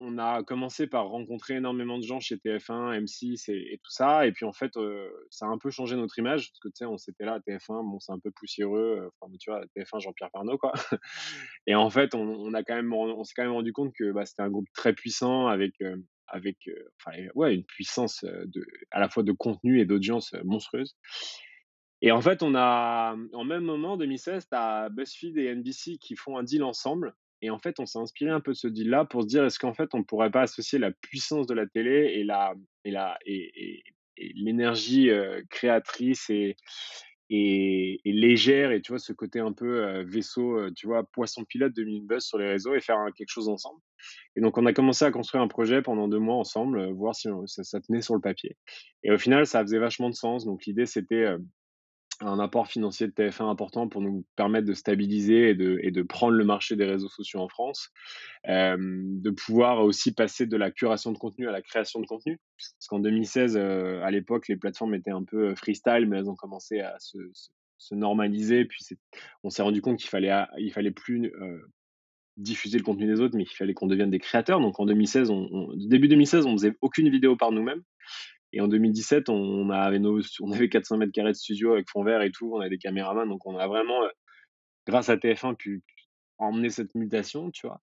on 0.00 0.16
a 0.16 0.42
commencé 0.42 0.86
par 0.86 1.08
rencontrer 1.08 1.56
énormément 1.56 1.98
de 1.98 2.02
gens 2.04 2.18
chez 2.18 2.36
TF1, 2.36 2.98
M6 3.02 3.50
et 3.50 3.78
tout 3.84 3.90
ça. 3.90 4.26
Et 4.26 4.32
puis 4.32 4.46
en 4.46 4.52
fait, 4.52 4.72
ça 5.28 5.44
a 5.44 5.48
un 5.50 5.58
peu 5.58 5.70
changé 5.70 5.94
notre 5.94 6.18
image 6.18 6.50
parce 6.50 6.60
que, 6.60 6.68
tu 6.68 6.76
sais, 6.76 6.84
on 6.86 6.96
s'était 6.96 7.26
là, 7.26 7.38
TF1, 7.46 7.84
bon, 7.84 8.00
c'est 8.00 8.12
un 8.12 8.18
peu 8.18 8.30
poussiéreux, 8.30 9.10
enfin, 9.20 9.30
tu 9.38 9.50
vois, 9.50 9.60
TF1, 9.76 10.00
Jean-Pierre 10.00 10.30
Pernaut, 10.32 10.56
quoi. 10.56 10.72
Et 11.66 11.74
en 11.74 11.90
fait, 11.90 12.14
on 12.14 12.54
a 12.54 12.62
quand 12.64 12.74
même 12.76 12.92
on 12.94 13.24
s'est 13.24 13.34
quand 13.36 13.44
même 13.44 13.52
rendu 13.52 13.72
compte 13.74 13.92
que, 13.94 14.10
bah, 14.10 14.24
c'était 14.24 14.42
un 14.42 14.50
groupe 14.50 14.68
très 14.74 14.94
puissant 14.94 15.46
avec, 15.46 15.74
avec, 16.28 16.56
enfin, 17.04 17.18
ouais, 17.34 17.54
une 17.54 17.64
puissance, 17.64 18.24
de 18.24 18.66
à 18.90 19.00
la 19.00 19.10
fois 19.10 19.22
de 19.22 19.32
contenu 19.32 19.80
et 19.80 19.84
d'audience, 19.84 20.34
monstrueuse. 20.44 20.96
Et 22.02 22.10
en 22.12 22.22
fait, 22.22 22.42
on 22.42 22.54
a 22.54 23.14
en 23.34 23.44
même 23.44 23.64
moment, 23.64 23.98
2016, 23.98 24.48
tu 24.48 24.56
as 24.56 24.88
BuzzFeed 24.88 25.36
et 25.36 25.54
NBC 25.54 25.98
qui 25.98 26.16
font 26.16 26.38
un 26.38 26.42
deal 26.42 26.62
ensemble 26.64 27.14
et 27.42 27.50
en 27.50 27.58
fait, 27.58 27.80
on 27.80 27.86
s'est 27.86 27.98
inspiré 27.98 28.30
un 28.30 28.40
peu 28.40 28.52
de 28.52 28.56
ce 28.56 28.68
deal-là 28.68 29.04
pour 29.06 29.22
se 29.22 29.28
dire: 29.28 29.44
«Est-ce 29.44 29.58
qu'en 29.58 29.74
fait, 29.74 29.90
on 29.94 30.04
pourrait 30.04 30.30
pas 30.30 30.42
associer 30.42 30.78
la 30.78 30.92
puissance 30.92 31.46
de 31.46 31.54
la 31.54 31.66
télé 31.66 32.12
et 32.16 32.24
la 32.24 32.54
et 32.84 32.90
la 32.92 33.18
et 33.26 33.82
l'énergie, 34.36 35.10
heu, 35.10 35.44
créatrice 35.50 36.30
et 36.30 36.56
et 37.32 38.00
légère 38.06 38.72
et 38.72 38.82
tu 38.82 38.92
vois, 38.92 38.98
ce 38.98 39.12
côté 39.12 39.40
un 39.40 39.52
peu, 39.52 39.84
heu, 39.86 40.04
vaisseau, 40.04 40.58
heu, 40.58 40.72
tu 40.76 40.86
vois, 40.88 41.04
poisson 41.12 41.44
pilote 41.44 41.74
de 41.76 41.84
Minibuzz 41.84 42.24
sur 42.24 42.38
les 42.38 42.48
réseaux 42.48 42.74
et 42.74 42.80
faire 42.80 42.98
quelque 43.16 43.30
chose 43.30 43.48
ensemble?» 43.48 43.80
et 44.36 44.40
donc 44.42 44.58
on 44.58 44.66
a 44.66 44.72
commencé 44.74 45.04
à 45.06 45.12
construire 45.12 45.42
un 45.44 45.48
projet 45.48 45.82
pendant 45.82 46.08
2 46.08 46.18
mois 46.20 46.36
ensemble, 46.36 46.90
voir 46.92 47.14
si 47.16 47.28
ça 47.48 47.80
tenait 47.82 48.02
sur 48.02 48.14
le 48.16 48.20
papier 48.22 48.56
et 49.04 49.12
au 49.12 49.18
final, 49.18 49.46
ça 49.46 49.62
faisait 49.62 49.78
vachement 49.80 50.10
de 50.10 50.14
sens 50.16 50.44
donc 50.46 50.66
l'idée, 50.66 50.86
c'était, 50.86 51.26
un 52.20 52.38
apport 52.38 52.66
financier 52.66 53.06
de 53.06 53.12
TF1 53.12 53.48
important 53.48 53.88
pour 53.88 54.02
nous 54.02 54.24
permettre 54.36 54.66
de 54.66 54.74
stabiliser 54.74 55.50
et 55.50 55.54
de 55.54 55.78
et 55.82 55.90
de 55.90 56.02
prendre 56.02 56.34
le 56.34 56.44
marché 56.44 56.76
des 56.76 56.84
réseaux 56.84 57.08
sociaux 57.08 57.40
en 57.40 57.48
France. 57.48 57.90
De 58.46 59.30
pouvoir 59.30 59.84
aussi 59.84 60.12
passer 60.12 60.46
de 60.46 60.56
la 60.56 60.70
curation 60.70 61.12
de 61.12 61.18
contenu 61.18 61.48
à 61.48 61.52
la 61.52 61.62
création 61.62 62.00
de 62.00 62.06
contenu. 62.06 62.38
Parce 62.56 62.86
qu'en 62.88 63.00
2016, 63.00 63.56
heu, 63.56 64.02
à 64.02 64.10
l'époque, 64.10 64.48
les 64.48 64.56
plateformes 64.56 64.94
étaient 64.94 65.10
un 65.10 65.24
peu, 65.24 65.54
freestyle, 65.54 66.06
mais 66.08 66.18
elles 66.18 66.30
ont 66.30 66.36
commencé 66.36 66.80
à 66.80 66.98
se 66.98 67.18
se 67.32 67.50
se 67.78 67.94
normaliser. 67.94 68.64
Puis 68.66 68.84
on 69.42 69.50
s'est 69.50 69.62
rendu 69.62 69.80
compte 69.80 69.98
qu'il 69.98 70.10
fallait 70.10 70.30
a 70.30 70.50
il 70.58 70.72
fallait 70.72 70.90
plus, 70.90 71.32
diffuser 72.36 72.78
le 72.78 72.84
contenu 72.84 73.06
des 73.06 73.20
autres, 73.20 73.36
mais 73.36 73.44
qu'il 73.44 73.56
fallait 73.56 73.74
qu'on 73.74 73.86
devienne 73.86 74.10
des 74.10 74.18
créateurs. 74.18 74.60
Donc 74.60 74.80
en 74.80 74.86
2016, 74.86 75.30
on 75.30 75.48
on 75.52 75.74
début 75.76 76.08
2016, 76.08 76.46
on 76.46 76.52
faisait 76.52 76.76
aucune 76.80 77.08
vidéo 77.08 77.36
par 77.36 77.52
nous-mêmes. 77.52 77.82
Et 78.52 78.60
en 78.60 78.68
2017, 78.68 79.28
on 79.28 79.70
avait 79.70 79.98
nos 80.00 80.20
on 80.40 80.52
avait 80.52 80.68
400 80.68 80.98
mètres 80.98 81.12
carrés 81.12 81.32
de 81.32 81.36
studio 81.36 81.72
avec 81.74 81.88
fond 81.90 82.04
vert 82.04 82.22
et 82.22 82.32
tout, 82.32 82.50
on 82.54 82.60
avait 82.60 82.70
des 82.70 82.78
caméramans, 82.78 83.28
donc 83.28 83.46
on 83.46 83.56
a 83.58 83.66
vraiment, 83.68 84.04
heu, 84.04 84.10
grâce 84.88 85.08
à 85.10 85.16
TF1 85.18 85.54
pu 85.54 85.82
emmener 86.38 86.70
cette 86.70 86.94
mutation, 86.96 87.50
tu 87.52 87.66
vois? 87.68 87.80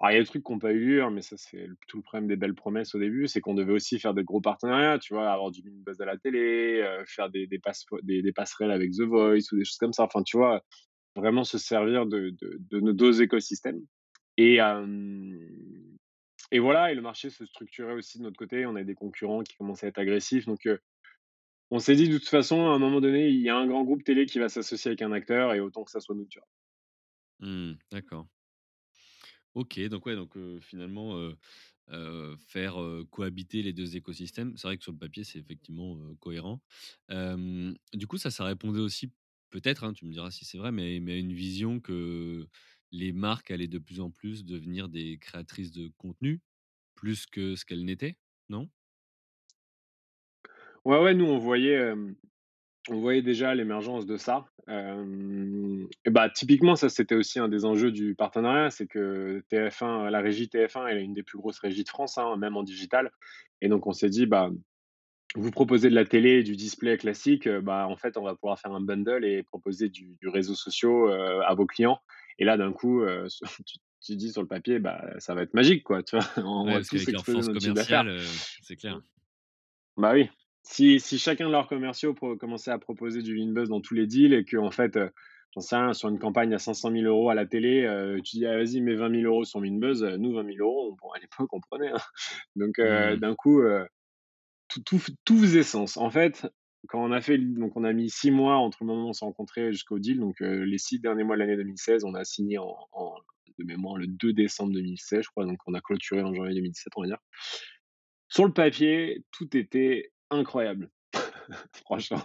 Alors 0.00 0.12
il 0.12 0.14
y 0.16 0.18
a 0.18 0.22
des 0.22 0.26
trucs 0.28 0.44
qui 0.44 0.52
ont 0.52 0.58
pas 0.60 0.72
eu 0.72 0.80
lieu, 0.80 1.02
hein, 1.04 1.10
mais 1.10 1.22
ça 1.22 1.36
c'est 1.38 1.68
tout 1.88 1.98
le 1.98 2.02
problème 2.04 2.28
des 2.28 2.36
belles 2.36 2.54
promesses 2.56 2.94
au 2.96 3.00
début, 3.00 3.28
c'est 3.28 3.40
qu'on 3.40 3.54
devait 3.54 3.72
aussi 3.74 3.98
faire 4.00 4.14
de 4.14 4.22
gros 4.22 4.40
partenariats, 4.42 4.98
tu 5.00 5.14
vois? 5.14 5.30
Avoir 5.32 5.50
du 5.52 5.62
Minibuzz 5.64 6.00
à 6.02 6.06
la 6.06 6.18
télé, 6.18 6.82
heu, 6.82 7.04
faire 7.08 7.30
des 7.30 7.46
des 7.48 7.58
passe 7.60 7.86
des 8.04 8.22
des 8.22 8.32
passerelles 8.32 8.72
avec 8.72 8.92
The 8.92 9.02
Voice 9.02 9.52
ou 9.52 9.56
des 9.58 9.64
choses 9.64 9.78
comme 9.78 9.92
ça. 9.94 10.04
Enfin, 10.04 10.22
tu 10.24 10.36
vois? 10.38 10.62
Vraiment 11.16 11.44
se 11.44 11.58
servir 11.58 12.06
de 12.06 12.34
nos 12.80 12.92
2 12.94 13.22
écosystèmes 13.22 13.80
et 14.38 14.60
et 16.52 16.58
voilà 16.60 16.92
et 16.92 16.94
le 16.94 17.02
marché 17.02 17.30
se 17.30 17.44
structurait 17.46 17.94
aussi 17.94 18.18
de 18.18 18.24
notre 18.24 18.36
côté. 18.38 18.66
On 18.66 18.76
avait 18.76 18.84
des 18.84 18.94
concurrents 18.94 19.42
qui 19.42 19.56
commençaient 19.56 19.86
à 19.86 19.88
être 19.90 19.98
agressifs 19.98 20.46
donc 20.46 20.68
on 21.70 21.78
s'est 21.80 21.96
dit: 21.96 22.08
«De 22.08 22.18
toute 22.18 22.28
façon, 22.28 22.66
à 22.68 22.70
un 22.74 22.78
moment 22.78 23.00
donné, 23.00 23.28
il 23.28 23.40
y 23.40 23.48
a 23.50 23.56
un 23.56 23.66
grand 23.66 23.84
groupe 23.84 24.04
télé 24.04 24.26
qui 24.26 24.38
va 24.38 24.48
s'associer 24.50 24.90
avec 24.90 25.02
un 25.02 25.12
acteur 25.12 25.54
et 25.54 25.60
autant 25.60 25.84
que 25.84 25.90
ça 25.90 26.00
soit 26.00 26.14
nous», 26.14 26.26
tu 26.26 26.38
vois? 26.38 26.46
D'accord. 27.90 28.28
OK, 29.54 29.80
donc 29.88 30.06
ouais, 30.06 30.14
donc 30.16 30.36
finalement, 30.60 31.30
faire, 32.38 32.76
cohabiter 33.10 33.62
les 33.62 33.72
2 33.72 33.96
écosystèmes, 33.96 34.56
c'est 34.56 34.66
vrai 34.68 34.76
que 34.76 34.82
sur 34.82 34.92
le 34.92 34.98
papier, 34.98 35.24
c'est 35.24 35.38
effectivement, 35.38 35.98
cohérent. 36.20 36.62
Du 37.08 38.06
coup, 38.06 38.18
ça, 38.18 38.30
ça 38.30 38.44
répondait 38.44 38.80
aussi 38.80 39.12
peut-être, 39.50 39.84
hein, 39.84 39.92
tu 39.94 40.04
me 40.06 40.12
diras 40.12 40.30
si 40.30 40.44
c'est 40.44 40.58
vrai, 40.58 40.72
mais 40.72 41.00
mais 41.00 41.12
à 41.14 41.16
une 41.16 41.32
vision 41.32 41.80
que 41.80 42.46
les 42.92 43.12
marques 43.12 43.50
allaient 43.50 43.68
de 43.68 43.78
plus 43.78 44.00
en 44.00 44.10
plus 44.10 44.44
devenir 44.44 44.88
des 44.88 45.18
créatrices 45.18 45.72
de 45.72 45.88
contenu, 45.98 46.42
plus 46.96 47.26
que 47.26 47.56
ce 47.56 47.64
qu'elles 47.66 47.84
n'étaient, 47.86 48.18
non? 48.50 48.70
Ouais, 50.84 50.98
ouais, 51.02 51.14
nous 51.14 51.26
on 51.26 51.38
voyait, 51.38 51.92
on 52.90 53.00
voyait 53.00 53.22
déjà 53.22 53.54
l'émergence 53.54 54.06
de 54.06 54.16
ça. 54.16 54.46
Et 54.68 56.10
bah, 56.10 56.30
typiquement, 56.30 56.76
ça, 56.76 56.88
c'était 56.88 57.14
aussi 57.14 57.38
un 57.38 57.48
des 57.48 57.64
enjeux 57.64 57.92
du 57.92 58.14
partenariat, 58.14 58.70
c'est 58.70 58.86
que 58.86 59.42
TF1, 59.50 60.10
la 60.10 60.20
régie 60.20 60.48
TF1, 60.48 60.86
elle 60.86 60.98
est 60.98 61.04
une 61.04 61.14
des 61.14 61.22
plus 61.22 61.38
grosses 61.38 61.58
régies 61.60 61.84
de 61.84 61.88
France, 61.88 62.18
hein, 62.18 62.36
même 62.36 62.56
en 62.56 62.62
digital 62.62 63.10
et 63.60 63.68
donc 63.68 63.86
on 63.88 63.92
s'est 63.92 64.10
dit: 64.10 64.26
«Bah, 64.26 64.50
vous 65.36 65.50
proposez 65.52 65.90
de 65.90 65.94
la 65.96 66.04
télé 66.06 66.40
et 66.40 66.44
du 66.44 66.56
display 66.56 66.96
classique, 66.98 67.48
bah, 67.48 67.86
en 67.88 67.96
fait, 67.96 68.16
on 68.18 68.22
va 68.24 68.34
pouvoir 68.36 68.58
faire 68.60 68.72
un 68.72 68.80
bundle 68.82 69.24
et 69.24 69.42
proposer 69.44 69.88
du 69.90 70.16
sociaux, 70.56 71.08
heu, 71.10 71.42
à 71.44 71.54
vos 71.54 71.66
clients» 71.66 72.00
et 72.38 72.44
là, 72.44 72.56
d'un 72.56 72.72
coup, 72.72 73.02
heu, 73.04 73.26
tu 73.66 73.78
tu 74.00 74.16
dis 74.16 74.30
sur 74.32 74.42
le 74.42 74.48
papier, 74.48 74.78
bah, 74.78 75.04
ça 75.18 75.34
va 75.34 75.42
être 75.42 75.54
magique, 75.54 75.82
quoi, 75.84 76.02
tu 76.04 76.16
vois? 76.16 76.24
On 76.46 76.70
Ouais, 76.70 76.78
va 76.78 76.84
tous 76.84 77.08
exploser 77.08 77.42
notre 77.42 77.60
chiffre 77.60 77.74
d'affaires. 77.74 78.04
heu, 78.06 78.40
c'est 78.60 78.76
clair. 78.76 79.02
Bah 79.96 80.12
oui. 80.14 80.28
Si 80.62 81.00
si 81.00 81.18
chacun 81.18 81.46
de 81.46 81.52
leurs 81.52 81.66
commerciaux 81.68 82.14
commençait 82.14 82.70
à 82.70 82.78
proposer 82.78 83.22
du 83.22 83.34
Winbuzz 83.34 83.68
dans 83.68 83.80
tous 83.80 83.94
les 83.94 84.06
deals 84.06 84.34
et 84.34 84.44
qu'en 84.44 84.70
fait, 84.70 84.96
heu, 84.96 85.10
j'en 85.54 85.60
sais 85.60 85.76
rien, 85.76 85.92
sur 85.94 86.08
une 86.08 86.18
campagne 86.18 86.52
à 86.54 86.58
500 86.58 86.90
000 86.90 87.06
€ 87.06 87.30
à 87.30 87.34
la 87.34 87.46
télé, 87.46 87.86
tu 88.24 88.36
dis: 88.36 88.46
«Ah 88.46 88.56
vas-y, 88.56 88.80
mets 88.80 88.94
20 88.94 89.08
000 89.08 89.24
€ 89.26 89.44
sur 89.44 89.60
Winbuzz», 89.60 90.04
nous 90.18 90.32
20 90.34 90.44
000 90.44 90.58
€, 90.58 90.92
on 90.92 90.96
prend 90.96 91.12
à 91.12 91.18
l'époque, 91.18 91.48
on 91.52 91.60
prenait, 91.60 91.88
hein. 91.90 91.98
Donc 92.56 92.76
Mmh. 92.82 93.20
d'un 93.20 93.34
coup, 93.34 93.62
tout 94.68 94.82
tout 94.82 95.00
tout 95.24 95.38
faisait 95.38 95.62
sens. 95.62 95.96
En 95.96 96.10
fait, 96.10 96.46
quand 96.86 97.02
on 97.04 97.12
a 97.12 97.20
fait 97.20 97.38
donc 97.38 97.76
on 97.76 97.84
a 97.84 97.92
mis 97.92 98.10
6 98.10 98.30
mois 98.30 98.56
entre 98.56 98.78
le 98.82 98.86
moment 98.86 99.06
où 99.06 99.08
on 99.08 99.12
s'est 99.12 99.24
rencontrés 99.24 99.72
jusqu'au 99.72 99.98
deal, 99.98 100.20
donc 100.20 100.40
heu, 100.42 100.62
les 100.62 100.78
6 100.78 101.00
derniers 101.00 101.24
mois 101.24 101.36
de 101.36 101.40
l'année 101.40 101.56
2016, 101.56 102.04
on 102.04 102.14
a 102.14 102.24
signé 102.24 102.58
en 102.58 102.76
en 102.92 103.14
de 103.58 103.64
mémoire 103.64 103.96
le 103.96 104.06
2 104.06 104.32
décembre 104.32 104.72
2016, 104.72 105.24
je 105.24 105.28
crois, 105.30 105.44
donc 105.44 105.58
on 105.66 105.74
a 105.74 105.80
clôturé 105.80 106.22
en 106.22 106.32
janvier 106.34 106.54
2017, 106.54 106.92
on 106.96 107.02
va 107.02 107.08
dire. 107.08 107.18
Sur 108.28 108.44
le 108.46 108.52
papier, 108.52 109.24
tout 109.32 109.56
était 109.56 110.12
incroyable. 110.30 110.90
Franchement, 111.84 112.22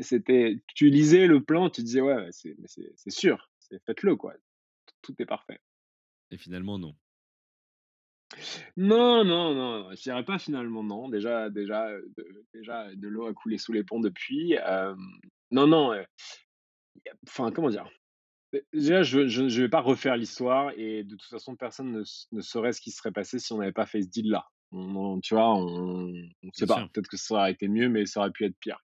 c'était 0.00 0.62
tu 0.74 0.90
lisais 0.90 1.26
le 1.26 1.42
plan, 1.42 1.70
tu 1.70 1.82
disais: 1.82 2.00
«Ouais, 2.00 2.28
c'est 2.32 3.10
sûr, 3.10 3.50
faites-le 3.86 4.16
quoi, 4.16 4.34
tout 5.02 5.14
est 5.18 5.26
parfait». 5.26 5.60
Et 6.30 6.38
finalement, 6.38 6.78
non. 6.78 6.94
Non, 8.76 9.24
non, 9.24 9.54
non, 9.54 9.90
je 9.90 10.02
dirais 10.02 10.24
pas 10.24 10.38
finalement 10.38 10.82
non. 10.82 11.08
Déjà 11.08 11.50
déjà, 11.50 11.90
de 12.16 12.44
déjà 12.54 12.94
de 12.94 13.08
l'eau 13.08 13.26
a 13.26 13.34
coulé 13.34 13.58
sous 13.58 13.72
les 13.72 13.84
ponts 13.84 14.00
depuis, 14.00 14.56
non, 15.50 15.66
non, 15.66 15.92
enfin 17.28 17.50
comment 17.52 17.70
dire? 17.70 17.88
Dé 18.52 18.64
déjà 18.72 19.02
je 19.02 19.28
je 19.28 19.62
vais 19.62 19.68
pas 19.68 19.80
refaire 19.80 20.16
l'histoire 20.16 20.72
et 20.76 21.04
de 21.04 21.16
toute 21.16 21.28
façon 21.28 21.56
personne 21.56 21.90
ne 21.92 22.02
ne 22.32 22.40
saurait 22.40 22.72
ce 22.72 22.80
qui 22.80 22.90
serait 22.90 23.12
passé 23.12 23.38
si 23.38 23.52
on 23.52 23.58
n'avait 23.58 23.72
pas 23.72 23.86
fait 23.86 24.02
ce 24.02 24.08
deal 24.08 24.30
là. 24.30 24.44
On 24.72 24.96
on 24.96 25.20
tu 25.20 25.34
vois, 25.34 25.54
on 25.54 26.12
Bien 26.42 26.50
sait 26.54 26.66
pas, 26.66 26.88
peut-être 26.92 27.08
que 27.08 27.16
ça 27.16 27.34
aurait 27.34 27.52
été 27.52 27.68
mieux, 27.68 27.88
mais 27.88 28.06
ça 28.06 28.20
aurait 28.20 28.30
pu 28.30 28.44
être 28.46 28.56
pire. 28.60 28.78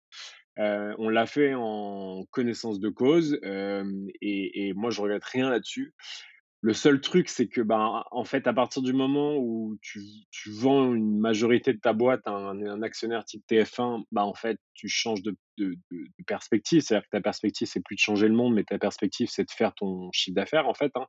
On 0.56 1.08
l'a 1.08 1.26
fait 1.26 1.54
en 1.54 2.24
connaissance 2.30 2.80
de 2.80 2.88
cause, 2.88 3.38
et 3.42 4.68
et 4.68 4.74
moi 4.74 4.90
je 4.90 5.00
regrette 5.00 5.24
rien 5.24 5.50
là-dessus. 5.50 5.94
Le 6.60 6.72
seul 6.72 7.00
truc, 7.00 7.28
c'est 7.28 7.46
que, 7.46 7.60
ben, 7.60 8.02
en 8.10 8.24
fait, 8.24 8.48
à 8.48 8.52
partir 8.52 8.82
du 8.82 8.92
moment 8.92 9.36
où 9.36 9.78
tu 9.80 10.00
vends 10.50 10.92
une 10.92 11.18
majorité 11.20 11.72
de 11.72 11.78
ta 11.78 11.92
boîte 11.92 12.22
à 12.26 12.32
un 12.32 12.82
actionnaire 12.82 13.24
type 13.24 13.44
TF1, 13.48 14.02
bah, 14.10 14.24
en 14.24 14.34
fait, 14.34 14.58
tu 14.74 14.88
changes 14.88 15.22
de 15.22 15.36
perspective. 16.26 16.80
C'est-à-dire 16.82 17.04
que 17.04 17.16
ta 17.16 17.20
perspective, 17.20 17.68
c'est 17.68 17.80
plus 17.80 17.94
de 17.94 18.00
changer 18.00 18.26
le 18.26 18.34
monde, 18.34 18.54
mais 18.54 18.64
ta 18.64 18.78
perspective, 18.78 19.28
c'est 19.30 19.44
de 19.44 19.50
faire 19.52 19.72
ton 19.74 20.10
chiffre 20.12 20.34
d'affaires, 20.34 20.66
en 20.68 20.74
fait, 20.74 20.90
hein. 20.96 21.06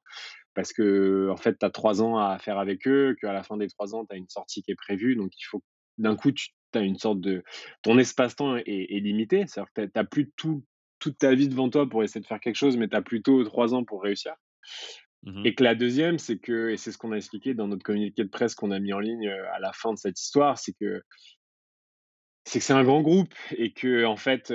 Parce 0.55 0.73
que 0.73 1.29
en 1.31 1.37
fait, 1.37 1.57
tu 1.59 1.65
as 1.65 1.69
3 1.71 2.01
ans 2.03 2.17
à 2.17 2.37
faire 2.39 2.59
avec 2.59 2.87
eux, 2.87 3.15
qu'à 3.21 3.33
la 3.33 3.43
fin 3.43 3.57
des 3.57 3.67
3 3.69 3.95
ans, 3.95 4.05
tu 4.05 4.13
as 4.15 4.17
une 4.17 4.29
sortie 4.29 4.61
qui 4.63 4.71
est 4.71 4.75
prévue, 4.75 5.15
donc 5.15 5.31
il 5.39 5.45
faut 5.45 5.63
d'un 5.97 6.15
coup, 6.15 6.31
tu 6.31 6.49
as 6.75 6.81
une 6.81 6.97
sorte 6.97 7.21
de 7.21 7.43
ton 7.83 7.97
espace-temps 7.97 8.57
est 8.57 8.99
limité. 9.01 9.45
C'est-à-dire 9.47 9.71
que 9.73 9.81
tu 9.85 9.99
as 9.99 10.03
plus 10.03 10.31
tout 10.35 10.63
toute 10.99 11.17
ta 11.17 11.33
vie 11.33 11.47
devant 11.47 11.69
toi 11.69 11.87
pour 11.89 12.03
essayer 12.03 12.21
de 12.21 12.27
faire 12.27 12.41
quelque 12.41 12.57
chose, 12.57 12.77
mais 12.77 12.89
tu 12.89 12.95
as 12.95 13.01
plutôt 13.01 13.43
3 13.43 13.73
ans 13.73 13.83
pour 13.85 14.03
réussir. 14.03 14.33
Mmh 15.23 15.41
Et 15.45 15.53
que 15.55 15.63
la 15.63 15.75
deuxième, 15.75 16.17
c'est 16.17 16.37
que 16.39 16.69
et 16.69 16.77
c'est 16.77 16.91
ce 16.91 16.97
qu'on 16.97 17.11
a 17.11 17.17
expliqué 17.17 17.53
dans 17.53 17.67
notre 17.67 17.83
communiqué 17.83 18.23
de 18.23 18.29
presse 18.29 18.55
qu'on 18.55 18.71
a 18.71 18.79
mis 18.79 18.93
en 18.93 18.99
ligne, 18.99 19.27
à 19.29 19.59
la 19.59 19.73
fin 19.73 19.93
de 19.93 19.97
cette 19.97 20.19
histoire, 20.19 20.57
c'est 20.57 20.73
que 20.73 21.01
C'est 22.45 22.57
que 22.59 22.65
c'est 22.65 22.73
un 22.73 22.83
grand 22.83 23.01
groupe 23.01 23.35
et 23.51 23.73
que 23.73 24.05
en 24.05 24.17
fait, 24.17 24.51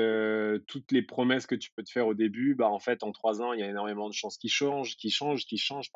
toutes 0.66 0.90
les 0.90 1.03
promesses 1.03 1.46
que 1.46 1.55
tu 1.55 1.70
peux 1.77 1.85
te 1.85 1.90
faire 1.92 2.09
au 2.09 2.14
début, 2.14 2.57
bah, 2.57 2.68
en 2.68 2.81
fait, 2.81 3.05
en 3.05 3.12
3 3.12 3.40
ans, 3.40 3.53
il 3.53 3.61
y 3.61 3.62
a 3.62 3.68
énormément 3.68 4.09
de 4.09 4.14
chances 4.14 4.37
qui 4.37 4.48
changent 4.48 4.96
qui 4.96 5.11
changent 5.11 5.44
qui 5.46 5.59
changent, 5.59 5.90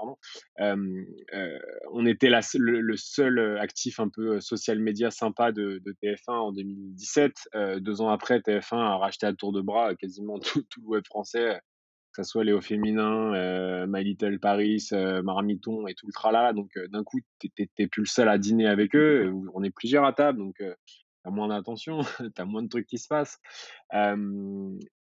on 1.93 2.07
était 2.07 2.31
le 2.55 2.97
seul, 2.97 3.59
actif 3.59 3.99
un 3.99 4.09
peu, 4.09 4.39
social 4.41 4.79
media 4.79 5.11
sympa 5.11 5.51
de 5.51 5.81
de 5.85 5.93
TF1 6.01 6.35
en 6.35 6.53
2017. 6.53 7.49
Heu, 7.57 7.81
2 7.81 8.01
ans 8.01 8.11
après, 8.11 8.41
TF1 8.41 8.79
a 8.79 8.97
racheté 8.99 9.27
à 9.27 9.33
tour 9.33 9.53
de 9.53 9.61
bras, 9.61 9.97
quasiment 9.97 10.39
tout 10.61 10.63
tout 10.71 10.81
le 10.83 10.87
web 10.89 11.05
français, 11.07 11.61
ça 12.19 12.25
soit 12.25 12.45
Léo 12.45 12.61
Féminin, 12.61 13.35
heu, 13.35 13.87
My 13.89 14.05
Little 14.05 14.41
Paris, 14.41 14.89
heu, 14.93 15.23
Marmiton 15.23 15.87
et 15.89 15.95
tout 15.95 16.07
le 16.09 16.13
tralala. 16.13 16.53
Donc, 16.53 16.77
heu, 16.77 16.89
d'un 16.89 17.05
coup, 17.05 17.21
tu 17.41 17.49
es 17.59 17.67
tu 17.77 17.83
es 17.85 17.87
plus 17.89 18.03
le 18.03 18.07
seul 18.09 18.29
à 18.29 18.39
dîner 18.39 18.67
avec 18.69 18.95
eux. 18.97 19.33
On 19.55 19.63
est 19.65 19.71
plusieurs 19.71 20.05
à 20.05 20.13
table, 20.13 20.39
donc, 20.41 20.57
tu 20.59 20.65
as 21.25 21.31
moins 21.31 21.49
d'attention, 21.49 22.01
tu 22.37 22.43
as 22.43 22.45
moins 22.45 22.63
de 22.63 22.69
trucs 22.69 22.87
qui 22.89 22.99
se 22.99 23.09
passent. 23.09 23.39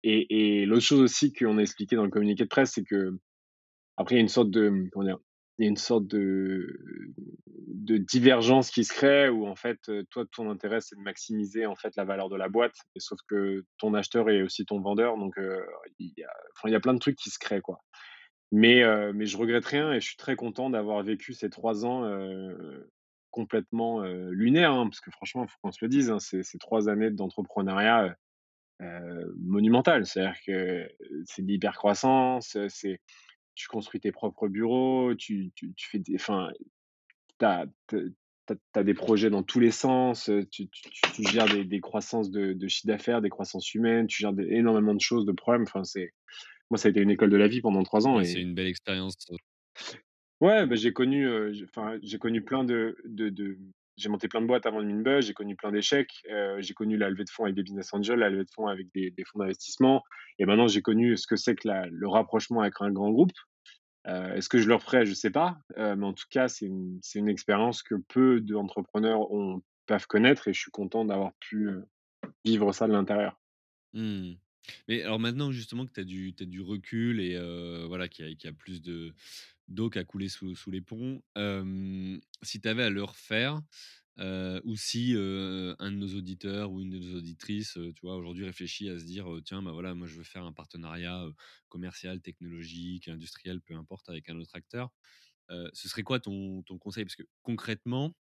Et 0.04 0.62
et 0.62 0.66
l'autre 0.66 0.84
chose 0.86 1.02
aussi 1.02 1.34
qu'on 1.34 1.58
a 1.58 1.62
expliqué 1.62 1.96
dans 1.96 2.04
le 2.04 2.10
communiqué 2.10 2.44
de 2.44 2.50
presse, 2.50 2.72
c'est 2.74 2.84
qu'après 2.84 4.16
il 4.16 4.18
y 4.18 4.20
a 4.20 4.22
une 4.22 4.28
sorte 4.30 4.52
de, 4.52 4.90
comment 4.92 5.06
dire? 5.06 5.20
Il 5.60 5.64
y 5.66 5.68
a 5.68 5.70
une 5.70 5.78
sorte 5.78 6.08
de 6.08 7.98
divergence 7.98 8.72
qui 8.72 8.84
se 8.86 8.94
crée 8.94 9.30
où 9.30 9.46
en 9.48 9.56
fait, 9.56 9.78
heu, 9.90 10.04
toi, 10.10 10.26
ton 10.32 10.50
intérêt, 10.50 10.82
c'est 10.82 10.96
de 10.96 11.02
maximiser 11.02 11.66
en 11.68 11.76
fait 11.76 11.96
la 11.96 12.06
valeur 12.06 12.30
de 12.30 12.36
la 12.36 12.50
boîte 12.50 12.74
sauf 12.98 13.20
que 13.28 13.64
ton 13.78 13.94
acheteur 13.94 14.30
est 14.30 14.42
aussi 14.42 14.66
ton 14.66 14.80
vendeur 14.82 15.18
donc, 15.18 15.38
heu, 15.38 15.60
il 16.00 16.12
y 16.18 16.76
a 16.76 16.80
plein 16.80 16.94
de 16.94 17.00
trucs 17.00 17.18
qui 17.18 17.30
se 17.30 17.38
créent, 17.40 17.62
quoi. 17.62 17.80
Mais, 18.52 18.84
heu, 18.84 19.14
mais 19.14 19.26
je 19.28 19.38
regrette 19.38 19.66
rien 19.66 19.94
et 19.94 20.02
je 20.02 20.08
suis 20.08 20.18
très 20.18 20.36
content 20.38 20.70
d'avoir 20.72 21.04
vécu 21.04 21.34
ces 21.34 21.50
3 21.50 21.86
ans, 21.86 22.06
heu, 22.06 22.90
complètement, 23.32 24.04
lunaires, 24.04 24.74
hein, 24.74 24.88
parce 24.90 25.02
que 25.02 25.12
franchement, 25.12 25.48
faut 25.48 25.58
qu'on 25.64 25.72
se 25.74 25.80
le 25.84 25.90
dise, 25.90 26.12
hein, 26.12 26.20
c'est 26.20 26.44
c'est 26.44 26.60
3 26.60 26.90
années 26.90 27.12
d'entrepreneuriat, 27.12 28.06
heu 28.82 28.86
heu, 28.86 29.36
monumentales. 29.40 30.06
C'est-à-dire 30.08 30.38
que 30.48 30.90
c'est 31.26 31.44
de 31.44 31.48
l'hypercroissance, 31.50 32.58
c'est 32.70 33.00
tu 33.56 33.68
construis 33.68 34.00
tes 34.00 34.12
propres 34.12 34.48
bureaux, 34.48 35.16
tu 35.16 35.52
tu 35.56 35.74
tu 35.76 35.90
fais 35.90 36.00
des 36.00 36.16
enfin, 36.16 36.52
tu 37.40 37.46
as 37.46 38.84
des 38.84 38.94
projets 38.94 39.30
dans 39.30 39.44
tous 39.44 39.60
les 39.60 39.72
sens, 39.72 40.30
tu 40.52 40.68
tu 40.70 41.24
gères 41.30 41.48
des 41.48 41.64
des 41.64 41.80
croissances 41.82 42.32
de 42.32 42.54
de 42.54 42.68
chiffre 42.68 42.88
d'affaires, 42.88 43.22
des 43.22 43.30
croissances 43.30 43.74
humaines, 43.74 44.08
tu 44.08 44.22
gères 44.22 44.34
des 44.34 44.48
énormément 44.50 44.94
de 44.94 45.02
choses, 45.02 45.26
de 45.26 45.32
problèmes, 45.32 45.64
enfin, 45.64 45.84
c'est 45.84 46.14
moi, 46.70 46.78
ça 46.78 46.88
a 46.88 46.92
été 46.92 47.02
une 47.02 47.12
école 47.12 47.30
de 47.30 47.38
la 47.38 47.48
vie 47.48 47.62
pendant 47.62 47.84
3 47.84 48.08
ans 48.08 48.18
Ouais, 48.18 48.24
c'est 48.24 48.42
une 48.42 48.56
belle 48.56 48.68
expérience, 48.68 49.16
Ouais, 50.42 50.66
bah, 50.66 50.76
j'ai 50.76 50.92
connu, 50.92 51.28
j'ai 52.02 52.18
connu 52.18 52.42
plein 52.44 52.64
de 52.64 52.98
de 53.06 53.30
de 53.30 53.58
j'ai 53.98 54.10
monté 54.10 54.28
plein 54.28 54.42
de 54.42 54.48
boîtes 54.48 54.66
avant 54.66 54.82
Minbuzz, 54.82 55.28
j'ai 55.28 55.34
connu 55.34 55.56
plein 55.56 55.72
d'échecs, 55.72 56.12
heu, 56.30 56.58
j'ai 56.60 56.74
connu 56.74 56.98
la 56.98 57.10
levée 57.10 57.24
de 57.24 57.30
fonds 57.30 57.44
avec 57.44 57.56
des 57.56 57.64
business 57.64 57.94
angels, 57.94 58.20
la 58.20 58.30
levée 58.30 58.46
de 58.46 58.52
fonds 58.52 58.68
avec 58.68 58.88
des 58.94 59.14
fonds 59.26 59.40
d'investissement 59.40 60.04
et 60.40 60.46
maintenant 60.46 60.68
j'ai 60.68 60.82
connu 60.82 61.18
ce 61.18 61.28
que 61.28 61.36
c'est 61.36 61.56
que 61.56 61.68
le 61.68 62.08
rapprochement 62.08 62.62
avec 62.62 62.76
un 62.80 62.92
grand 62.92 63.12
groupe. 63.12 63.32
Heu, 64.08 64.36
est-ce 64.36 64.50
que 64.50 64.58
je 64.58 64.68
le 64.68 64.76
referais? 64.76 65.06
Je 65.06 65.14
sais 65.14 65.30
pas, 65.30 65.58
heu, 65.78 65.96
mais 65.96 66.06
en 66.06 66.14
tout 66.14 66.26
cas, 66.30 66.48
c'est 66.48 66.66
une 66.66 67.30
expérience 67.30 67.84
que 67.84 67.96
peu 67.96 68.42
d'entrepreneurs 68.42 69.28
peuvent 69.86 70.08
connaître 70.08 70.48
et 70.48 70.54
je 70.54 70.60
suis 70.60 70.72
content 70.72 71.06
d'avoir 71.06 71.34
pu, 71.40 71.70
vivre 72.46 72.72
ça 72.74 72.88
de 72.88 72.94
l'intérieur. 72.94 73.40
Mmh. 73.94 74.34
Mais 74.88 75.04
alors 75.04 75.20
maintenant 75.20 75.52
justement 75.52 75.86
que 75.86 75.92
tu 75.92 76.02
as 76.02 76.46
du 76.46 76.62
recul 76.62 77.20
et 77.20 77.38
voilà, 77.88 78.08
qu'il 78.08 78.38
y 78.42 78.48
a 78.48 78.54
plus 78.54 78.82
de 78.82 79.14
d'eau 79.68 79.90
qui 79.90 80.00
a 80.00 80.04
coulé 80.06 80.30
sous 80.30 80.56
sous 80.56 80.72
les 80.72 80.82
ponts, 80.82 81.22
si 82.44 82.62
tu 82.62 82.68
avais 82.68 82.84
à 82.84 82.90
le 82.90 83.04
refaire, 83.04 83.62
ou 84.20 84.76
si, 84.78 85.14
un 85.18 85.92
de 85.92 85.98
nos 85.98 86.16
auditeurs 86.16 86.72
ou 86.72 86.82
une 86.82 86.92
de 86.92 87.00
nos 87.00 87.18
auditrices, 87.18 87.74
tu 87.96 88.02
vois, 88.04 88.18
aujourd'hui 88.18 88.46
réfléchit 88.46 88.90
à 88.90 89.00
se 89.00 89.06
dire, 89.06 89.28
«Tiens, 89.46 89.64
bah, 89.64 89.72
voilà, 89.74 89.96
moi 89.96 90.08
je 90.08 90.16
veux 90.16 90.24
faire 90.24 90.46
un 90.46 90.54
partenariat, 90.54 91.26
commercial, 91.70 92.22
technologique, 92.22 93.08
industriel, 93.10 93.62
peu 93.62 93.76
importe, 93.76 94.10
avec 94.10 94.30
un 94.30 94.40
autre 94.40 94.56
acteur», 94.56 94.92
ce 95.50 95.90
serait 95.90 96.04
quoi 96.04 96.20
ton 96.22 96.64
ton 96.64 96.78
conseil? 96.80 97.06
Parce 97.06 97.16
que 97.18 97.24
concrètement, 97.44 98.16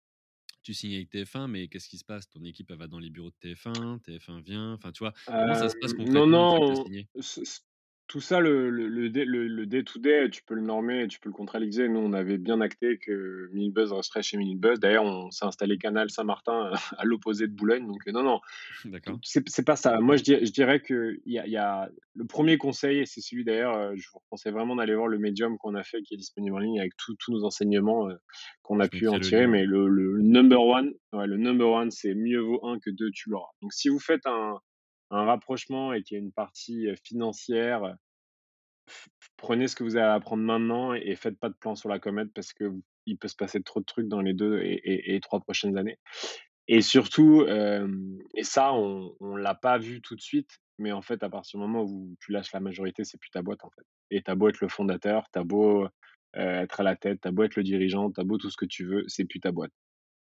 tu 0.64 0.74
signes 0.76 0.96
avec 0.96 1.10
TF1, 1.12 1.48
mais 1.50 1.70
qu'est-ce 1.70 1.90
qui 1.90 1.98
se 2.00 2.06
passe? 2.06 2.30
Ton 2.30 2.44
équipe, 2.46 2.72
elle 2.72 2.78
va 2.80 2.88
dans 2.88 3.00
les 3.00 3.10
bureaux 3.12 3.32
de 3.32 3.36
TF1, 3.42 4.00
TF1 4.00 4.42
vient, 4.42 4.74
enfin, 4.74 4.92
tu 4.94 5.00
vois? 5.00 5.14
Comment 5.40 5.56
ça 5.56 5.70
se 5.70 5.76
passe 5.82 5.94
non, 5.98 6.28
concrètement 6.34 6.34
non, 6.34 6.86
signé? 6.86 7.10
Tout 8.10 8.22
ça, 8.22 8.40
le 8.42 8.72
le 8.72 8.88
le 8.90 9.10
day 9.10 9.24
le 9.24 9.48
le 9.48 9.66
day 9.68 9.84
to 9.84 10.00
day, 10.00 10.30
tu 10.32 10.44
peux 10.44 10.56
le 10.56 10.62
normer, 10.62 11.08
tu 11.08 11.20
peux 11.20 11.30
le 11.30 11.34
contractualiser. 11.34 11.88
Nous, 11.88 12.00
on 12.00 12.12
avait 12.14 12.40
bien 12.40 12.60
acté 12.60 12.98
que 12.98 13.50
Minibuzz 13.54 13.94
resterait 13.94 14.24
chez 14.24 14.38
Minibuzz. 14.38 14.80
D'ailleurs, 14.80 15.06
on 15.06 15.32
s'est 15.32 15.46
installé 15.46 15.78
Canal 15.78 16.10
Saint-Martin 16.10 16.72
à 16.98 17.06
l'opposé 17.06 17.48
de 17.48 17.54
Boulogne, 17.54 17.88
donc 17.88 18.08
heu, 18.08 18.12
non, 18.12 18.24
non, 18.24 18.40
D'accord. 18.86 19.20
c'est 19.24 19.66
pas 19.66 19.76
ça. 19.76 20.00
Moi, 20.02 20.18
je 20.18 20.24
dirais 20.24 20.46
je 20.46 20.52
dirais 20.52 20.82
qu'il 20.82 21.20
y 21.26 21.40
a 21.40 21.48
y 21.48 21.58
a 21.58 21.90
le 22.16 22.26
premier 22.26 22.58
conseil 22.58 23.00
et 23.00 23.06
c'est 23.06 23.22
celui 23.22 23.46
d'ailleurs, 23.46 23.78
heu, 23.78 23.96
je 23.96 24.08
vous 24.14 24.20
conseille 24.30 24.54
vraiment 24.54 24.76
d'aller 24.76 24.96
voir 24.96 25.08
le 25.08 25.20
médium 25.20 25.58
qu'on 25.58 25.76
a 25.76 25.84
fait, 25.84 26.02
qui 26.04 26.16
est 26.16 26.18
disponible 26.18 26.56
en 26.56 26.60
ligne 26.60 26.80
avec 26.80 26.94
tous 26.98 27.16
nos 27.30 27.44
enseignements, 27.46 28.10
heu, 28.10 28.18
qu'on 28.64 28.80
a 28.80 28.88
Je 28.92 29.00
pu 29.00 29.08
en 29.08 29.20
tirer. 29.20 29.48
Mais 29.48 29.66
le 29.66 29.88
le 29.88 30.22
number 30.22 30.62
one, 30.62 30.94
ouais, 31.14 31.28
le 31.28 31.38
number 31.38 31.70
one, 31.70 31.92
c'est 31.92 32.16
mieux 32.16 32.40
vaut 32.42 32.66
un 32.66 32.80
que 32.80 32.90
2, 32.90 33.12
tu 33.12 33.30
l'auras. 33.30 33.50
Donc 33.62 33.74
si 33.74 33.90
vous 33.90 34.00
faites 34.00 34.26
un 34.26 34.60
un 35.12 35.26
rapprochement 35.26 35.94
et 35.94 36.04
qu'il 36.04 36.18
y 36.18 36.20
a 36.20 36.24
une 36.24 36.32
partie, 36.32 36.88
financière, 37.04 37.96
prenez 39.38 39.68
ce 39.68 39.76
que 39.76 39.84
vous 39.84 39.96
avez 39.96 40.08
à 40.08 40.14
apprendre 40.14 40.44
maintenant 40.44 40.94
et 40.94 41.16
faites 41.16 41.40
pas 41.40 41.50
de 41.50 41.56
plan 41.56 41.76
sur 41.76 41.90
la 41.90 42.00
comète 42.00 42.34
parce 42.34 42.54
que 42.54 42.72
il 43.06 43.18
peut 43.18 43.28
se 43.28 43.36
passer 43.36 43.62
trop 43.64 43.80
de 43.80 43.86
trucs 43.86 44.08
dans 44.08 44.22
les 44.22 44.34
2 44.34 44.60
et 44.62 44.74
et 44.74 45.16
et 45.16 45.20
3 45.20 45.40
prochaines 45.40 45.78
années. 45.78 45.98
Et 46.68 46.82
surtout, 46.82 47.46
et 47.48 48.44
ça, 48.44 48.74
on 48.74 49.16
on 49.20 49.36
l'a 49.36 49.56
pas 49.56 49.80
vu 49.80 50.02
tout 50.02 50.16
de 50.16 50.22
suite, 50.22 50.60
mais 50.78 50.92
en 50.92 51.02
fait, 51.02 51.24
à 51.24 51.30
partir 51.30 51.60
du 51.60 51.66
moment 51.66 51.84
où 51.84 52.16
tu 52.20 52.32
lâches 52.32 52.54
la 52.54 52.60
majorité, 52.60 53.04
c'est 53.04 53.18
plus 53.18 53.32
ta 53.32 53.42
boîte, 53.42 53.64
en 53.64 53.72
fait. 53.72 53.86
Et 54.12 54.22
tu 54.22 54.36
beau 54.36 54.50
être 54.50 54.62
le 54.62 54.70
fondateur, 54.70 55.26
tu 55.34 55.44
beau, 55.44 55.88
être 56.36 56.80
à 56.80 56.84
la 56.84 56.96
tête, 56.96 57.22
tu 57.22 57.32
beau 57.32 57.44
être 57.44 57.56
le 57.56 57.64
dirigeant, 57.64 58.12
tu 58.12 58.24
beau 58.24 58.38
tout 58.38 58.52
ce 58.52 58.58
que 58.58 58.66
tu 58.66 58.86
veux, 58.86 59.04
c'est 59.08 59.26
plus 59.26 59.40
ta 59.40 59.52
boîte. 59.52 59.74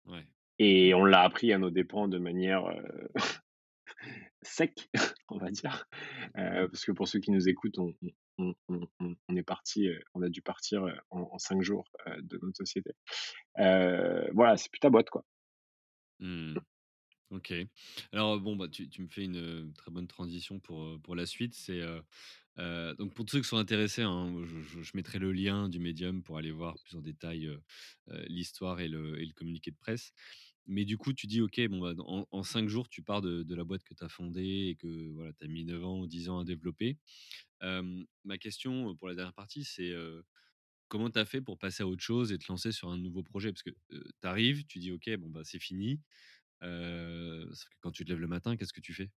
Ouais. 0.07 0.25
Et 0.61 0.95
on 0.95 1.05
l'a 1.05 1.23
appris 1.23 1.53
à 1.53 1.59
nos 1.59 1.71
dépens 1.71 2.07
de 2.07 2.19
manière, 2.19 2.65
sec, 4.43 4.89
on 5.29 5.39
va 5.39 5.51
dire. 5.51 5.87
Heu, 6.39 6.69
parce 6.69 6.85
que 6.85 6.93
pour 6.93 7.09
ceux 7.09 7.21
qui 7.21 7.31
nous 7.31 7.49
écoutent, 7.49 7.79
on 7.79 7.95
est 9.37 9.43
parti, 9.43 9.89
heu, 9.89 10.01
on 10.15 10.23
a 10.23 10.29
dû 10.29 10.43
partir, 10.43 10.87
heu, 10.87 10.95
en 11.11 11.39
5 11.39 11.63
jours, 11.63 11.85
de 12.07 12.39
notre 12.43 12.57
société. 12.57 12.93
Voilà, 13.57 14.57
c'est 14.57 14.71
plus 14.71 14.81
ta 14.81 14.91
boîte, 14.91 15.11
quoi. 15.11 15.25
Mmh. 16.21 16.57
OK. 17.31 17.55
Alors, 18.13 18.41
bon, 18.41 18.57
bah, 18.57 18.69
tu 18.69 19.03
me 19.03 19.09
fais 19.09 19.25
une, 19.25 19.73
très 19.75 19.91
bonne 19.91 20.09
transition 20.09 20.59
pour, 20.61 21.01
pour 21.03 21.15
la 21.15 21.27
suite. 21.27 21.55
C'est, 21.55 21.81
donc 22.57 23.15
pour 23.15 23.25
tous 23.25 23.37
ceux 23.37 23.41
qui 23.43 23.49
sont 23.49 23.57
intéressés, 23.57 24.03
hein, 24.03 24.35
je 24.45 24.91
mettrai 24.95 25.19
le 25.19 25.33
lien 25.33 25.69
du 25.69 25.79
médium 25.79 26.23
pour 26.23 26.39
aller 26.39 26.51
voir 26.51 26.77
plus 26.85 26.97
en 26.97 27.01
détail, 27.01 27.51
l'histoire 28.29 28.81
et 28.81 28.89
le 28.89 29.21
et 29.21 29.27
le 29.27 29.33
communiqué 29.33 29.71
de 29.71 29.77
presse. 29.77 30.13
Mais 30.67 30.85
du 30.85 30.97
coup, 30.99 31.13
tu 31.13 31.27
dis: 31.27 31.41
«OK, 31.41 31.61
bon, 31.69 31.81
bah, 31.81 31.95
en 32.07 32.27
en 32.31 32.43
5 32.43 32.69
jours, 32.69 32.89
tu 32.89 33.03
pars 33.03 33.23
de 33.23 33.55
la 33.55 33.65
boîte 33.65 33.83
que 33.85 33.95
tu 33.95 34.05
as 34.05 34.09
fondée 34.09 34.69
et 34.71 34.77
que, 34.77 35.11
voilà, 35.13 35.33
tu 35.35 35.45
as 35.45 35.49
mis 35.49 35.65
9 35.65 35.85
ans 35.85 36.01
ou 36.01 36.07
10 36.07 36.29
ans 36.29 36.41
à 36.41 36.45
développer». 36.45 36.99
Ma 38.25 38.39
question, 38.39 38.97
pour 38.97 39.09
la 39.09 39.15
dernière 39.15 39.35
partie, 39.35 39.65
c'est, 39.65 39.93
comment 40.89 41.11
tu 41.11 41.19
as 41.19 41.25
fait 41.27 41.41
pour 41.43 41.59
passer 41.59 41.83
à 41.85 41.87
autre 41.89 42.03
chose 42.03 42.33
et 42.33 42.39
te 42.39 42.47
lancer 42.49 42.73
sur 42.73 42.91
un 42.91 42.99
nouveau 42.99 43.23
projet? 43.23 43.53
Parce 43.53 43.63
que, 43.63 43.71
heu, 43.93 44.05
tu 44.23 44.29
arrives, 44.29 44.67
tu 44.67 44.79
dis: 44.81 44.93
«OK, 44.93 45.11
bon, 45.19 45.31
bah, 45.31 45.43
c'est 45.45 45.61
fini». 45.61 46.01
Sauf 46.63 47.69
que 47.71 47.77
quand 47.81 47.93
tu 47.93 48.05
te 48.05 48.11
lèves 48.11 48.21
le 48.21 48.29
matin, 48.29 48.57
qu'est-ce 48.57 48.73
que 48.75 48.81
tu 48.83 48.95
fais? 48.95 49.11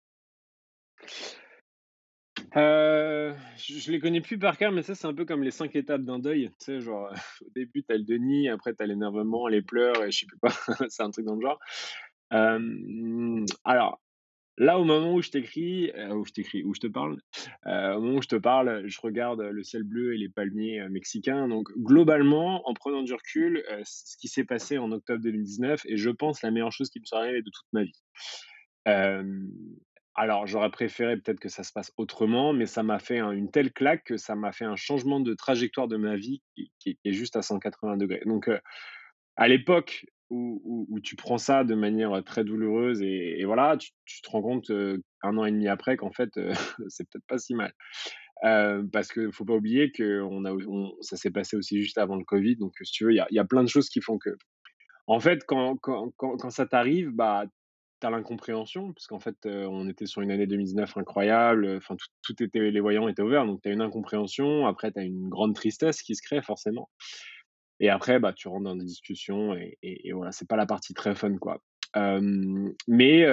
Heu, 2.56 3.34
je 3.58 3.92
les 3.92 4.00
connais 4.00 4.20
plus 4.22 4.38
par 4.38 4.58
cœur, 4.58 4.72
mais 4.72 4.84
ça, 4.84 4.94
c'est 4.94 5.08
un 5.08 5.14
peu 5.14 5.26
comme 5.26 5.44
les 5.44 5.52
5 5.52 5.76
étapes 5.76 6.02
d'un 6.02 6.20
deuil. 6.20 6.50
Tu 6.60 6.66
sais, 6.66 6.82
genre, 6.82 7.10
au 7.46 7.50
début, 7.56 7.84
tu 7.84 7.94
as 7.94 7.98
le 7.98 8.04
déni, 8.04 8.50
après 8.50 8.74
tu 8.76 8.84
as 8.84 8.88
l'énervement, 8.88 9.48
les 9.48 9.62
pleurs 9.62 10.04
et 10.04 10.12
je 10.12 10.20
sais 10.20 10.26
plus 10.26 10.38
quoi. 10.38 10.52
C'est 10.90 11.04
un 11.04 11.12
truc 11.12 11.26
dans 11.26 11.36
le 11.36 11.42
genre. 11.42 11.60
Hem, 12.32 13.46
alors, 13.64 14.02
là, 14.58 14.80
au 14.80 14.86
moment 14.86 15.14
où 15.16 15.22
je 15.22 15.32
t'écris, 15.32 15.92
heu, 15.96 16.14
où 16.16 16.26
je 16.26 16.34
t'écris, 16.34 16.64
où 16.64 16.74
je 16.74 16.82
te 16.82 16.88
parle, 16.88 17.18
heu, 17.68 17.96
au 17.96 18.02
moment 18.02 18.18
où 18.20 18.22
je 18.22 18.28
te 18.30 18.36
parle, 18.38 18.88
je 18.88 19.00
regarde 19.02 19.42
le 19.42 19.64
ciel 19.64 19.84
bleu 19.84 20.16
et 20.16 20.18
les 20.18 20.30
palmiers, 20.30 20.88
mexicains. 20.90 21.48
Donc 21.48 21.70
globalement, 21.78 22.68
en 22.70 22.74
prenant 22.74 23.04
du 23.04 23.14
recul, 23.14 23.64
ce 23.86 24.18
qui 24.18 24.28
s'est 24.28 24.46
passé 24.46 24.78
en 24.78 24.92
octobre 24.92 25.22
2019 25.24 25.84
est, 25.86 25.98
je 25.98 26.10
pense, 26.10 26.42
la 26.42 26.52
meilleure 26.52 26.74
chose 26.74 26.90
qui 26.90 27.00
me 27.00 27.06
soit 27.06 27.20
arrivée 27.20 27.42
de 27.42 27.52
toute 27.52 27.68
ma 27.74 27.84
vie. 27.84 28.02
Alors 30.16 30.46
j'aurais 30.46 30.72
préféré 30.72 31.16
peut-être 31.18 31.40
que 31.40 31.48
ça 31.50 31.64
se 31.64 31.72
passe 31.72 31.94
autrement, 31.98 32.52
mais 32.54 32.66
ça 32.66 32.84
m'a 32.84 33.00
fait 33.00 33.20
un 33.20 33.32
une 33.32 33.50
telle 33.50 33.72
claque 33.72 34.04
que 34.04 34.18
ça 34.18 34.36
m'a 34.36 34.52
fait 34.52 34.66
un 34.66 34.76
changement 34.76 35.22
de 35.22 35.34
trajectoire 35.34 35.88
de 35.88 35.96
ma 35.96 36.18
vie 36.18 36.42
qui 36.80 37.00
est 37.06 37.12
juste 37.14 37.38
à 37.38 37.42
180°. 37.42 38.26
Donc, 38.26 38.50
heu, 38.50 38.60
à 39.38 39.48
l'époque 39.48 40.06
où 40.30 41.00
tu 41.04 41.18
prends 41.18 41.38
ça 41.38 41.66
de 41.66 41.76
manière, 41.76 42.24
très 42.24 42.46
douloureuse 42.46 43.02
et 43.02 43.44
voilà, 43.46 43.78
tu 43.78 44.22
te 44.22 44.30
rends 44.30 44.42
compte, 44.42 44.70
1 44.72 45.38
an 45.38 45.46
et 45.46 45.52
demi 45.52 45.68
après 45.68 45.98
qu'en 45.98 46.12
fait, 46.12 46.30
c'est 46.90 47.10
peut-être 47.10 47.26
pas 47.28 47.38
si 47.38 47.54
mal. 47.56 47.74
Parce 48.92 49.10
que 49.10 49.32
faut 49.32 49.46
pas 49.46 49.56
oublier 49.56 49.92
on 50.02 50.92
ça 51.02 51.18
s'est 51.18 51.32
passé 51.32 51.58
aussi 51.58 51.82
juste 51.82 51.98
avant 51.98 52.16
le 52.18 52.26
covid, 52.26 52.58
donc 52.58 52.74
si 52.84 52.92
tu 52.94 53.06
veux, 53.06 53.14
il 53.14 53.26
y 53.32 53.40
a 53.40 53.46
plein 53.46 53.64
de 53.64 53.70
choses 53.70 53.90
qui 53.90 54.02
font 54.02 54.18
que 54.20 54.32
en 55.08 55.20
fait, 55.20 55.46
quand 55.46 55.78
quand 55.78 56.50
ça 56.52 56.66
t'arrive, 56.68 57.12
bah 57.12 57.46
as 58.06 58.10
l'incompréhension 58.10 58.94
parce 58.94 59.08
qu'en 59.08 59.20
fait, 59.20 59.38
on 59.46 59.88
était 59.90 60.06
sur 60.06 60.22
une 60.22 60.32
année 60.32 60.48
2019 60.48 60.98
incroyable, 60.98 61.76
enfin 61.78 61.96
tout 61.96 62.08
tout 62.24 62.44
était 62.44 62.72
les 62.72 62.80
voyants 62.80 63.08
étaient 63.08 63.22
ouverts 63.22 63.46
donc 63.46 63.62
tu 63.62 63.70
as 63.70 63.72
une 63.74 63.82
incompréhension, 63.82 64.68
après 64.68 64.92
tu 64.92 65.00
as 65.00 65.04
une 65.04 65.30
grande 65.30 65.56
tristesse 65.56 66.02
qui 66.02 66.16
se 66.16 66.22
crée 66.22 66.42
forcément 66.42 66.90
et 67.80 67.90
après, 67.90 68.20
bah, 68.20 68.32
tu 68.34 68.48
rentres 68.48 68.66
dans 68.66 68.76
des 68.76 68.86
discussions 68.86 69.56
et 69.56 69.78
et 69.82 70.08
et 70.10 70.14
voilà, 70.14 70.32
c'est 70.32 70.48
pas 70.48 70.56
la 70.56 70.66
partie 70.68 70.94
très 70.94 71.16
fun, 71.16 71.38
quoi. 71.38 71.62
Mais 72.88 73.26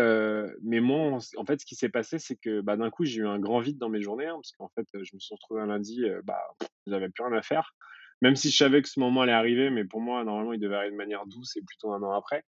mais 0.63 0.81
moi, 0.81 1.19
en 1.37 1.45
fait, 1.45 1.61
ce 1.61 1.67
qui 1.67 1.75
s'est 1.75 1.89
passé, 1.91 2.19
c'est 2.19 2.37
que, 2.37 2.61
bah, 2.61 2.77
d'un 2.77 2.91
coup, 2.91 3.05
j'ai 3.05 3.21
eu 3.21 3.27
un 3.27 3.39
grand 3.39 3.61
vide 3.61 3.79
dans 3.79 3.89
mes 3.91 4.01
journées, 4.03 4.27
hein, 4.27 4.37
parce 4.37 4.53
qu'en 4.53 4.69
fait, 4.75 4.87
je 4.95 5.15
me 5.15 5.21
suis 5.21 5.35
retrouvé 5.35 5.61
un 5.63 5.67
lundi, 5.67 6.03
bah, 6.25 6.41
j'avais 6.87 7.09
plus 7.11 7.25
rien 7.25 7.37
à 7.37 7.43
faire. 7.43 7.75
Même 8.23 8.35
si 8.37 8.51
je 8.51 8.57
savais 8.57 8.83
que 8.83 8.89
ce 8.89 8.99
moment 8.99 9.21
allait 9.23 9.33
arriver, 9.33 9.71
mais 9.71 9.85
pour 9.85 10.01
moi, 10.01 10.25
normalement, 10.25 10.53
il 10.53 10.61
devait 10.61 10.75
arriver 10.77 10.93
de 10.93 10.97
manière 10.97 11.27
douce 11.27 11.57
et 11.57 11.63
plutôt 11.63 11.93
un 11.93 12.03
an 12.03 12.13
après. 12.13 12.45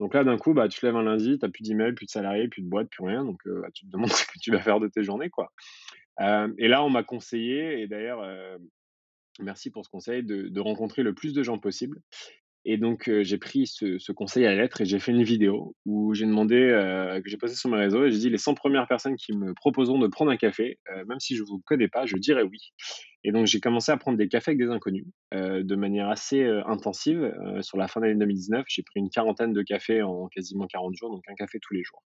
Donc 0.00 0.14
là, 0.14 0.24
d'un 0.24 0.36
coup, 0.36 0.54
bah, 0.54 0.68
tu 0.68 0.80
te 0.80 0.86
lèves 0.86 0.96
un 0.96 1.02
lundi, 1.04 1.38
tu 1.38 1.44
as 1.44 1.48
plus 1.48 1.62
d'emails, 1.62 1.94
plus 1.94 2.06
de 2.06 2.10
salariés, 2.10 2.48
plus 2.48 2.62
de 2.62 2.68
boîte, 2.68 2.88
plus 2.90 3.04
rien, 3.04 3.24
donc 3.24 3.38
bah, 3.46 3.68
tu 3.74 3.86
te 3.86 3.90
demandes 3.90 4.10
ce 4.12 4.24
que 4.24 4.38
tu 4.40 4.50
vas 4.50 4.60
faire 4.60 4.80
de 4.80 4.88
tes 4.88 5.02
journées, 5.02 5.30
quoi. 5.30 5.52
Et 6.58 6.68
là, 6.68 6.84
on 6.84 6.90
m'a 6.90 7.02
conseillé 7.02 7.80
et 7.80 7.86
d'ailleurs, 7.88 8.22
merci 9.40 9.70
pour 9.70 9.84
ce 9.84 9.90
conseil, 9.90 10.22
de 10.22 10.60
rencontrer 10.60 11.02
le 11.02 11.14
plus 11.14 11.32
de 11.32 11.42
gens 11.42 11.58
possible. 11.58 11.98
Et 12.64 12.76
donc 12.76 13.10
j'ai 13.22 13.38
pris 13.38 13.66
ce 13.66 13.98
ce 13.98 14.12
conseil 14.12 14.46
à 14.46 14.50
la 14.54 14.62
lettre 14.62 14.82
et 14.82 14.84
j'ai 14.84 15.00
fait 15.00 15.10
une 15.10 15.24
vidéo 15.24 15.74
où 15.84 16.14
j'ai 16.14 16.26
demandé, 16.26 16.56
que 17.24 17.28
j'ai 17.28 17.36
postée 17.36 17.56
sur 17.56 17.70
mes 17.70 17.76
réseaux 17.76 18.04
et 18.06 18.12
j'ai 18.12 18.18
dit: 18.18 18.30
«Les 18.30 18.38
100 18.38 18.54
premières 18.54 18.86
personnes 18.86 19.16
qui 19.16 19.32
me 19.36 19.52
proposeront 19.54 19.98
de 19.98 20.06
prendre 20.06 20.30
un 20.30 20.36
café, 20.36 20.78
même 21.08 21.18
si 21.18 21.34
je 21.34 21.42
vous 21.42 21.60
connais 21.66 21.88
pas, 21.88 22.06
je 22.06 22.16
dirai 22.16 22.44
oui» 22.44 22.58
et 23.24 23.32
donc 23.32 23.46
j'ai 23.46 23.60
commencé 23.60 23.92
à 23.92 23.96
prendre 23.96 24.18
des 24.18 24.28
cafés 24.28 24.50
avec 24.52 24.58
des 24.58 24.70
inconnus, 24.70 25.06
heu, 25.34 25.62
de 25.64 25.76
manière 25.76 26.08
assez, 26.08 26.42
heu, 26.42 26.62
intensive, 26.68 27.22
heu, 27.22 27.62
sur 27.62 27.78
la 27.78 27.88
fin 27.88 28.00
de 28.00 28.06
l'année 28.06 28.18
2019. 28.18 28.64
J'ai 28.68 28.82
pris 28.82 29.00
une 29.00 29.10
quarantaine 29.10 29.52
de 29.52 29.62
cafés 29.62 30.02
en 30.02 30.28
quasiment 30.28 30.66
40 30.66 30.94
jours, 30.96 31.10
donc 31.10 31.22
un 31.28 31.34
café 31.34 31.58
tous 31.60 31.74
les 31.74 31.82
jours. 31.84 32.02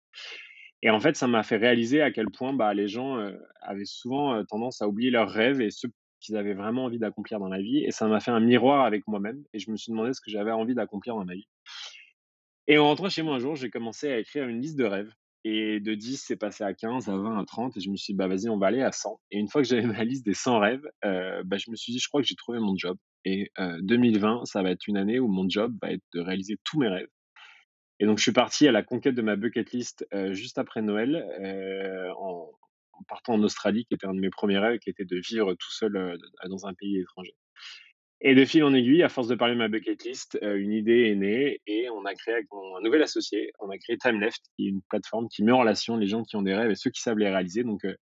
Et 0.82 0.90
en 0.90 1.00
fait, 1.00 1.16
ça 1.16 1.26
m'a 1.26 1.42
fait 1.42 1.56
réaliser 1.56 2.02
à 2.02 2.10
quel 2.10 2.26
point, 2.30 2.52
bah, 2.52 2.74
les 2.74 2.88
gens, 2.88 3.16
avaient 3.62 3.86
souvent, 3.86 4.44
tendance 4.44 4.82
à 4.82 4.88
oublier 4.88 5.10
leurs 5.10 5.30
rêves 5.30 5.60
et 5.62 5.70
ceux 5.70 5.88
qu'ils 6.20 6.36
avaient 6.36 6.54
vraiment 6.54 6.84
envie 6.84 6.98
d'accomplir 6.98 7.38
dans 7.40 7.48
la 7.48 7.60
vie. 7.60 7.84
Et 7.84 7.90
ça 7.90 8.06
m'a 8.06 8.20
fait 8.20 8.30
un 8.30 8.40
miroir 8.40 8.84
avec 8.84 9.06
moi-même 9.08 9.42
et 9.54 9.58
je 9.58 9.70
me 9.70 9.76
suis 9.76 9.92
demandé 9.92 10.12
ce 10.12 10.20
que 10.20 10.30
j'avais 10.30 10.52
envie 10.52 10.74
d'accomplir 10.74 11.14
dans 11.16 11.24
ma 11.24 11.34
vie. 11.34 11.46
Et 12.66 12.78
en 12.78 12.84
rentrant 12.86 13.08
chez 13.08 13.22
moi 13.22 13.36
un 13.36 13.38
jour, 13.38 13.56
j'ai 13.56 13.70
commencé 13.70 14.10
à 14.10 14.18
écrire 14.18 14.46
une 14.48 14.60
liste 14.60 14.76
de 14.76 14.84
rêves 14.84 15.12
et 15.44 15.80
de 15.80 15.94
10, 15.94 16.22
c'est 16.26 16.36
passé 16.36 16.64
à 16.64 16.74
15, 16.74 17.08
à 17.08 17.16
20, 17.16 17.38
à 17.40 17.44
30 17.44 17.76
et 17.76 17.80
je 17.80 17.90
me 17.90 17.96
suis 17.96 18.12
dit: 18.14 18.16
«Bah, 18.18 18.28
vas-y, 18.28 18.48
on 18.48 18.58
va 18.58 18.68
aller 18.68 18.82
à 18.82 18.92
100» 18.92 19.20
et 19.30 19.38
une 19.38 19.48
fois 19.48 19.62
que 19.62 19.68
j'avais 19.68 19.86
ma 19.86 20.04
liste 20.04 20.24
des 20.26 20.34
100 20.34 20.58
rêves, 20.60 20.84
heu, 21.04 21.42
bah, 21.44 21.56
je 21.58 21.70
me 21.70 21.76
suis 21.76 21.92
dit: 21.92 21.98
«Je 21.98 22.08
crois 22.08 22.22
que 22.22 22.26
j'ai 22.28 22.34
trouvé 22.36 22.58
mon 22.60 22.76
job» 22.76 22.98
et 23.24 23.50
heu, 23.60 23.78
2020, 23.82 24.44
ça 24.46 24.62
va 24.62 24.70
être 24.70 24.86
une 24.88 24.96
année 24.98 25.20
où 25.20 25.28
mon 25.28 25.48
job 25.48 25.76
va 25.82 25.92
être 25.92 26.04
de 26.14 26.20
réaliser 26.20 26.58
tous 26.64 26.78
mes 26.80 26.88
rêves. 26.88 27.08
Et 28.00 28.06
donc 28.06 28.18
je 28.18 28.24
suis 28.24 28.32
parti 28.32 28.68
à 28.68 28.72
la 28.72 28.82
conquête 28.82 29.14
de 29.14 29.22
ma 29.22 29.36
bucket 29.36 29.72
list, 29.72 30.06
heu, 30.14 30.32
juste 30.34 30.58
après 30.58 30.82
Noël, 30.82 31.24
en 32.18 32.50
en 32.96 33.02
partant 33.08 33.34
en 33.34 33.42
Australie, 33.42 33.84
qui 33.86 33.94
était 33.94 34.06
un 34.06 34.14
de 34.14 34.20
mes 34.20 34.30
premiers 34.30 34.58
rêves, 34.58 34.78
qui 34.78 34.88
était 34.90 35.04
de 35.04 35.16
vivre 35.18 35.54
tout 35.54 35.72
seul, 35.72 36.16
dans 36.48 36.66
un 36.66 36.74
pays 36.74 36.98
étranger 37.00 37.34
et 38.24 38.34
de 38.36 38.44
fil 38.46 38.64
en 38.64 38.74
aiguille, 38.74 39.04
à 39.04 39.10
force 39.10 39.28
de 39.28 39.36
parler 39.36 39.54
de 39.54 39.60
ma 39.60 39.68
bucket 39.68 40.04
list, 40.04 40.38
heu, 40.42 40.58
une 40.60 40.72
idée 40.72 41.10
est 41.10 41.16
née 41.16 41.60
et 41.68 41.90
on 41.90 42.04
a 42.06 42.14
créé 42.16 42.34
avec 42.34 42.46
mon 42.52 42.80
nouvel 42.82 43.02
associé, 43.02 43.52
on 43.60 43.70
a 43.70 43.78
créé 43.78 43.98
Timeleft, 43.98 44.42
qui 44.56 44.66
est 44.66 44.70
une 44.70 44.82
plateforme 44.90 45.28
qui 45.28 45.44
met 45.44 45.52
en 45.52 45.60
relation 45.60 45.96
les 45.98 46.08
gens 46.08 46.24
qui 46.24 46.36
ont 46.36 46.42
des 46.42 46.54
rêves 46.54 46.72
et 46.72 46.76
ceux 46.76 46.90
qui 46.90 47.02
savent 47.02 47.18
les 47.18 47.28
réaliser 47.30 47.64
donc 47.64 47.84
heu, 47.86 47.96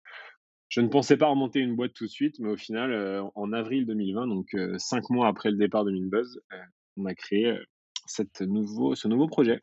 je 0.69 0.81
ne 0.81 0.87
pensais 0.89 1.17
pas 1.17 1.27
remonter 1.27 1.59
une 1.59 1.75
boîte 1.75 1.93
tout 1.93 2.05
de 2.05 2.09
suite, 2.11 2.35
mais 2.39 2.49
au 2.49 2.57
final, 2.57 2.91
heu, 2.93 3.21
en 3.35 3.53
avril 3.53 3.85
2020, 3.85 4.27
donc 4.27 4.47
heu, 4.55 4.75
5 4.79 5.09
mois 5.09 5.27
après 5.27 5.51
le 5.51 5.57
départ 5.57 5.85
de 5.85 5.91
Minbuzz, 5.91 6.41
on 6.97 7.05
a 7.05 7.15
créé, 7.15 7.47
heu, 7.47 7.65
cette 8.07 8.41
nouveau 8.41 8.95
ce 8.95 9.07
nouveau 9.07 9.27
projet. 9.27 9.61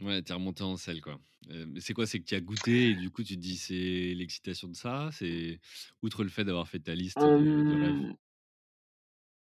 Ouais, 0.00 0.22
tu 0.22 0.30
es 0.32 0.34
remonté 0.34 0.62
en 0.62 0.76
selle, 0.76 1.00
quoi. 1.00 1.20
Mais 1.48 1.80
c'est 1.80 1.94
quoi? 1.94 2.06
C'est 2.06 2.20
que 2.20 2.24
tu 2.24 2.34
as 2.34 2.40
goûté 2.40 2.90
et 2.90 2.94
du 2.94 3.10
coup, 3.10 3.24
tu 3.24 3.34
te 3.36 3.40
dis: 3.40 3.56
«C'est 3.56 4.14
l'excitation 4.14 4.68
de 4.68 4.76
ça?» 4.76 5.10
C'est 5.12 5.60
outre 6.02 6.22
le 6.22 6.30
fait 6.30 6.44
d'avoir 6.44 6.68
fait 6.68 6.80
ta 6.80 6.94
liste 6.94 7.26
de 7.26 7.62
de 7.62 7.74
rêves? 7.74 8.00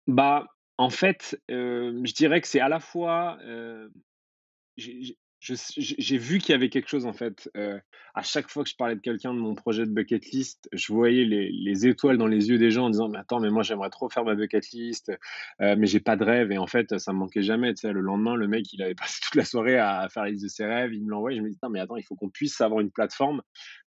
Bah, 0.08 0.46
en 0.78 0.90
fait, 0.90 1.40
hem, 1.48 2.04
je 2.06 2.12
dirais 2.14 2.40
que 2.40 2.48
c'est 2.48 2.60
à 2.60 2.68
la 2.68 2.80
fois, 2.80 3.38
heu 3.44 3.92
j'ai 5.42 6.18
vu 6.18 6.38
qu'il 6.38 6.52
y 6.52 6.54
avait 6.54 6.68
quelque 6.68 6.88
chose 6.88 7.06
en 7.06 7.12
fait, 7.12 7.50
à 8.14 8.22
chaque 8.22 8.48
fois 8.48 8.62
que 8.62 8.70
je 8.70 8.76
parlais 8.76 8.94
de 8.94 9.00
quelqu'un 9.00 9.34
de 9.34 9.38
mon 9.38 9.54
projet 9.54 9.84
de 9.84 9.90
bucket 9.90 10.26
list, 10.26 10.68
je 10.72 10.92
voyais 10.92 11.24
les 11.24 11.50
les 11.50 11.86
étoiles 11.86 12.18
dans 12.18 12.26
les 12.26 12.48
yeux 12.48 12.58
des 12.58 12.70
gens 12.70 12.86
en 12.86 12.90
disant: 12.90 13.08
«Mais 13.08 13.18
attends, 13.18 13.40
mais 13.40 13.50
moi 13.50 13.62
j'aimerais 13.62 13.90
trop 13.90 14.08
faire 14.08 14.24
ma 14.24 14.34
bucket 14.34 14.70
list, 14.70 15.12
mais 15.58 15.86
j'ai 15.86 16.00
pas 16.00 16.16
de 16.16 16.24
rêve» 16.24 16.52
et 16.52 16.58
en 16.58 16.66
fait, 16.66 16.98
ça 16.98 17.12
me 17.12 17.18
manquait 17.18 17.42
jamais, 17.42 17.74
tu 17.74 17.80
sais? 17.80 17.92
Le 17.92 18.00
lendemain, 18.00 18.36
le 18.36 18.46
mec, 18.46 18.72
il 18.72 18.82
avait 18.82 18.94
passé 18.94 19.20
toute 19.22 19.34
la 19.34 19.44
soirée 19.44 19.78
à 19.78 20.08
faire 20.08 20.24
la 20.24 20.30
liste 20.30 20.44
de 20.44 20.48
ses 20.48 20.64
rêves, 20.64 20.92
il 20.92 21.04
me 21.04 21.10
l'envoie 21.10 21.32
et 21.32 21.36
je 21.36 21.42
me 21.42 21.50
dis: 21.50 21.58
«Non 21.62 21.70
mais 21.70 21.80
attends, 21.80 21.96
il 21.96 22.04
faut 22.04 22.14
qu'on 22.14 22.30
puisse 22.30 22.60
avoir 22.60 22.80
une 22.80 22.90
plateforme». 22.90 23.42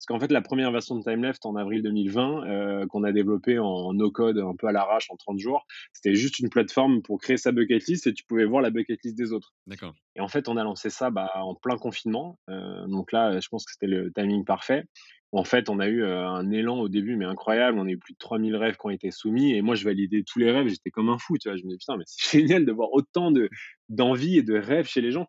Parce 0.04 0.06
qu'en 0.06 0.18
fait, 0.18 0.32
la 0.32 0.42
première 0.42 0.70
version 0.72 0.96
de 0.96 1.02
Timeleft 1.02 1.46
en 1.46 1.56
avril 1.56 1.82
2020, 1.82 2.46
heu, 2.46 2.86
qu'on 2.88 3.04
a 3.04 3.12
développée 3.12 3.58
en 3.58 3.92
no 3.94 4.10
code, 4.10 4.38
un 4.38 4.54
peu 4.56 4.66
à 4.66 4.72
l'arrache 4.72 5.10
en 5.10 5.16
30 5.16 5.38
jours, 5.38 5.66
c'était 5.92 6.14
juste 6.14 6.38
une 6.38 6.50
plateforme 6.50 7.02
pour 7.02 7.20
créer 7.20 7.36
sa 7.36 7.52
bucket 7.52 7.86
list 7.86 8.06
et 8.06 8.12
tu 8.12 8.24
pouvais 8.24 8.44
voir 8.44 8.62
la 8.62 8.70
bucket 8.70 8.98
list 9.04 9.16
des 9.16 9.32
autres. 9.32 9.54
D'accord. 9.66 9.94
Et 10.16 10.20
en 10.20 10.28
fait, 10.28 10.48
on 10.48 10.56
a 10.56 10.64
lancé 10.64 10.90
ça, 10.90 11.10
bah, 11.10 11.30
en 11.44 11.54
plein 11.54 11.76
confinement, 11.78 12.38
heu, 12.50 12.86
donc 12.88 13.12
là, 13.12 13.40
je 13.40 13.48
pense 13.48 13.64
que 13.64 13.72
c'était 13.72 13.86
le 13.86 14.12
timing 14.12 14.44
parfait. 14.44 14.84
En 15.32 15.44
fait, 15.44 15.68
on 15.68 15.80
a 15.80 15.88
eu, 15.88 16.02
heu, 16.02 16.16
un 16.16 16.50
élan 16.50 16.78
au 16.78 16.88
début, 16.88 17.16
mais 17.16 17.24
incroyable. 17.24 17.78
On 17.78 17.86
a 17.86 17.90
eu 17.90 17.98
plus 17.98 18.12
de 18.14 18.18
3000 18.18 18.56
rêves 18.56 18.76
qui 18.76 18.86
ont 18.86 18.90
été 18.90 19.10
soumis 19.10 19.52
et 19.54 19.62
moi, 19.62 19.74
je 19.74 19.84
validais 19.84 20.22
tous 20.26 20.38
les 20.38 20.50
rêves, 20.52 20.68
j'étais 20.68 20.90
comme 20.90 21.08
un 21.08 21.18
fou, 21.18 21.36
tu 21.38 21.48
vois? 21.48 21.56
Je 21.56 21.64
me 21.64 21.70
dis: 21.70 21.78
«Putain, 21.78 21.96
mais 21.96 22.04
c'est 22.06 22.40
génial 22.40 22.64
de 22.64 22.72
voir 22.72 22.92
autant 22.92 23.30
de 23.32 23.48
d'envie 23.88 24.38
et 24.38 24.42
de 24.42 24.54
rêves 24.56 24.86
chez 24.88 25.00
les 25.00 25.10
gens». 25.10 25.28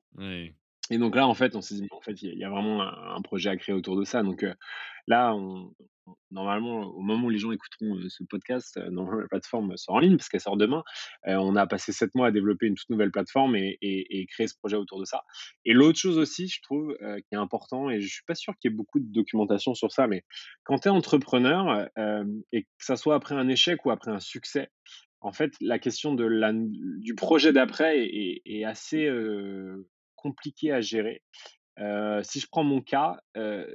Et 0.92 0.98
donc 1.00 1.16
là, 1.16 1.28
en 1.28 1.34
fait, 1.34 1.56
on 1.56 1.62
s'est 1.62 1.76
dit: 1.76 1.82
«Mais 1.84 1.98
en 1.98 2.02
fait, 2.02 2.22
il 2.22 2.38
y 2.38 2.44
a 2.44 2.50
vraiment 2.50 2.82
un 2.84 3.22
projet 3.22 3.50
à 3.50 3.58
créer 3.58 3.76
autour 3.76 3.98
de 3.98 4.04
ça». 4.04 4.24
Donc 4.24 4.44
heu, 4.44 4.54
là, 5.08 5.34
on 5.36 5.74
normalement, 6.32 6.82
au 6.82 7.02
moment 7.02 7.28
où 7.28 7.30
les 7.30 7.38
gens 7.38 7.52
écouteront, 7.52 8.00
ce 8.08 8.24
podcast, 8.24 8.78
la 8.78 9.28
plateforme 9.30 9.76
sort 9.78 9.96
en 9.96 10.00
ligne 10.00 10.18
parce 10.18 10.30
qu'elle 10.30 10.42
sort 10.42 10.58
demain. 10.58 10.84
On 11.26 11.56
a 11.56 11.68
passé 11.68 11.92
7 11.92 12.14
mois 12.16 12.28
à 12.28 12.32
développer 12.32 12.68
une 12.68 12.76
toute 12.76 12.90
nouvelle 12.90 13.12
plateforme 13.12 13.56
et 13.56 14.28
créer 14.32 14.48
ce 14.48 14.56
projet 14.56 14.78
autour 14.78 15.00
de 15.00 15.06
ça. 15.06 15.24
Et 15.66 15.74
l'autre 15.74 16.00
chose 16.00 16.18
aussi, 16.18 16.48
je 16.48 16.62
trouve, 16.62 16.96
qui 17.00 17.36
est 17.36 17.38
important 17.38 17.90
et 17.90 18.02
je 18.02 18.08
suis 18.08 18.26
pas 18.26 18.36
sûr 18.36 18.54
qu'il 18.60 18.72
y 18.72 18.74
ait 18.74 18.78
beaucoup 18.78 19.00
de 19.00 19.12
documentation 19.12 19.74
sur 19.74 19.92
ça, 19.92 20.08
mais 20.08 20.24
quand 20.64 20.80
tu 20.80 20.88
es 20.88 20.92
entrepreneur, 20.92 21.88
et 22.52 22.64
que 22.64 22.70
ça 22.80 22.96
soit 22.96 23.16
après 23.16 23.36
un 23.36 23.48
échec 23.48 23.86
ou 23.86 23.92
après 23.92 24.12
un 24.12 24.20
succès, 24.20 24.70
en 25.22 25.32
fait, 25.32 25.54
la 25.60 25.80
question 25.80 26.14
du 26.14 27.16
projet 27.16 27.52
d'après 27.52 28.08
est 28.46 28.64
assez, 28.64 29.10
compliquée 30.16 30.72
à 30.72 30.82
gérer. 30.82 31.22
Si 32.24 32.40
je 32.40 32.48
prends 32.50 32.64
mon 32.64 32.82
cas, 32.82 33.20
heu, 33.38 33.68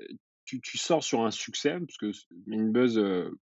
tu 0.60 0.78
sors 0.78 1.04
sur 1.04 1.24
un 1.24 1.30
succès 1.30 1.78
parce 1.78 1.96
que 1.98 2.10
Minbuzz, 2.46 2.98
heu, 2.98 3.38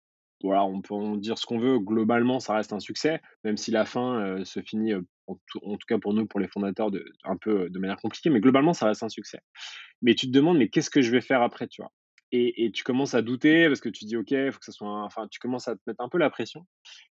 voilà, 0.43 0.63
on 0.65 0.81
peut 0.81 0.93
en 0.93 1.15
dire 1.17 1.37
ce 1.37 1.45
qu'on 1.45 1.59
veut, 1.59 1.79
globalement, 1.79 2.39
ça 2.39 2.55
reste 2.55 2.73
un 2.73 2.79
succès, 2.79 3.21
même 3.43 3.57
si 3.57 3.71
la 3.71 3.85
fin, 3.85 4.39
heu, 4.39 4.45
se 4.45 4.61
finit, 4.61 4.93
heu, 4.93 5.05
en 5.27 5.35
tout 5.77 5.85
cas 5.87 5.97
pour 5.99 6.13
nous, 6.13 6.25
pour 6.27 6.39
les 6.39 6.47
fondateurs, 6.47 6.91
de 6.91 7.05
un 7.23 7.37
peu, 7.37 7.69
de 7.69 7.79
manière 7.79 7.97
compliquée, 7.97 8.29
mais 8.29 8.39
globalement, 8.41 8.73
ça 8.73 8.87
reste 8.87 9.03
un 9.03 9.09
succès. 9.09 9.39
Mais 10.01 10.15
tu 10.15 10.27
te 10.27 10.31
demandes: 10.31 10.57
«Mais 10.57 10.69
qu'est-ce 10.69 10.89
que 10.89 11.01
je 11.01 11.11
vais 11.11 11.21
faire 11.21 11.41
après?» 11.41 11.67
tu 11.67 11.81
vois? 11.81 11.91
Et 12.31 12.65
et 12.65 12.71
tu 12.71 12.83
commences 12.83 13.13
à 13.15 13.21
douter 13.21 13.67
parce 13.67 13.81
que 13.81 13.89
tu 13.89 14.05
dis: 14.05 14.17
«OK, 14.17 14.31
il 14.31 14.51
faut 14.51 14.59
que 14.59 14.65
ça 14.65 14.71
soit 14.71 14.87
un» 14.89 15.03
enfin, 15.05 15.27
tu 15.31 15.39
commences 15.39 15.67
à 15.67 15.75
te 15.75 15.81
mettre 15.87 16.01
un 16.03 16.09
peu 16.09 16.17
la 16.19 16.29
pression. 16.29 16.65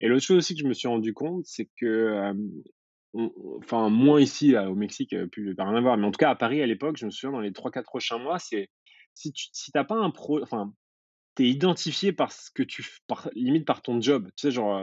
Et 0.02 0.08
l'autre 0.10 0.26
chose 0.26 0.38
aussi 0.38 0.56
que 0.56 0.62
je 0.62 0.68
me 0.68 0.74
suis 0.74 0.88
rendu 0.90 1.14
compte, 1.14 1.46
c'est 1.46 1.70
que, 1.80 2.34
enfin, 3.62 3.90
moins 3.90 4.20
ici, 4.22 4.56
au 4.58 4.76
Mexique, 4.76 5.16
plus 5.32 5.56
rien 5.58 5.76
à 5.76 5.82
voir, 5.82 5.98
mais 5.98 6.06
en 6.06 6.12
tout 6.12 6.18
cas 6.20 6.30
à 6.30 6.36
Paris, 6.36 6.62
à 6.62 6.66
l'époque, 6.68 6.98
je 6.98 7.06
me 7.06 7.12
souviens 7.12 7.32
dans 7.32 7.42
les 7.42 7.52
3-4 7.54 7.86
prochains 7.88 8.20
mois, 8.20 8.40
c'est 8.40 8.70
si 9.18 9.32
tu 9.34 9.48
si 9.54 9.72
tu 9.72 9.78
as 9.78 9.84
pas 9.86 9.96
un 9.96 10.12
pro 10.12 10.42
enfin, 10.44 10.74
tu 11.36 11.46
es 11.46 11.50
identifié 11.50 12.14
par 12.14 12.32
ce 12.34 12.52
que 12.52 12.64
tu 12.64 12.86
par 13.08 13.30
limite 13.36 13.66
par 13.68 13.82
ton 13.84 14.02
job. 14.02 14.28
Tu 14.38 14.44
sais, 14.48 14.52
genre, 14.52 14.82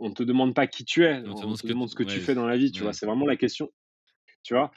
on 0.00 0.12
te 0.12 0.22
demande 0.24 0.54
pas 0.54 0.66
qui 0.68 0.84
tu 0.84 1.04
es, 1.06 1.22
On 1.24 1.32
te 1.32 1.42
on 1.44 1.44
demande 1.44 1.58
ce 1.58 1.62
te 1.62 1.66
que 1.66 1.68
demande 1.68 1.88
tu 1.88 1.90
ce 1.90 1.94
que 1.94 2.02
tu 2.04 2.20
ouais, 2.20 2.22
fais 2.22 2.34
dans 2.34 2.46
la 2.46 2.56
vie, 2.56 2.72
tu 2.72 2.84
vois? 2.84 2.92
C'est 2.92 3.06
vraiment 3.06 3.26
la 3.26 3.36
question, 3.36 3.70
tu 4.42 4.54
vois? 4.54 4.70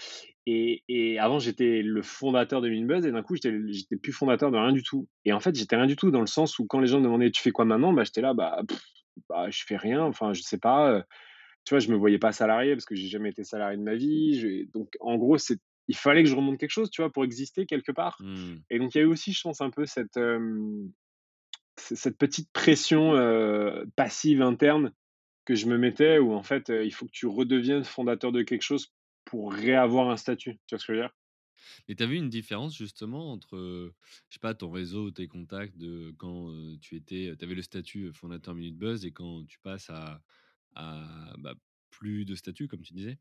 Et 0.47 0.83
et 0.89 1.19
avant, 1.19 1.39
j'étais 1.39 1.81
le 1.83 2.01
fondateur 2.01 2.61
de 2.61 2.69
Minbuzz 2.69 3.05
et 3.05 3.11
d'un 3.11 3.23
coup, 3.23 3.35
j'étais 3.35 3.53
j'étais 3.69 3.97
plus 3.97 4.13
fondateur 4.13 4.51
de 4.51 4.57
rien 4.57 4.71
du 4.73 4.83
tout. 4.83 5.07
Et 5.25 5.33
en 5.33 5.39
fait, 5.39 5.55
j'étais 5.55 5.75
rien 5.75 5.87
du 5.87 5.95
tout 5.95 6.11
dans 6.11 6.21
le 6.21 6.27
sens 6.27 6.59
où 6.59 6.65
quand 6.67 6.79
les 6.79 6.87
gens 6.87 6.99
me 6.99 7.03
demandaient: 7.05 7.31
«Tu 7.31 7.41
fais 7.41 7.51
quoi 7.51 7.65
maintenant?» 7.65 7.93
bah, 7.93 8.03
j'étais 8.03 8.21
là: 8.21 8.33
«Bah, 8.33 8.61
pff, 8.67 8.81
bah, 9.29 9.49
je 9.51 9.63
fais 9.65 9.77
rien, 9.77 10.03
enfin, 10.03 10.33
je 10.33 10.41
sais 10.41 10.59
pas, 10.59 10.91
heu». 10.99 11.03
Tu 11.65 11.71
vois, 11.75 11.79
je 11.79 11.91
me 11.91 11.97
voyais 11.97 12.19
pas 12.19 12.31
salarié 12.31 12.75
parce 12.75 12.85
que 12.85 12.95
j'ai 12.95 13.07
jamais 13.07 13.29
été 13.29 13.43
salarié 13.43 13.77
de 13.77 13.83
ma 13.83 13.95
vie. 13.95 14.67
Donc 14.73 14.95
en 15.01 15.17
gros, 15.17 15.37
c'est 15.37 15.59
il 15.87 15.95
fallait 15.95 16.23
que 16.23 16.29
je 16.29 16.35
remonte 16.35 16.59
quelque 16.59 16.71
chose, 16.71 16.89
tu 16.89 17.01
vois, 17.01 17.11
pour 17.11 17.23
exister 17.23 17.65
quelque 17.65 17.91
part. 17.91 18.17
mmh. 18.19 18.55
Et 18.69 18.79
donc 18.79 18.95
il 18.95 18.99
y 18.99 19.01
a 19.01 19.03
eu 19.03 19.07
aussi, 19.07 19.33
je 19.33 19.41
pense, 19.41 19.61
un 19.61 19.69
peu 19.69 19.85
cette, 19.85 20.19
cette 21.77 22.17
petite 22.17 22.51
pression, 22.51 23.13
passive 23.95 24.41
interne 24.41 24.93
que 25.45 25.55
je 25.55 25.65
me 25.65 25.77
mettais 25.77 26.19
où 26.19 26.33
en 26.33 26.43
fait, 26.43 26.69
il 26.69 26.93
faut 26.93 27.05
que 27.05 27.11
tu 27.11 27.25
redeviennes 27.25 27.83
fondateur 27.83 28.31
de 28.31 28.43
quelque 28.43 28.61
chose 28.61 28.93
pour 29.25 29.53
réavoir 29.53 30.09
un 30.09 30.17
statut. 30.17 30.59
Tu 30.67 30.75
vois 30.75 30.79
ce 30.79 30.85
que 30.85 30.93
je 30.93 30.99
veux 30.99 31.03
dire? 31.03 31.13
Et 31.87 31.95
tu 31.95 32.03
as 32.03 32.05
vu 32.05 32.15
une 32.15 32.29
différence 32.29 32.75
justement 32.75 33.31
entre, 33.31 33.93
je 34.29 34.33
sais 34.33 34.39
pas, 34.39 34.53
ton 34.53 34.71
réseau, 34.71 35.11
tes 35.11 35.27
contacts 35.27 35.77
de 35.77 36.13
quand, 36.17 36.51
tu 36.81 36.95
étais 36.95 37.35
tu 37.37 37.45
avais 37.45 37.55
le 37.55 37.61
statut, 37.61 38.11
fondateur 38.13 38.55
Minute 38.55 38.77
Buzz 38.77 39.05
et 39.05 39.11
quand 39.11 39.45
tu 39.45 39.59
passes 39.59 39.89
à 39.89 40.21
à, 40.73 41.33
bah, 41.37 41.53
plus 41.89 42.23
de 42.25 42.35
statut 42.35 42.67
comme 42.67 42.81
tu 42.81 42.93
disais? 42.93 43.19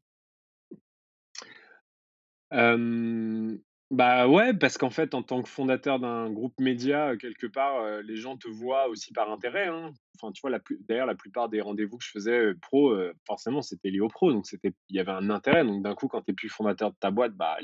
Bah, 3.92 4.28
ouais, 4.28 4.54
parce 4.54 4.78
qu'en 4.78 4.90
fait, 4.90 5.14
en 5.14 5.22
tant 5.24 5.42
que 5.42 5.48
fondateur 5.48 5.98
d'un 5.98 6.30
groupe 6.30 6.54
média, 6.60 7.16
quelque 7.16 7.48
part, 7.48 8.02
les 8.02 8.14
gens 8.16 8.36
te 8.36 8.46
voient 8.46 8.88
aussi 8.88 9.12
par 9.12 9.30
intérêt, 9.32 9.66
hein. 9.66 9.92
Enfin, 10.22 10.30
tu 10.32 10.40
vois, 10.42 10.56
d'ailleurs, 10.88 11.06
la 11.06 11.16
plupart 11.16 11.48
des 11.48 11.60
rendez-vous 11.60 11.96
que 11.98 12.04
je 12.04 12.10
faisais, 12.10 12.38
heu, 12.38 12.58
pro, 12.62 12.94
forcément, 13.26 13.62
c'était 13.62 13.90
lié 13.90 13.98
aux 14.00 14.06
pros, 14.08 14.32
donc 14.32 14.44
il 14.52 14.72
y 14.96 15.00
avait 15.00 15.10
un 15.10 15.28
intérêt. 15.30 15.64
Donc 15.64 15.82
d'un 15.82 15.94
coup, 15.96 16.06
quand 16.06 16.22
tu 16.22 16.30
es 16.30 16.34
plus 16.34 16.48
fondateur 16.48 16.90
de 16.92 16.96
ta 17.00 17.10
boîte, 17.10 17.32
bah, 17.34 17.56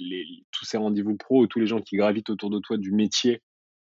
tous 0.50 0.64
ces 0.64 0.78
rendez-vous 0.78 1.16
pro, 1.16 1.46
tous 1.46 1.60
les 1.60 1.66
gens 1.68 1.80
qui 1.80 1.96
gravitent 1.96 2.30
autour 2.30 2.50
de 2.50 2.58
toi 2.58 2.76
du 2.76 2.90
métier, 2.92 3.42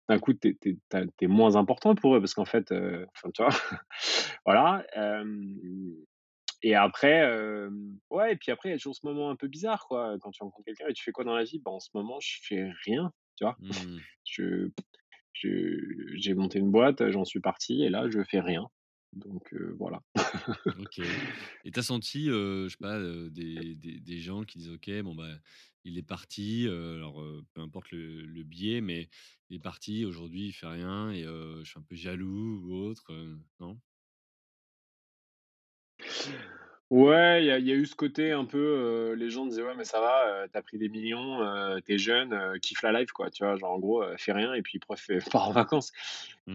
d'un 0.10 0.20
coup, 0.20 0.34
tu 0.34 0.50
es 0.66 0.78
tu 1.20 1.28
moins 1.28 1.56
important 1.58 1.96
pour 1.96 2.16
eux 2.16 2.22
parce 2.22 2.34
qu'en 2.36 2.46
fait, 2.46 2.72
enfin, 2.74 3.32
tu 3.34 3.44
vois? 3.44 3.50
Voilà, 4.46 4.86
et 6.64 6.76
après, 6.76 7.24
ouais 8.10 8.34
et 8.34 8.36
puis 8.38 8.52
après, 8.52 8.70
il 8.70 8.72
y 8.74 8.76
a 8.76 8.78
toujours 8.78 8.96
ce 8.96 9.06
moment 9.06 9.30
un 9.30 9.36
peu 9.36 9.48
bizarre, 9.48 9.86
quoi, 9.88 10.18
quand 10.22 10.32
tu 10.32 10.44
rencontres 10.44 10.66
quelqu'un 10.66 10.88
et 10.90 10.94
tu 10.94 11.04
fais 11.04 11.12
quoi 11.12 11.24
dans 11.26 11.36
la 11.36 11.44
vie? 11.44 11.60
Bah, 11.60 11.72
en 11.72 11.80
ce 11.80 11.90
moment, 11.94 12.20
je 12.22 12.38
fais 12.44 12.72
rien, 12.86 13.14
tu 13.38 13.46
vois? 13.46 13.58
Mmh. 13.58 14.04
Je 14.26 14.70
j'ai 16.16 16.34
monté 16.34 16.60
une 16.60 16.72
boîte, 16.72 17.10
j'en 17.12 17.26
suis 17.26 17.40
parti 17.42 17.84
et 17.84 17.90
là, 17.90 18.10
je 18.10 18.24
fais 18.24 18.40
rien. 18.40 18.68
Donc 19.14 19.54
voilà. 19.80 20.02
OK 20.78 21.00
et 21.00 21.72
tu 21.72 21.80
as 21.80 21.84
senti, 21.84 22.26
je 22.26 22.68
sais 22.70 22.78
pas, 22.80 23.00
des 23.30 23.76
des 23.76 24.00
des 24.00 24.20
gens 24.20 24.44
qui 24.44 24.58
disent: 24.58 24.70
«OK, 24.72 24.90
bon, 25.04 25.14
bah, 25.16 25.38
il 25.84 25.98
est 25.98 26.04
parti, 26.04 26.68
alors, 26.68 27.24
peu 27.54 27.62
importe 27.62 27.92
le 27.92 28.26
le 28.26 28.44
biais, 28.44 28.82
mais 28.82 29.10
il 29.50 29.58
est 29.58 29.60
parti, 29.60 30.04
aujourd'hui, 30.06 30.48
il 30.48 30.52
fait 30.54 30.68
rien 30.68 31.12
et 31.12 31.24
je 31.24 31.64
suis 31.64 31.80
un 31.80 31.84
peu 31.84 31.96
jaloux» 31.96 32.62
ou 32.66 32.74
autre, 32.76 33.12
non? 33.60 33.80
Ouais, 36.90 37.44
il 37.44 37.48
y 37.48 37.52
a 37.52 37.58
il 37.58 37.66
y 37.68 37.72
a 37.72 37.76
eu 37.76 37.86
ce 37.86 37.96
côté 37.96 38.32
un 38.34 38.46
peu, 38.46 38.58
heu, 38.60 39.14
les 39.16 39.30
gens 39.32 39.46
disaient: 39.48 39.64
«Ouais, 39.64 39.74
mais 39.76 39.86
ça 39.86 40.00
va, 40.00 40.44
heu, 40.46 40.48
tu 40.54 40.62
pris 40.62 40.78
des 40.78 40.90
millions, 40.90 41.42
heu, 41.42 41.82
tu 41.86 41.98
jeune, 41.98 42.60
kiffe 42.62 42.84
la 42.84 42.92
life, 43.00 43.12
quoi». 43.12 43.32
Tu 43.32 43.44
vois? 43.44 43.56
Genre, 43.56 43.72
en 43.72 43.80
gros, 43.80 44.04
fais 44.18 44.32
rien 44.34 44.54
et 44.54 44.62
puis 44.62 44.78
prof, 44.80 45.08
part 45.32 45.48
en 45.50 45.52
vacances. 45.52 45.92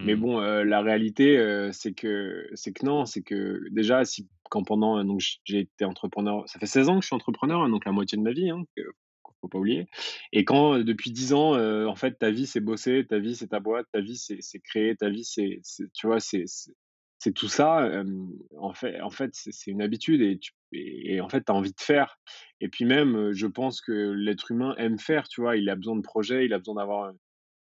Mais 0.02 0.14
Mmh. 0.14 0.16
bon, 0.16 0.38
la 0.40 0.80
réalité, 0.82 1.70
c'est 1.72 1.92
que 1.94 2.48
c'est 2.54 2.72
que 2.72 2.86
non, 2.86 3.04
c'est 3.06 3.22
que 3.22 3.62
déjà 3.70 4.04
si 4.04 4.28
quand 4.50 4.62
pendant, 4.62 5.02
donc 5.04 5.20
j'ai 5.44 5.60
été 5.60 5.84
entrepreneur 5.84 6.48
ça 6.48 6.58
fait 6.60 6.66
16 6.66 6.88
ans 6.88 6.96
que 6.96 7.02
je 7.02 7.06
suis 7.08 7.16
entrepreneur, 7.16 7.60
hein, 7.62 7.68
donc 7.68 7.84
la 7.84 7.92
moitié 7.92 8.16
de 8.16 8.22
ma 8.22 8.30
vie, 8.32 8.48
hein, 8.50 8.62
que 8.76 8.82
faut 9.40 9.48
pas 9.48 9.58
oublier 9.58 9.86
et 10.32 10.44
quand, 10.44 10.78
depuis 10.80 11.12
10 11.12 11.32
ans, 11.32 11.54
en 11.86 11.94
fait, 11.96 12.18
ta 12.18 12.30
vie, 12.30 12.46
c'est 12.46 12.60
bosser, 12.60 13.06
ta 13.08 13.18
vie, 13.18 13.36
c'est 13.36 13.48
ta 13.48 13.60
boîte, 13.60 13.86
ta 13.92 14.00
vie, 14.00 14.16
c'est 14.16 14.60
créer, 14.60 14.96
ta 14.96 15.08
vie, 15.10 15.24
c'est 15.24 15.60
tu 15.94 16.06
vois? 16.06 16.18
C'est 16.20 16.44
c'est 17.18 17.32
tout 17.32 17.48
ça, 17.48 17.90
en 18.58 18.72
fait 18.74 19.00
en 19.00 19.10
fait, 19.10 19.30
c'est 19.34 19.70
une 19.70 19.82
habitude 19.82 20.20
et 20.22 20.38
tu 20.38 20.52
et 20.72 21.14
et 21.16 21.20
en 21.20 21.28
fait, 21.28 21.44
tu 21.44 21.52
as 21.52 21.54
envie 21.54 21.72
de 21.72 21.80
faire 21.80 22.18
et 22.60 22.68
puis 22.68 22.84
même, 22.84 23.32
je 23.32 23.46
pense 23.46 23.80
que 23.80 23.92
l'être 23.92 24.50
humain 24.52 24.74
aime 24.78 24.98
faire, 24.98 25.28
tu 25.28 25.40
vois? 25.40 25.56
Il 25.56 25.68
a 25.70 25.76
besoin 25.76 25.96
de 25.96 26.02
projets, 26.02 26.44
il 26.46 26.52
a 26.54 26.58
besoin 26.58 26.76
d'avoir, 26.76 27.12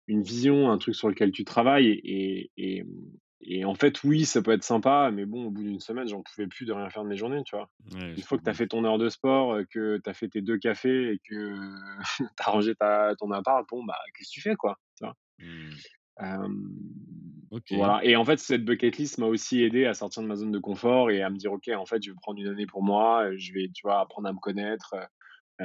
une 0.08 0.24
vision, 0.24 0.72
un 0.72 0.78
truc 0.78 0.96
sur 0.96 1.08
lequel 1.10 1.32
tu 1.32 1.46
travailles 1.46 1.90
et 2.04 2.52
et 2.58 2.84
mmh 2.84 3.12
et 3.42 3.64
en 3.64 3.74
fait, 3.74 4.04
oui, 4.04 4.26
ça 4.26 4.42
peut 4.42 4.52
être 4.52 4.66
sympa, 4.66 5.12
mais 5.14 5.26
bon, 5.26 5.46
au 5.46 5.50
bout 5.52 5.64
d'une 5.64 5.80
semaine, 5.80 6.06
j'en 6.10 6.22
pouvais 6.24 6.48
plus 6.48 6.66
de 6.66 6.74
rien 6.74 6.90
faire 6.90 7.04
de 7.04 7.08
mes 7.08 7.16
journées, 7.16 7.42
tu 7.46 7.56
vois? 7.56 7.70
Ouais, 7.92 8.18
Une 8.18 8.24
fois 8.24 8.38
que 8.38 8.44
tu 8.44 8.50
as 8.50 8.54
fait 8.54 8.68
ton 8.68 8.84
heure 8.84 8.98
de 8.98 9.08
sport, 9.08 9.60
que 9.72 9.98
tu 10.04 10.10
as 10.10 10.14
fait 10.14 10.28
tes 10.28 10.42
2 10.42 10.58
cafés 10.58 11.14
et 11.14 11.20
que 11.24 11.56
tu 12.20 12.26
as 12.46 12.52
rangé 12.52 12.76
ta 12.76 13.16
ton 13.18 13.32
appart, 13.32 13.66
bon, 13.70 13.86
bah, 13.86 13.98
qu'est-ce 14.14 14.30
que 14.30 14.34
tu 14.34 14.42
fais, 14.42 14.56
quoi? 14.56 14.78
Tu 14.98 15.06
vois? 15.06 15.16
Mmh. 15.40 15.80
Voilà 17.72 18.00
et 18.04 18.16
en 18.16 18.26
fait, 18.26 18.40
cette 18.40 18.66
bucket 18.66 18.98
list 18.98 19.20
m'a 19.20 19.28
aussi 19.28 19.62
aidé 19.64 19.86
à 19.86 19.94
sortir 19.94 20.24
de 20.24 20.28
ma 20.28 20.36
zone 20.36 20.52
de 20.52 20.60
confort 20.60 21.12
et 21.12 21.22
à 21.22 21.30
me 21.30 21.38
dire: 21.38 21.52
«OK, 21.54 21.68
en 21.70 21.86
fait, 21.86 22.02
je 22.04 22.12
vais 22.12 22.18
prendre 22.22 22.40
une 22.40 22.48
année 22.48 22.66
pour 22.66 22.84
moi, 22.84 23.26
heu, 23.30 23.38
je 23.38 23.54
vais, 23.54 23.70
tu 23.74 23.82
vois, 23.84 24.00
apprendre 24.02 24.28
à 24.28 24.34
me 24.34 24.40
connaître», 24.40 24.96
heu, 24.96 25.04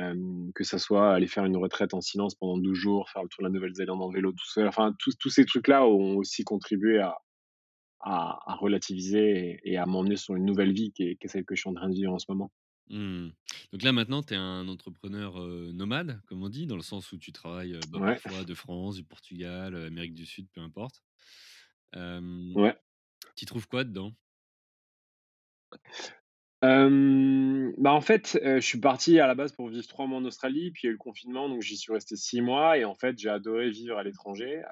hem, 0.01 0.51
que 0.55 0.65
ça 0.65 0.79
soit 0.79 1.15
aller 1.15 1.27
faire 1.29 1.45
une 1.47 1.57
retraite 1.59 1.95
en 1.95 2.01
silence 2.03 2.35
pendant 2.37 2.59
12 2.59 2.77
jours, 2.79 3.09
faire 3.11 3.23
le 3.23 3.29
tour 3.31 3.43
de 3.45 3.49
la 3.49 3.53
Nouvelle-Zélande 3.55 4.03
en 4.03 4.11
vélo 4.11 4.33
tout 4.33 4.47
seul. 4.47 4.69
Enfin, 4.69 4.95
tous 5.01 5.31
ces 5.31 5.47
trucs-là 5.47 5.87
ont 5.87 6.17
aussi 6.19 6.45
contribué 6.45 7.01
à 7.01 7.17
à 8.01 8.39
à 8.53 8.57
relativiser 8.57 9.61
et 9.65 9.73
et 9.75 9.79
à 9.79 9.87
m'emmener 9.87 10.17
sur 10.17 10.37
une 10.37 10.45
nouvelle 10.47 10.73
vie 10.75 10.93
qui 10.93 11.05
est 11.11 11.17
qui 11.17 11.27
est 11.27 11.29
celle 11.31 11.45
que 11.47 11.55
je 11.57 11.63
suis 11.63 11.71
en 11.71 11.75
train 11.75 11.89
de 11.91 11.95
vivre 11.95 12.13
en 12.15 12.19
ce 12.21 12.27
moment. 12.31 12.53
Mmh. 12.91 13.29
Donc 13.73 13.83
là, 13.83 13.93
maintenant, 13.93 14.23
tu 14.23 14.35
es 14.35 14.37
un 14.37 14.69
entrepreneur, 14.69 15.39
nomade, 15.73 16.21
comme 16.27 16.43
on 16.43 16.49
dit, 16.51 16.67
dans 16.67 16.77
le 16.77 16.83
sens 16.83 17.13
où 17.13 17.19
tu 17.19 17.33
travailles, 17.33 17.73
heu, 17.75 17.87
bah, 17.87 18.01
Ouais, 18.01 18.21
parfois 18.23 18.45
de 18.45 18.55
France, 18.55 18.97
du 18.97 19.05
Portugal, 19.05 19.75
Amérique 19.75 20.15
du 20.15 20.27
Sud, 20.27 20.49
peu 20.53 20.61
importe. 20.61 21.03
Ouais. 21.95 22.77
tu 23.37 23.47
trouves 23.47 23.67
quoi 23.69 23.85
dedans? 23.85 24.13
Bah, 26.63 27.93
en 27.93 28.01
fait, 28.01 28.39
je 28.43 28.61
suis 28.61 28.81
parti 28.81 29.21
à 29.21 29.27
la 29.27 29.35
base 29.35 29.53
pour 29.53 29.69
vivre 29.69 29.87
3 29.87 30.07
mois 30.07 30.19
en 30.19 30.25
Australie, 30.25 30.71
puis 30.71 30.83
il 30.85 30.87
y 30.87 30.89
a 30.89 30.91
eu 30.91 30.95
le 30.95 30.99
confinement, 30.99 31.49
donc 31.49 31.61
j'y 31.63 31.77
suis 31.77 31.93
resté 31.93 32.17
6 32.17 32.41
mois 32.41 32.79
et 32.79 32.85
en 32.85 32.95
fait, 32.95 33.19
j'ai 33.19 33.29
adoré 33.29 33.71
vivre 33.71 33.99
à 33.99 34.03
l'étranger, 34.03 34.63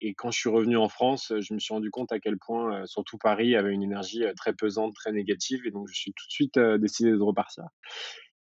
et 0.00 0.14
quand 0.14 0.30
je 0.30 0.38
suis 0.38 0.50
revenu 0.50 0.76
en 0.76 0.88
France, 0.88 1.32
je 1.40 1.54
me 1.54 1.58
suis 1.58 1.72
rendu 1.72 1.90
compte 1.90 2.12
à 2.12 2.20
quel 2.20 2.36
point, 2.36 2.84
surtout 2.86 3.16
Paris 3.16 3.56
avait 3.56 3.72
une 3.72 3.82
énergie, 3.82 4.22
très 4.36 4.52
pesante, 4.52 4.92
très 4.94 5.12
négative 5.12 5.60
et 5.64 5.70
donc 5.70 5.88
je 5.88 5.98
suis 5.98 6.12
tout 6.12 6.26
de 6.26 6.32
suite, 6.32 6.58
décidé 6.58 7.10
de 7.10 7.22
repartir 7.22 7.64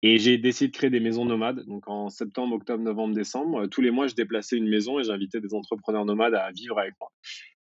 et 0.02 0.18
j'ai 0.18 0.38
décidé 0.38 0.70
de 0.70 0.76
créer 0.76 0.90
des 0.90 1.00
maisons 1.00 1.24
nomades. 1.24 1.64
Donc 1.66 1.88
en 1.88 2.08
septembre, 2.08 2.54
octobre, 2.54 2.82
novembre, 2.82 3.14
décembre, 3.14 3.66
tous 3.66 3.82
les 3.82 3.90
mois, 3.90 4.06
je 4.06 4.14
déplaçais 4.14 4.56
une 4.56 4.68
maison 4.68 4.98
et 4.98 5.04
j'invitais 5.04 5.40
des 5.40 5.54
entrepreneurs 5.54 6.04
nomades 6.04 6.34
à 6.34 6.50
vivre 6.50 6.78
avec 6.78 6.94
moi. 7.00 7.10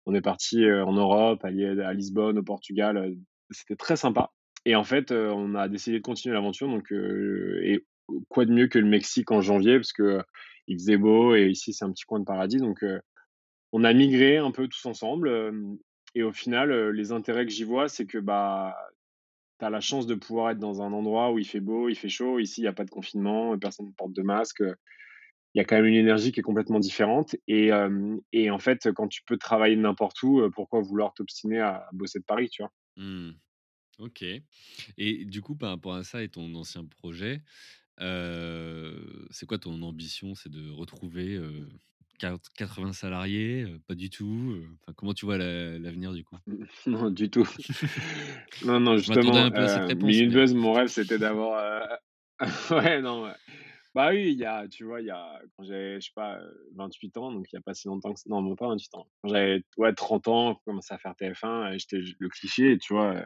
On 0.06 0.14
est 0.14 0.20
parti, 0.20 0.64
en 0.70 0.92
Europe, 0.92 1.44
à 1.44 1.50
Li 1.50 1.64
à 1.64 1.92
Lisbonne, 1.92 2.38
au 2.38 2.42
Portugal, 2.42 3.14
c'était 3.50 3.76
très 3.76 3.96
sympa 3.96 4.30
et 4.66 4.76
en 4.76 4.84
fait, 4.84 5.10
on 5.12 5.54
a 5.54 5.68
décidé 5.68 5.98
de 5.98 6.02
continuer 6.02 6.34
l'aventure 6.34 6.68
donc 6.68 6.92
et 6.92 7.84
quoi 8.28 8.44
de 8.44 8.52
mieux 8.52 8.68
que 8.68 8.78
le 8.78 8.86
Mexique 8.86 9.30
en 9.30 9.40
janvier 9.40 9.76
parce 9.76 9.92
que, 9.92 10.22
il 10.66 10.78
faisait 10.78 10.98
beau 10.98 11.34
et 11.34 11.48
ici, 11.48 11.72
c'est 11.72 11.84
un 11.84 11.92
petit 11.92 12.04
coin 12.04 12.20
de 12.20 12.24
paradis 12.24 12.58
donc 12.58 12.84
on 13.72 13.84
a 13.84 13.92
migré 13.92 14.38
un 14.38 14.50
peu 14.50 14.68
tous 14.68 14.84
ensemble, 14.86 15.52
et 16.14 16.22
au 16.22 16.32
final, 16.32 16.90
les 16.90 17.12
intérêts 17.12 17.46
que 17.46 17.52
j'y 17.52 17.64
vois, 17.64 17.88
c'est 17.88 18.06
que, 18.06 18.18
bah, 18.18 18.76
tu 19.58 19.64
as 19.64 19.70
la 19.70 19.80
chance 19.80 20.06
de 20.06 20.14
pouvoir 20.14 20.50
être 20.50 20.58
dans 20.58 20.82
un 20.82 20.92
endroit 20.92 21.32
où 21.32 21.38
il 21.38 21.44
fait 21.44 21.60
beau, 21.60 21.88
il 21.88 21.94
fait 21.94 22.08
chaud. 22.08 22.38
Ici, 22.38 22.62
il 22.62 22.64
y 22.64 22.68
a 22.68 22.72
pas 22.72 22.84
de 22.84 22.90
confinement, 22.90 23.56
personne 23.58 23.86
ne 23.86 23.92
porte 23.92 24.12
de 24.12 24.22
masque, 24.22 24.62
il 25.54 25.58
y 25.58 25.60
a 25.60 25.64
quand 25.64 25.76
même 25.76 25.86
une 25.86 25.94
énergie 25.94 26.32
qui 26.32 26.40
est 26.40 26.44
complètement 26.44 26.80
différente 26.80 27.36
et 27.48 27.70
et 28.32 28.50
en 28.50 28.58
fait, 28.58 28.92
quand 28.92 29.08
tu 29.08 29.22
peux 29.24 29.36
travailler 29.38 29.76
n'importe 29.76 30.22
où, 30.22 30.42
pourquoi 30.54 30.80
vouloir 30.80 31.14
t'obstiner 31.14 31.60
à 31.60 31.88
bosser 31.92 32.18
de 32.20 32.24
Paris, 32.24 32.48
tu 32.50 32.62
vois? 32.62 32.72
Mmh. 32.96 33.30
OK 34.00 34.24
et 34.98 35.24
du 35.26 35.42
coup, 35.42 35.56
par 35.56 35.70
rapport 35.70 35.94
à 35.94 36.04
ça 36.04 36.22
et 36.22 36.28
ton 36.30 36.54
ancien 36.56 36.84
projet, 36.86 37.42
c'est 39.30 39.46
quoi 39.46 39.58
ton 39.58 39.80
ambition? 39.82 40.34
C'est 40.34 40.50
de 40.50 40.70
retrouver, 40.70 41.36
heu, 41.36 41.68
quat 42.18 42.38
80 42.56 42.92
salariés, 42.92 43.66
pas 43.86 43.94
du 43.94 44.10
tout? 44.10 44.56
Enfin, 44.82 44.92
comment 44.94 45.14
tu 45.14 45.24
vois 45.26 45.38
l'a 45.38 45.78
l'avenir, 45.78 46.12
du 46.12 46.24
coup? 46.24 46.36
Non, 46.86 47.10
du 47.10 47.30
tout. 47.30 47.48
Non, 48.62 48.80
non, 48.80 48.96
justement, 48.98 49.44
un 49.44 49.50
peu 49.52 49.62
à 49.62 49.68
cette 49.68 49.84
réponse, 49.86 50.22
mais 50.22 50.26
buzz, 50.26 50.54
mon 50.54 50.72
rêve, 50.72 50.88
c'était 50.88 51.18
d'avoir, 51.18 51.98
ouais, 52.70 53.00
non, 53.02 53.24
ouais. 53.24 53.34
Bah, 53.94 54.10
oui, 54.10 54.30
il 54.32 54.38
y 54.38 54.44
a 54.44 54.68
tu 54.68 54.84
vois, 54.84 55.00
il 55.00 55.06
y 55.06 55.10
a 55.10 55.40
quand 55.56 55.64
j'avais, 55.64 55.96
je 56.00 56.06
sais 56.06 56.12
pas, 56.14 56.38
heu, 56.40 56.68
28 56.76 57.16
ans, 57.16 57.32
donc 57.32 57.46
il 57.52 57.56
y 57.56 57.58
a 57.58 57.60
pas 57.60 57.74
si 57.74 57.88
longtemps 57.88 58.12
que 58.14 58.20
non, 58.26 58.54
pas 58.54 58.68
28 58.68 58.94
ans. 58.94 59.08
Quand 59.22 59.30
j'avais, 59.30 59.64
ouais, 59.78 59.92
30 59.94 60.28
ans, 60.28 60.54
je 60.54 60.58
commençais 60.64 60.94
à 60.94 60.98
faire 60.98 61.14
TF1 61.16 61.72
et 61.72 61.78
j'étais 61.80 61.98
le 62.20 62.28
cliché, 62.28 62.78
tu 62.78 62.94
vois, 62.94 63.16
heu, 63.16 63.24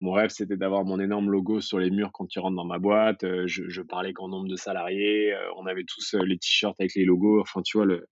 mon 0.00 0.12
rêve, 0.12 0.30
c'était 0.30 0.56
d'avoir 0.56 0.84
mon 0.84 0.98
énorme 1.00 1.30
logo 1.30 1.60
sur 1.60 1.78
les 1.78 1.90
murs 1.90 2.10
quand 2.12 2.26
tu 2.26 2.38
rentres 2.38 2.56
dans 2.56 2.64
ma 2.64 2.78
boîte, 2.78 3.24
heu, 3.24 3.46
je 3.48 3.82
parlais 3.82 4.12
qu'en 4.14 4.28
nombre 4.28 4.48
de 4.48 4.56
salariés, 4.56 5.34
on 5.58 5.66
avait 5.66 5.84
tous, 5.84 6.14
les 6.24 6.38
t-shirts 6.38 6.80
avec 6.80 6.94
les 6.94 7.04
logos, 7.04 7.40
enfin, 7.42 7.62
tu 7.62 7.76
vois, 7.78 7.86
le 7.86 8.06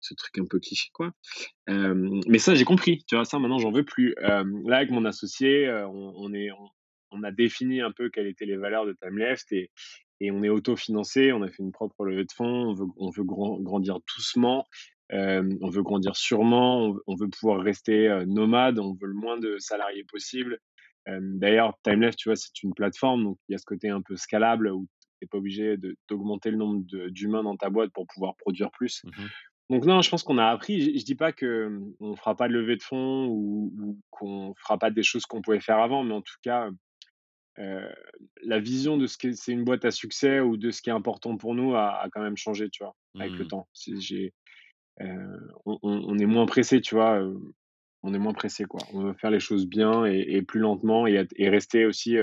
ce 0.00 0.14
truc 0.14 0.38
un 0.38 0.46
peu 0.46 0.60
cliché, 0.60 0.90
quoi. 0.94 1.12
Mais 1.68 2.38
ça, 2.38 2.54
j'ai 2.54 2.64
compris, 2.64 3.04
tu 3.08 3.16
vois? 3.16 3.24
Ça, 3.26 3.38
maintenant, 3.40 3.58
j'en 3.58 3.72
veux 3.72 3.84
plus. 3.84 4.14
Là, 4.20 4.44
avec 4.78 4.90
mon 4.90 5.04
associé, 5.06 5.70
on 5.92 6.32
est 6.34 6.50
on 7.12 7.22
a 7.24 7.32
défini 7.32 7.80
un 7.82 7.92
peu 7.92 8.10
quelles 8.10 8.26
étaient 8.28 8.46
les 8.46 8.56
valeurs 8.56 8.86
de 8.86 8.94
Timeleft 9.02 9.52
et 9.52 9.70
et 10.20 10.30
on 10.30 10.42
est 10.42 10.48
autofinancé. 10.48 11.32
On 11.32 11.42
a 11.42 11.48
fait 11.48 11.62
une 11.62 11.72
propre 11.72 12.04
levée 12.04 12.24
de 12.24 12.32
fonds. 12.32 12.68
On 12.70 12.74
veut 12.74 12.86
on 12.96 13.10
veut 13.10 13.24
gran 13.24 13.60
grandir 13.60 13.98
doucement, 14.16 14.66
hem, 15.10 15.56
on 15.62 15.68
veut 15.70 15.82
grandir 15.82 16.16
sûrement, 16.16 16.78
on 16.86 16.92
veut 16.94 17.02
on 17.06 17.14
veut 17.16 17.28
pouvoir 17.28 17.60
rester, 17.62 18.08
heu, 18.08 18.24
nomade, 18.24 18.78
on 18.78 18.94
veut 18.94 19.08
le 19.08 19.14
moins 19.14 19.38
de 19.38 19.58
salariés 19.58 20.04
possible. 20.04 20.58
Hem, 21.06 21.38
d'ailleurs, 21.38 21.74
Timeleft, 21.82 22.18
tu 22.18 22.28
vois, 22.28 22.36
c'est 22.36 22.62
une 22.62 22.74
plateforme, 22.74 23.24
donc 23.24 23.38
il 23.48 23.52
y 23.52 23.54
a 23.54 23.58
ce 23.58 23.66
côté 23.66 23.90
un 23.90 24.02
peu 24.02 24.16
scalable 24.16 24.68
où 24.72 24.86
tu 25.20 25.24
es 25.24 25.26
pas 25.26 25.38
obligé 25.38 25.76
d'augmenter 26.08 26.50
le 26.50 26.56
nombre 26.56 26.82
d'humains 27.10 27.42
dans 27.42 27.56
ta 27.56 27.70
boîte 27.70 27.92
pour 27.92 28.06
pouvoir 28.06 28.36
produire 28.36 28.70
plus. 28.70 29.04
mmh 29.04 29.28
Donc 29.70 29.84
non, 29.86 30.02
je 30.02 30.10
pense 30.10 30.22
qu'on 30.22 30.38
a 30.38 30.46
appris. 30.48 30.80
Je 30.80 30.98
je 31.00 31.04
dis 31.04 31.14
pas 31.14 31.32
que, 31.32 31.68
mmh, 31.68 31.94
on 32.00 32.16
fera 32.16 32.36
pas 32.36 32.48
de 32.48 32.52
levée 32.54 32.76
de 32.76 32.82
fonds 32.82 33.26
ou 33.28 33.72
ou 33.80 34.00
qu'on 34.10 34.54
fera 34.58 34.78
pas 34.78 34.90
des 34.90 35.02
choses 35.02 35.26
qu'on 35.26 35.42
pouvait 35.42 35.60
faire 35.60 35.78
avant, 35.78 36.04
mais 36.04 36.14
en 36.14 36.22
tout 36.22 36.34
cas, 36.42 36.70
heu, 37.58 37.88
la 38.42 38.60
vision 38.60 38.96
de 38.98 39.06
ce 39.06 39.18
que 39.18 39.32
c'est 39.32 39.52
une 39.52 39.64
boîte 39.64 39.84
à 39.84 39.90
succès 39.90 40.40
ou 40.40 40.56
de 40.56 40.70
ce 40.70 40.82
qui 40.82 40.90
est 40.90 40.92
important 40.92 41.36
pour 41.36 41.54
nous 41.54 41.74
a 41.74 42.00
a 42.02 42.08
quand 42.10 42.22
même 42.22 42.36
changé, 42.36 42.70
tu 42.70 42.84
vois? 42.84 42.96
Avec 43.18 43.38
le 43.38 43.46
Mmh. 43.46 43.48
temps. 43.48 43.68
J'ai, 43.98 44.32
heu, 45.02 45.40
on 45.66 46.18
est 46.18 46.26
moins 46.26 46.46
pressé, 46.46 46.80
tu 46.82 46.94
vois? 46.96 47.20
Heu, 47.20 47.38
on 48.04 48.14
est 48.14 48.18
moins 48.18 48.34
pressé, 48.34 48.64
quoi. 48.66 48.86
On 48.92 49.02
veut 49.04 49.14
faire 49.14 49.30
les 49.32 49.40
choses 49.40 49.66
bien 49.68 50.06
et 50.06 50.20
et 50.36 50.42
plus 50.42 50.60
lentement 50.60 51.06
et 51.08 51.26
rester 51.50 51.86
aussi, 51.86 52.16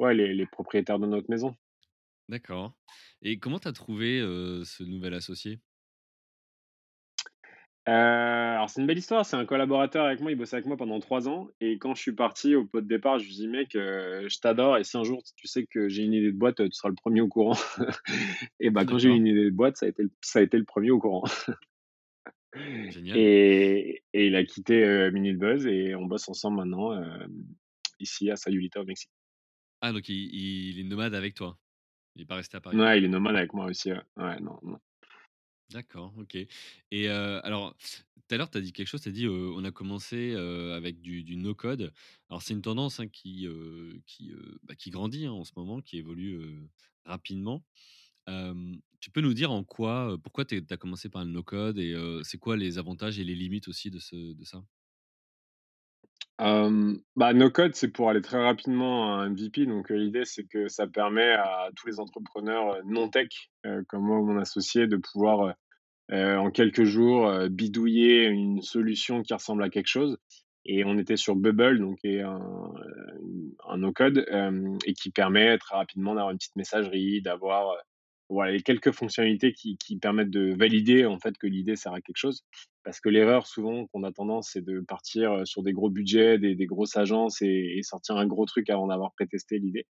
ouais, 0.00 0.14
les 0.14 0.34
les 0.34 0.46
propriétaires 0.46 0.98
de 0.98 1.06
notre 1.06 1.30
maison. 1.30 1.54
D'accord 2.28 2.76
Et 3.22 3.38
comment 3.38 3.58
tu 3.58 3.68
as 3.68 3.72
trouvé, 3.72 4.20
ce 4.64 4.82
nouvel 4.84 5.14
associé? 5.14 5.60
Heu, 7.88 7.92
alors 7.92 8.68
c'est 8.68 8.80
une 8.80 8.86
belle 8.88 8.98
histoire, 8.98 9.24
c'est 9.24 9.36
un 9.36 9.44
collaborateur 9.44 10.04
avec 10.06 10.20
moi, 10.20 10.32
il 10.32 10.36
bossait 10.36 10.56
avec 10.56 10.66
moi 10.66 10.76
pendant 10.76 10.98
3 10.98 11.28
ans 11.28 11.48
et 11.60 11.78
quand 11.78 11.94
je 11.94 12.02
suis 12.02 12.12
parti 12.12 12.56
au 12.56 12.64
pot 12.66 12.80
de 12.80 12.86
départ, 12.88 13.18
je 13.20 13.26
lui 13.26 13.32
dis: 13.32 13.46
«Mec, 13.48 13.76
heu, 13.76 14.26
je 14.28 14.38
t'adore 14.40 14.76
et 14.76 14.82
si 14.84 14.96
un 14.96 15.04
jour 15.04 15.22
tu 15.36 15.46
sais 15.46 15.66
que 15.66 15.88
j'ai 15.88 16.02
une 16.02 16.12
idée 16.12 16.32
de 16.32 16.36
boîte, 16.36 16.58
heu, 16.60 16.68
tu 16.68 16.72
seras 16.74 16.88
le 16.88 16.96
premier 16.96 17.20
au 17.20 17.28
courant». 17.28 17.54
Et 18.60 18.70
bah, 18.70 18.84
quand 18.86 18.98
j'ai 18.98 19.10
eu 19.10 19.16
une 19.16 19.26
idée 19.26 19.44
de 19.44 19.50
boîte, 19.50 19.76
ça 19.76 19.86
a 19.86 19.88
été 19.90 20.02
le 20.02 20.10
ça 20.20 20.40
a 20.40 20.42
été 20.42 20.58
le 20.58 20.64
premier 20.64 20.90
au 20.90 20.98
courant. 20.98 21.24
génial. 22.88 23.26
Et 23.32 24.02
et 24.12 24.26
il 24.28 24.36
a 24.36 24.44
quitté, 24.44 24.84
heu, 24.84 25.10
Minute 25.10 25.42
et 25.66 25.94
on 25.94 26.06
bosse 26.06 26.28
ensemble 26.28 26.58
maintenant, 26.58 26.92
ici 28.00 28.30
à 28.30 28.36
Sayulita 28.36 28.80
au 28.82 28.84
Mexique. 28.84 29.10
Ah 29.80 29.92
donc 29.92 30.08
il 30.10 30.14
il 30.34 30.78
est 30.80 30.84
nomade 30.84 31.14
avec 31.14 31.34
toi? 31.34 31.58
Il 32.16 32.22
est 32.22 32.26
pas 32.26 32.36
resté 32.36 32.56
à 32.58 32.60
Paris? 32.62 32.84
Ouais, 32.84 32.98
il 32.98 33.04
est 33.04 33.08
nomade 33.08 33.34
avec 33.36 33.52
moi 33.54 33.66
aussi, 33.66 33.92
ouais. 33.92 34.00
Ouais, 34.16 34.38
non, 34.40 34.58
non. 34.62 34.78
D'accord, 35.70 36.12
OK 36.16 36.36
et 36.92 37.08
alors 37.08 37.76
tout 38.28 38.34
à 38.34 38.38
l'heure 38.38 38.50
tu 38.50 38.58
as 38.58 38.60
dit 38.60 38.72
quelque 38.72 38.86
chose, 38.88 39.00
tu 39.02 39.08
as 39.08 39.12
dit, 39.12 39.26
heu: 39.26 39.52
«On 39.54 39.64
a 39.64 39.70
commencé, 39.72 40.34
avec 40.34 41.00
du 41.00 41.36
no 41.36 41.54
code». 41.54 41.92
Alors 42.30 42.42
c'est 42.42 42.54
une 42.54 42.62
tendance, 42.62 43.00
hein, 43.00 43.08
qui, 43.08 43.46
qui, 44.06 44.32
bah, 44.62 44.74
qui 44.76 44.90
grandit, 44.90 45.26
hein, 45.26 45.32
en 45.32 45.44
ce 45.44 45.52
moment, 45.56 45.80
qui 45.80 45.98
évolue, 45.98 46.40
rapidement. 47.04 47.64
Tu 49.00 49.10
peux 49.12 49.20
nous 49.20 49.34
dire 49.34 49.50
en 49.52 49.64
quoi, 49.64 50.18
pourquoi 50.22 50.44
tu 50.44 50.64
as 50.70 50.76
commencé 50.76 51.08
par 51.08 51.24
le 51.24 51.30
no 51.30 51.42
code 51.42 51.78
et 51.78 51.94
c'est 52.24 52.38
quoi 52.38 52.56
les 52.56 52.78
avantages 52.78 53.18
et 53.20 53.24
les 53.24 53.34
limites 53.36 53.68
aussi 53.68 53.90
de 53.90 53.98
ce 54.00 54.16
de 54.34 54.44
ça? 54.44 54.64
Hem, 56.38 57.00
bah, 57.16 57.32
no 57.32 57.50
code, 57.50 57.74
c'est 57.74 57.88
pour 57.88 58.10
aller 58.10 58.20
très 58.20 58.42
rapidement 58.42 59.14
à 59.14 59.22
un 59.22 59.30
MVP 59.30 59.64
donc 59.66 59.90
heu, 59.90 59.96
l'idée, 59.96 60.24
c'est 60.26 60.44
que 60.44 60.68
ça 60.68 60.86
permet 60.86 61.32
à 61.32 61.70
tous 61.76 61.86
les 61.86 61.98
entrepreneurs, 61.98 62.74
heu, 62.76 62.82
non 62.84 63.08
tech, 63.08 63.28
heu, 63.64 63.84
comme 63.88 64.04
moi 64.04 64.18
ou 64.18 64.26
mon 64.26 64.38
associé 64.38 64.86
de 64.86 64.96
pouvoir, 64.96 65.54
en 66.10 66.50
quelques 66.50 66.84
jours, 66.84 67.32
bidouiller 67.50 68.26
une 68.26 68.62
solution 68.62 69.22
qui 69.22 69.34
ressemble 69.34 69.62
à 69.64 69.70
quelque 69.70 69.88
chose. 69.88 70.18
Et 70.64 70.84
on 70.84 70.98
était 70.98 71.16
sur 71.16 71.36
Bubble, 71.36 71.78
donc 71.80 71.98
est 72.04 72.20
un, 72.22 72.40
un 73.68 73.78
no-code, 73.78 74.24
hem 74.28 74.78
et 74.84 74.94
qui 74.94 75.10
permet 75.10 75.58
très 75.58 75.76
rapidement 75.76 76.14
d'avoir 76.14 76.30
une 76.30 76.38
petite 76.38 76.56
messagerie, 76.56 77.22
d'avoir, 77.22 77.76
voilà, 78.28 78.52
les 78.52 78.62
quelques 78.62 78.92
fonctionnalités 78.92 79.52
qui 79.52 79.76
qui 79.78 79.98
permettent 79.98 80.30
de 80.30 80.54
valider, 80.58 81.06
en 81.06 81.18
fait, 81.20 81.36
que 81.38 81.46
l'idée 81.46 81.76
sert 81.76 81.92
à 81.92 82.00
quelque 82.00 82.16
chose. 82.18 82.42
Parce 82.84 83.00
que 83.00 83.08
l'erreur 83.08 83.46
souvent 83.46 83.86
qu'on 83.88 84.04
a 84.04 84.12
tendance, 84.12 84.50
c'est 84.52 84.64
de 84.64 84.80
partir, 84.80 85.32
heu, 85.34 85.44
sur 85.46 85.62
des 85.62 85.72
gros 85.72 85.90
budgets, 85.90 86.38
des 86.38 86.54
des 86.54 86.66
grosses 86.66 86.96
agences 86.96 87.42
et 87.42 87.74
et 87.78 87.82
sortir 87.82 88.16
un 88.16 88.26
gros 88.26 88.46
truc 88.46 88.70
avant 88.70 88.88
d'avoir 88.88 89.12
pré-testé 89.14 89.58
l'idée. 89.58 89.86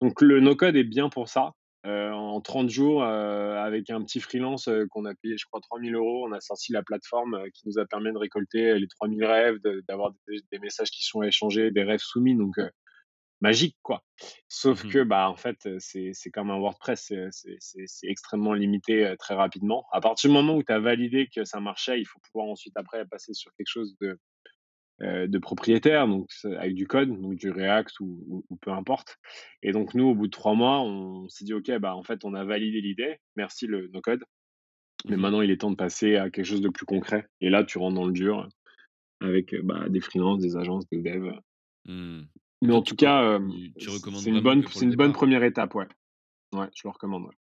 Donc 0.00 0.20
le 0.22 0.40
no-code 0.40 0.76
est 0.76 0.84
bien 0.84 1.08
pour 1.08 1.28
ça. 1.28 1.52
Heu, 1.86 2.12
en 2.12 2.40
30 2.40 2.70
jours, 2.70 3.02
heu, 3.02 3.06
avec 3.06 3.90
un 3.90 4.02
petit 4.04 4.20
freelance, 4.20 4.68
heu, 4.68 4.86
qu'on 4.90 5.04
a 5.06 5.14
payé, 5.14 5.36
je 5.38 5.46
crois 5.46 5.60
3 5.60 5.80
000 5.80 5.96
€, 5.96 6.26
on 6.28 6.32
a 6.32 6.40
sorti 6.40 6.72
la 6.72 6.82
plateforme, 6.82 7.34
heu, 7.36 7.50
qui 7.54 7.62
nous 7.68 7.78
a 7.78 7.86
permis 7.86 8.12
de 8.12 8.18
récolter 8.18 8.78
les 8.78 8.88
3 8.88 9.08
000 9.08 9.24
rêves, 9.24 9.58
d'avoir 9.88 10.12
des 10.28 10.38
des 10.52 10.58
messages 10.60 10.90
qui 10.90 11.02
sont 11.04 11.22
échangés, 11.22 11.70
des 11.72 11.82
rêves 11.84 12.00
soumis, 12.00 12.36
donc 12.36 12.58
magique, 13.42 13.76
quoi. 13.82 14.04
Sauf 14.48 14.84
Mmh 14.84 14.88
que, 14.88 15.04
bah, 15.04 15.28
en 15.30 15.36
fait, 15.36 15.68
c'est 15.80 16.14
comme 16.32 16.50
un 16.50 16.58
WordPress, 16.58 17.12
c'est, 17.32 17.58
extrêmement 18.04 18.54
limité, 18.54 19.14
très 19.20 19.34
rapidement. 19.34 19.86
À 19.92 20.00
partir 20.00 20.30
du 20.30 20.34
moment 20.34 20.56
où 20.56 20.64
tu 20.64 20.72
as 20.72 20.80
validé 20.80 21.28
que 21.34 21.44
ça 21.44 21.60
marchait, 21.60 22.00
il 22.00 22.06
faut 22.06 22.20
pouvoir 22.20 22.50
ensuite 22.50 22.74
après 22.76 23.06
passer 23.06 23.34
sur 23.34 23.52
quelque 23.56 23.68
chose 23.70 23.96
de 24.00 24.18
de 25.00 25.38
propriétaire, 25.38 26.06
donc 26.08 26.28
avec 26.44 26.74
du 26.74 26.86
code, 26.86 27.08
donc 27.20 27.34
du 27.36 27.50
React 27.50 28.00
ou 28.00 28.24
ou 28.28 28.44
ou 28.50 28.56
peu 28.56 28.70
importe 28.72 29.18
et 29.62 29.72
donc 29.72 29.94
nous, 29.94 30.04
au 30.06 30.14
bout 30.14 30.26
de 30.26 30.30
3 30.32 30.54
mois, 30.54 30.80
on 30.82 31.28
s'est 31.28 31.44
dit: 31.44 31.54
«OK, 31.54 31.70
bah, 31.80 31.96
en 31.96 32.02
fait, 32.04 32.24
on 32.24 32.34
a 32.34 32.44
validé 32.44 32.80
l'idée, 32.80 33.16
merci 33.36 33.66
le 33.66 33.88
no 33.88 34.00
code, 34.00 34.24
mais 35.08 35.16
Mmh 35.16 35.18
maintenant 35.18 35.42
il 35.42 35.50
est 35.52 35.58
temps 35.60 35.70
de 35.72 35.76
passer 35.76 36.16
à 36.16 36.30
quelque 36.30 36.46
chose 36.46 36.62
de 36.62 36.70
plus 36.70 36.86
concret» 36.86 37.26
et 37.42 37.50
là, 37.50 37.64
tu 37.64 37.78
rentres 37.78 37.96
dans 37.96 38.06
le 38.06 38.12
dur 38.12 38.48
avec, 39.22 39.54
bah, 39.64 39.88
des 39.90 40.00
freelances, 40.00 40.40
des 40.42 40.56
agences, 40.56 40.86
des 40.90 41.02
devs, 41.02 41.32
Mmh. 41.84 42.26
Mais 42.62 42.72
en 42.72 42.82
tout 42.82 42.96
cas, 42.96 43.38
recommandes 43.86 44.22
c'est 44.22 44.30
une 44.30 44.40
bonne 44.40 44.66
c'est 44.68 44.84
une 44.86 44.96
bonne 44.96 45.12
première 45.12 45.42
étape, 45.42 45.74
ouais. 45.74 45.86
Ouais, 46.52 46.68
je 46.74 46.82
le 46.84 46.90
recommande, 46.90 47.24
ouais. 47.24 47.36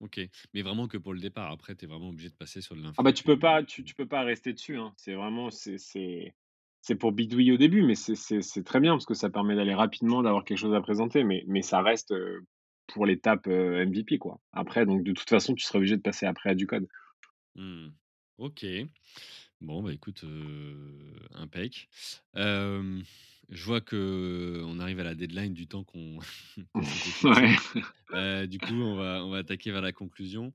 OK, 0.00 0.20
mais 0.52 0.62
vraiment 0.62 0.88
que 0.88 0.96
pour 0.96 1.14
le 1.14 1.20
départ. 1.20 1.52
Après 1.52 1.76
tu 1.76 1.84
es 1.84 1.88
vraiment 1.88 2.08
obligé 2.08 2.28
de 2.28 2.34
passer 2.34 2.60
sur 2.60 2.74
de 2.74 2.80
Ah 2.80 2.82
l'infra 2.82 3.02
bah, 3.02 3.12
tu 3.12 3.24
peux 3.24 3.38
pas 3.38 3.62
tu 3.64 3.84
tu 3.84 3.94
peux 3.94 4.06
pas 4.06 4.22
rester 4.22 4.52
dessus, 4.52 4.76
hein. 4.76 4.92
C'est 4.96 5.14
vraiment 5.14 5.50
c'est 5.50 5.76
c'est 5.78 6.94
pour 6.96 7.12
bidouiller 7.12 7.52
au 7.52 7.56
début, 7.56 7.82
mais 7.82 7.94
c'est 7.94 8.64
très 8.64 8.80
bien 8.80 8.92
parce 8.92 9.06
que 9.06 9.14
ça 9.14 9.30
permet 9.30 9.54
d'aller 9.54 9.74
rapidement, 9.74 10.22
d'avoir 10.22 10.44
quelque 10.44 10.58
chose 10.58 10.74
à 10.74 10.80
présenter, 10.80 11.24
mais 11.24 11.44
mais 11.46 11.62
ça 11.62 11.80
reste, 11.82 12.12
pour 12.88 13.06
l'étape, 13.06 13.46
MVP, 13.46 14.18
quoi. 14.18 14.40
Après 14.52 14.84
donc 14.86 15.02
de 15.04 15.12
toute 15.12 15.28
façon, 15.28 15.54
tu 15.54 15.64
seras 15.64 15.78
obligé 15.78 15.96
de 15.96 16.02
passer 16.02 16.26
après 16.26 16.50
à 16.50 16.54
du 16.54 16.66
code. 16.66 16.88
mmh. 17.54 17.88
OK. 18.38 18.66
Bon, 19.60 19.82
bah, 19.82 19.92
écoute, 19.92 20.24
heu, 20.24 21.14
impec. 21.32 21.88
Je 23.48 23.64
vois 23.64 23.80
que 23.80 24.62
on 24.64 24.78
arrive 24.78 25.00
à 25.00 25.04
la 25.04 25.14
deadline 25.14 25.54
du 25.54 25.66
temps 25.66 25.84
qu'on 25.84 26.18
Ouais. 27.24 28.46
du 28.46 28.58
coup, 28.60 28.74
on 28.74 28.96
va 28.96 29.24
on 29.24 29.30
va 29.30 29.38
attaquer 29.38 29.70
vers 29.70 29.82
la 29.82 29.92
conclusion. 29.92 30.52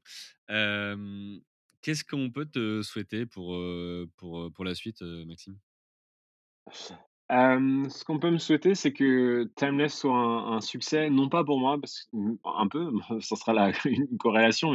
Qu'est-ce 1.82 2.04
qu'on 2.04 2.32
peut 2.32 2.46
te 2.46 2.82
souhaiter 2.84 3.26
pour, 3.26 3.58
pour, 4.18 4.52
pour 4.54 4.66
la 4.66 4.76
suite, 4.76 5.02
Maxime? 5.02 5.58
Ce 7.30 8.06
qu'on 8.06 8.20
peut 8.20 8.32
me 8.32 8.38
souhaiter, 8.38 8.74
c'est 8.74 8.94
que 8.94 9.50
Timeless 9.56 9.94
soit 9.94 10.16
un 10.16 10.62
succès, 10.62 11.10
non 11.10 11.28
pas 11.28 11.44
pour 11.44 11.60
moi, 11.60 11.78
parce 11.80 12.04
que 12.04 12.18
mmh, 12.18 12.38
un 12.46 12.68
peu, 12.68 12.92
ça 13.22 13.36
sera 13.36 13.72
une 13.86 14.18
corrélation, 14.18 14.74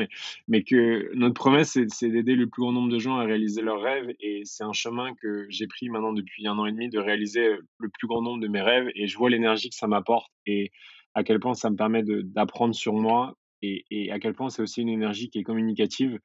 mais 0.48 0.62
que 0.62 1.11
notre 1.14 1.34
promesse, 1.34 1.78
c'est 1.88 2.11
d'aider 2.11 2.34
le 2.34 2.48
plus 2.48 2.61
grand 2.62 2.72
nombre 2.72 2.90
de 2.90 2.98
gens 2.98 3.16
à 3.16 3.24
réaliser 3.24 3.62
leurs 3.62 3.80
rêves 3.80 4.14
et 4.20 4.42
c'est 4.44 4.64
un 4.64 4.72
chemin 4.72 5.14
que 5.14 5.46
j'ai 5.48 5.66
pris 5.66 5.88
maintenant 5.88 6.12
depuis 6.12 6.46
un 6.46 6.59
an 6.59 6.66
et 6.66 6.72
demi 6.72 6.90
de 6.90 6.98
réaliser, 6.98 7.57
le 7.78 7.88
plus 7.88 8.07
grand 8.07 8.20
nombre 8.22 8.40
de 8.40 8.48
mes 8.48 8.61
rêves 8.61 8.90
et 8.94 9.07
je 9.07 9.16
vois 9.16 9.30
l'énergie 9.30 9.70
que 9.70 9.76
ça 9.76 9.86
m'apporte 9.86 10.30
et 10.46 10.70
à 11.14 11.24
quel 11.24 11.40
point 11.40 11.55
ça 11.55 11.70
me 11.70 11.76
permet 11.76 12.03
d'apprendre 12.05 12.74
sur 12.74 12.94
moi 12.94 13.36
et 13.62 14.11
à 14.11 14.18
quel 14.18 14.34
point 14.34 14.50
c'est 14.50 14.61
aussi 14.61 14.82
une 14.82 14.88
énergie 14.88 15.30
qui 15.30 15.38
est 15.38 15.44
communicative 15.44 16.18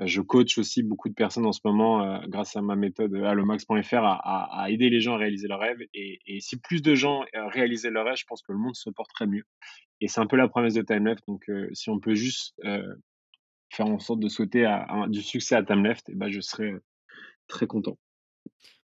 je 0.00 0.20
coach 0.20 0.58
aussi 0.58 0.82
beaucoup 0.82 1.08
de 1.08 1.14
personnes 1.14 1.46
en 1.46 1.52
ce 1.52 1.60
moment, 1.64 2.04
heu, 2.04 2.26
grâce 2.28 2.56
à 2.56 2.62
ma 2.62 2.76
méthode, 2.76 3.14
heu, 3.14 3.24
allomax.fr 3.26 3.94
à 4.04 4.14
à 4.16 4.62
à 4.64 4.70
aider 4.70 4.90
les 4.90 5.00
gens 5.00 5.14
à 5.14 5.18
réaliser 5.18 5.48
leurs 5.48 5.60
rêves 5.60 5.80
et 5.94 6.18
et 6.26 6.40
si 6.40 6.58
plus 6.60 6.82
de 6.82 6.94
gens, 6.94 7.22
heu, 7.34 7.46
réalisaient 7.48 7.90
leurs 7.90 8.04
rêves, 8.06 8.16
je 8.18 8.24
pense 8.26 8.42
que 8.42 8.52
le 8.52 8.58
monde 8.58 8.76
se 8.76 8.90
porterait 8.90 9.26
mieux 9.26 9.44
et 10.02 10.08
c'est 10.08 10.20
un 10.20 10.26
peu 10.28 10.36
la 10.36 10.48
promesse 10.48 10.74
de 10.74 10.82
Timeleft 10.82 11.24
donc 11.28 11.48
heu, 11.50 11.70
si 11.74 11.90
on 11.90 12.00
peut 12.00 12.14
juste, 12.16 12.54
faire 13.72 13.86
en 13.86 14.00
sorte 14.00 14.18
de 14.20 14.28
souhaiter 14.28 14.64
à 14.64 15.06
du 15.08 15.22
succès 15.22 15.54
à 15.54 15.62
Timeleft 15.62 16.08
et 16.08 16.14
bah, 16.16 16.30
je 16.30 16.40
serais, 16.40 16.72
très 17.48 17.66
content. 17.68 17.98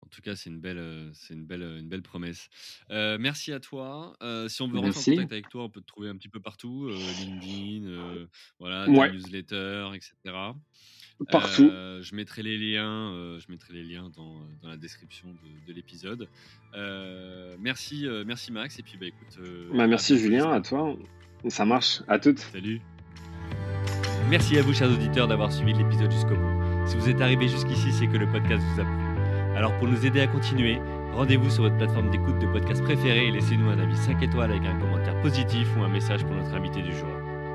En 0.03 0.09
tout 0.09 0.23
cas, 0.23 0.37
c'est 0.37 0.51
une 0.51 0.61
belle, 0.61 1.11
c'est 1.15 1.35
une 1.35 1.47
belle, 1.47 1.63
une 1.63 1.89
belle 1.89 2.03
promesse. 2.03 2.49
Merci 2.91 3.53
à 3.53 3.61
toi. 3.61 4.17
Si 4.49 4.63
on 4.63 4.69
veut 4.69 4.79
rentrer 4.79 5.01
en 5.01 5.05
contact 5.05 5.33
avec 5.33 5.49
toi, 5.49 5.65
on 5.65 5.71
peut 5.71 5.81
te 5.81 5.87
trouver 5.87 6.09
un 6.09 6.17
petit 6.17 6.29
peu 6.29 6.41
partout, 6.41 6.89
LinkedIn, 7.13 8.27
voilà, 8.59 8.89
Ouais, 8.89 9.11
newsletter 9.11 9.91
et 9.95 10.01
cetera. 10.01 10.57
Partout. 11.25 11.71
Heu, 11.73 12.01
je 12.03 12.15
mettrai 12.15 12.43
les 12.43 12.59
liens, 12.59 13.13
heu, 13.13 13.39
je 13.39 13.51
mettrai 13.51 13.73
les 13.75 13.85
liens 13.85 14.11
dans, 14.15 14.35
dans 14.63 14.69
la 14.69 14.77
description 14.77 15.29
de 15.29 15.67
de 15.67 15.73
l'épisode. 15.75 16.29
Heu, 16.77 17.57
merci, 17.59 18.07
merci 18.27 18.53
Max 18.53 18.79
et 18.79 18.83
puis, 18.83 18.97
bah, 19.01 19.07
écoute, 19.07 19.39
Bah, 19.75 19.87
merci 19.87 20.19
Julien, 20.19 20.51
à 20.53 20.61
toi. 20.61 20.95
Ça 21.49 21.65
marche. 21.65 22.03
À 22.09 22.19
toutes. 22.19 22.39
Salut. 22.39 22.81
Merci 24.29 24.59
à 24.59 24.63
vous, 24.63 24.75
chers 24.75 24.91
auditeurs, 24.91 25.29
d'avoir 25.29 25.53
suivi 25.53 25.73
l'épisode 25.73 26.11
jusqu'au 26.11 26.35
bout. 26.35 26.87
Si 26.87 26.97
vous 26.97 27.09
êtes 27.09 27.21
arrivés 27.21 27.49
jusqu'ici, 27.49 27.93
c'est 27.93 28.07
que 28.09 28.17
le 28.17 28.27
podcast 28.31 28.63
vous 28.75 28.81
a 28.81 28.85
plu. 28.85 29.57
Alors, 29.57 29.77
pour 29.79 29.87
nous 29.89 30.05
aider 30.05 30.21
à 30.21 30.27
continuer, 30.27 30.79
rendez-vous 31.13 31.49
sur 31.51 31.63
votre 31.63 31.77
plateforme 31.77 32.11
d'écoute 32.11 32.39
de 32.41 32.47
podcast 32.47 32.83
préférée 32.83 33.29
et 33.29 33.31
laissez-nous 33.31 33.69
un 33.69 33.79
avis 33.79 33.97
5 33.97 34.23
étoiles 34.23 34.51
avec 34.51 34.65
un 34.65 34.79
commentaire 34.79 35.19
positif 35.23 35.69
ou 35.77 35.83
un 35.83 35.89
message 35.89 36.25
pour 36.25 36.35
notre 36.35 36.53
invité 36.55 36.83
du 36.83 36.93
jour. 36.93 37.09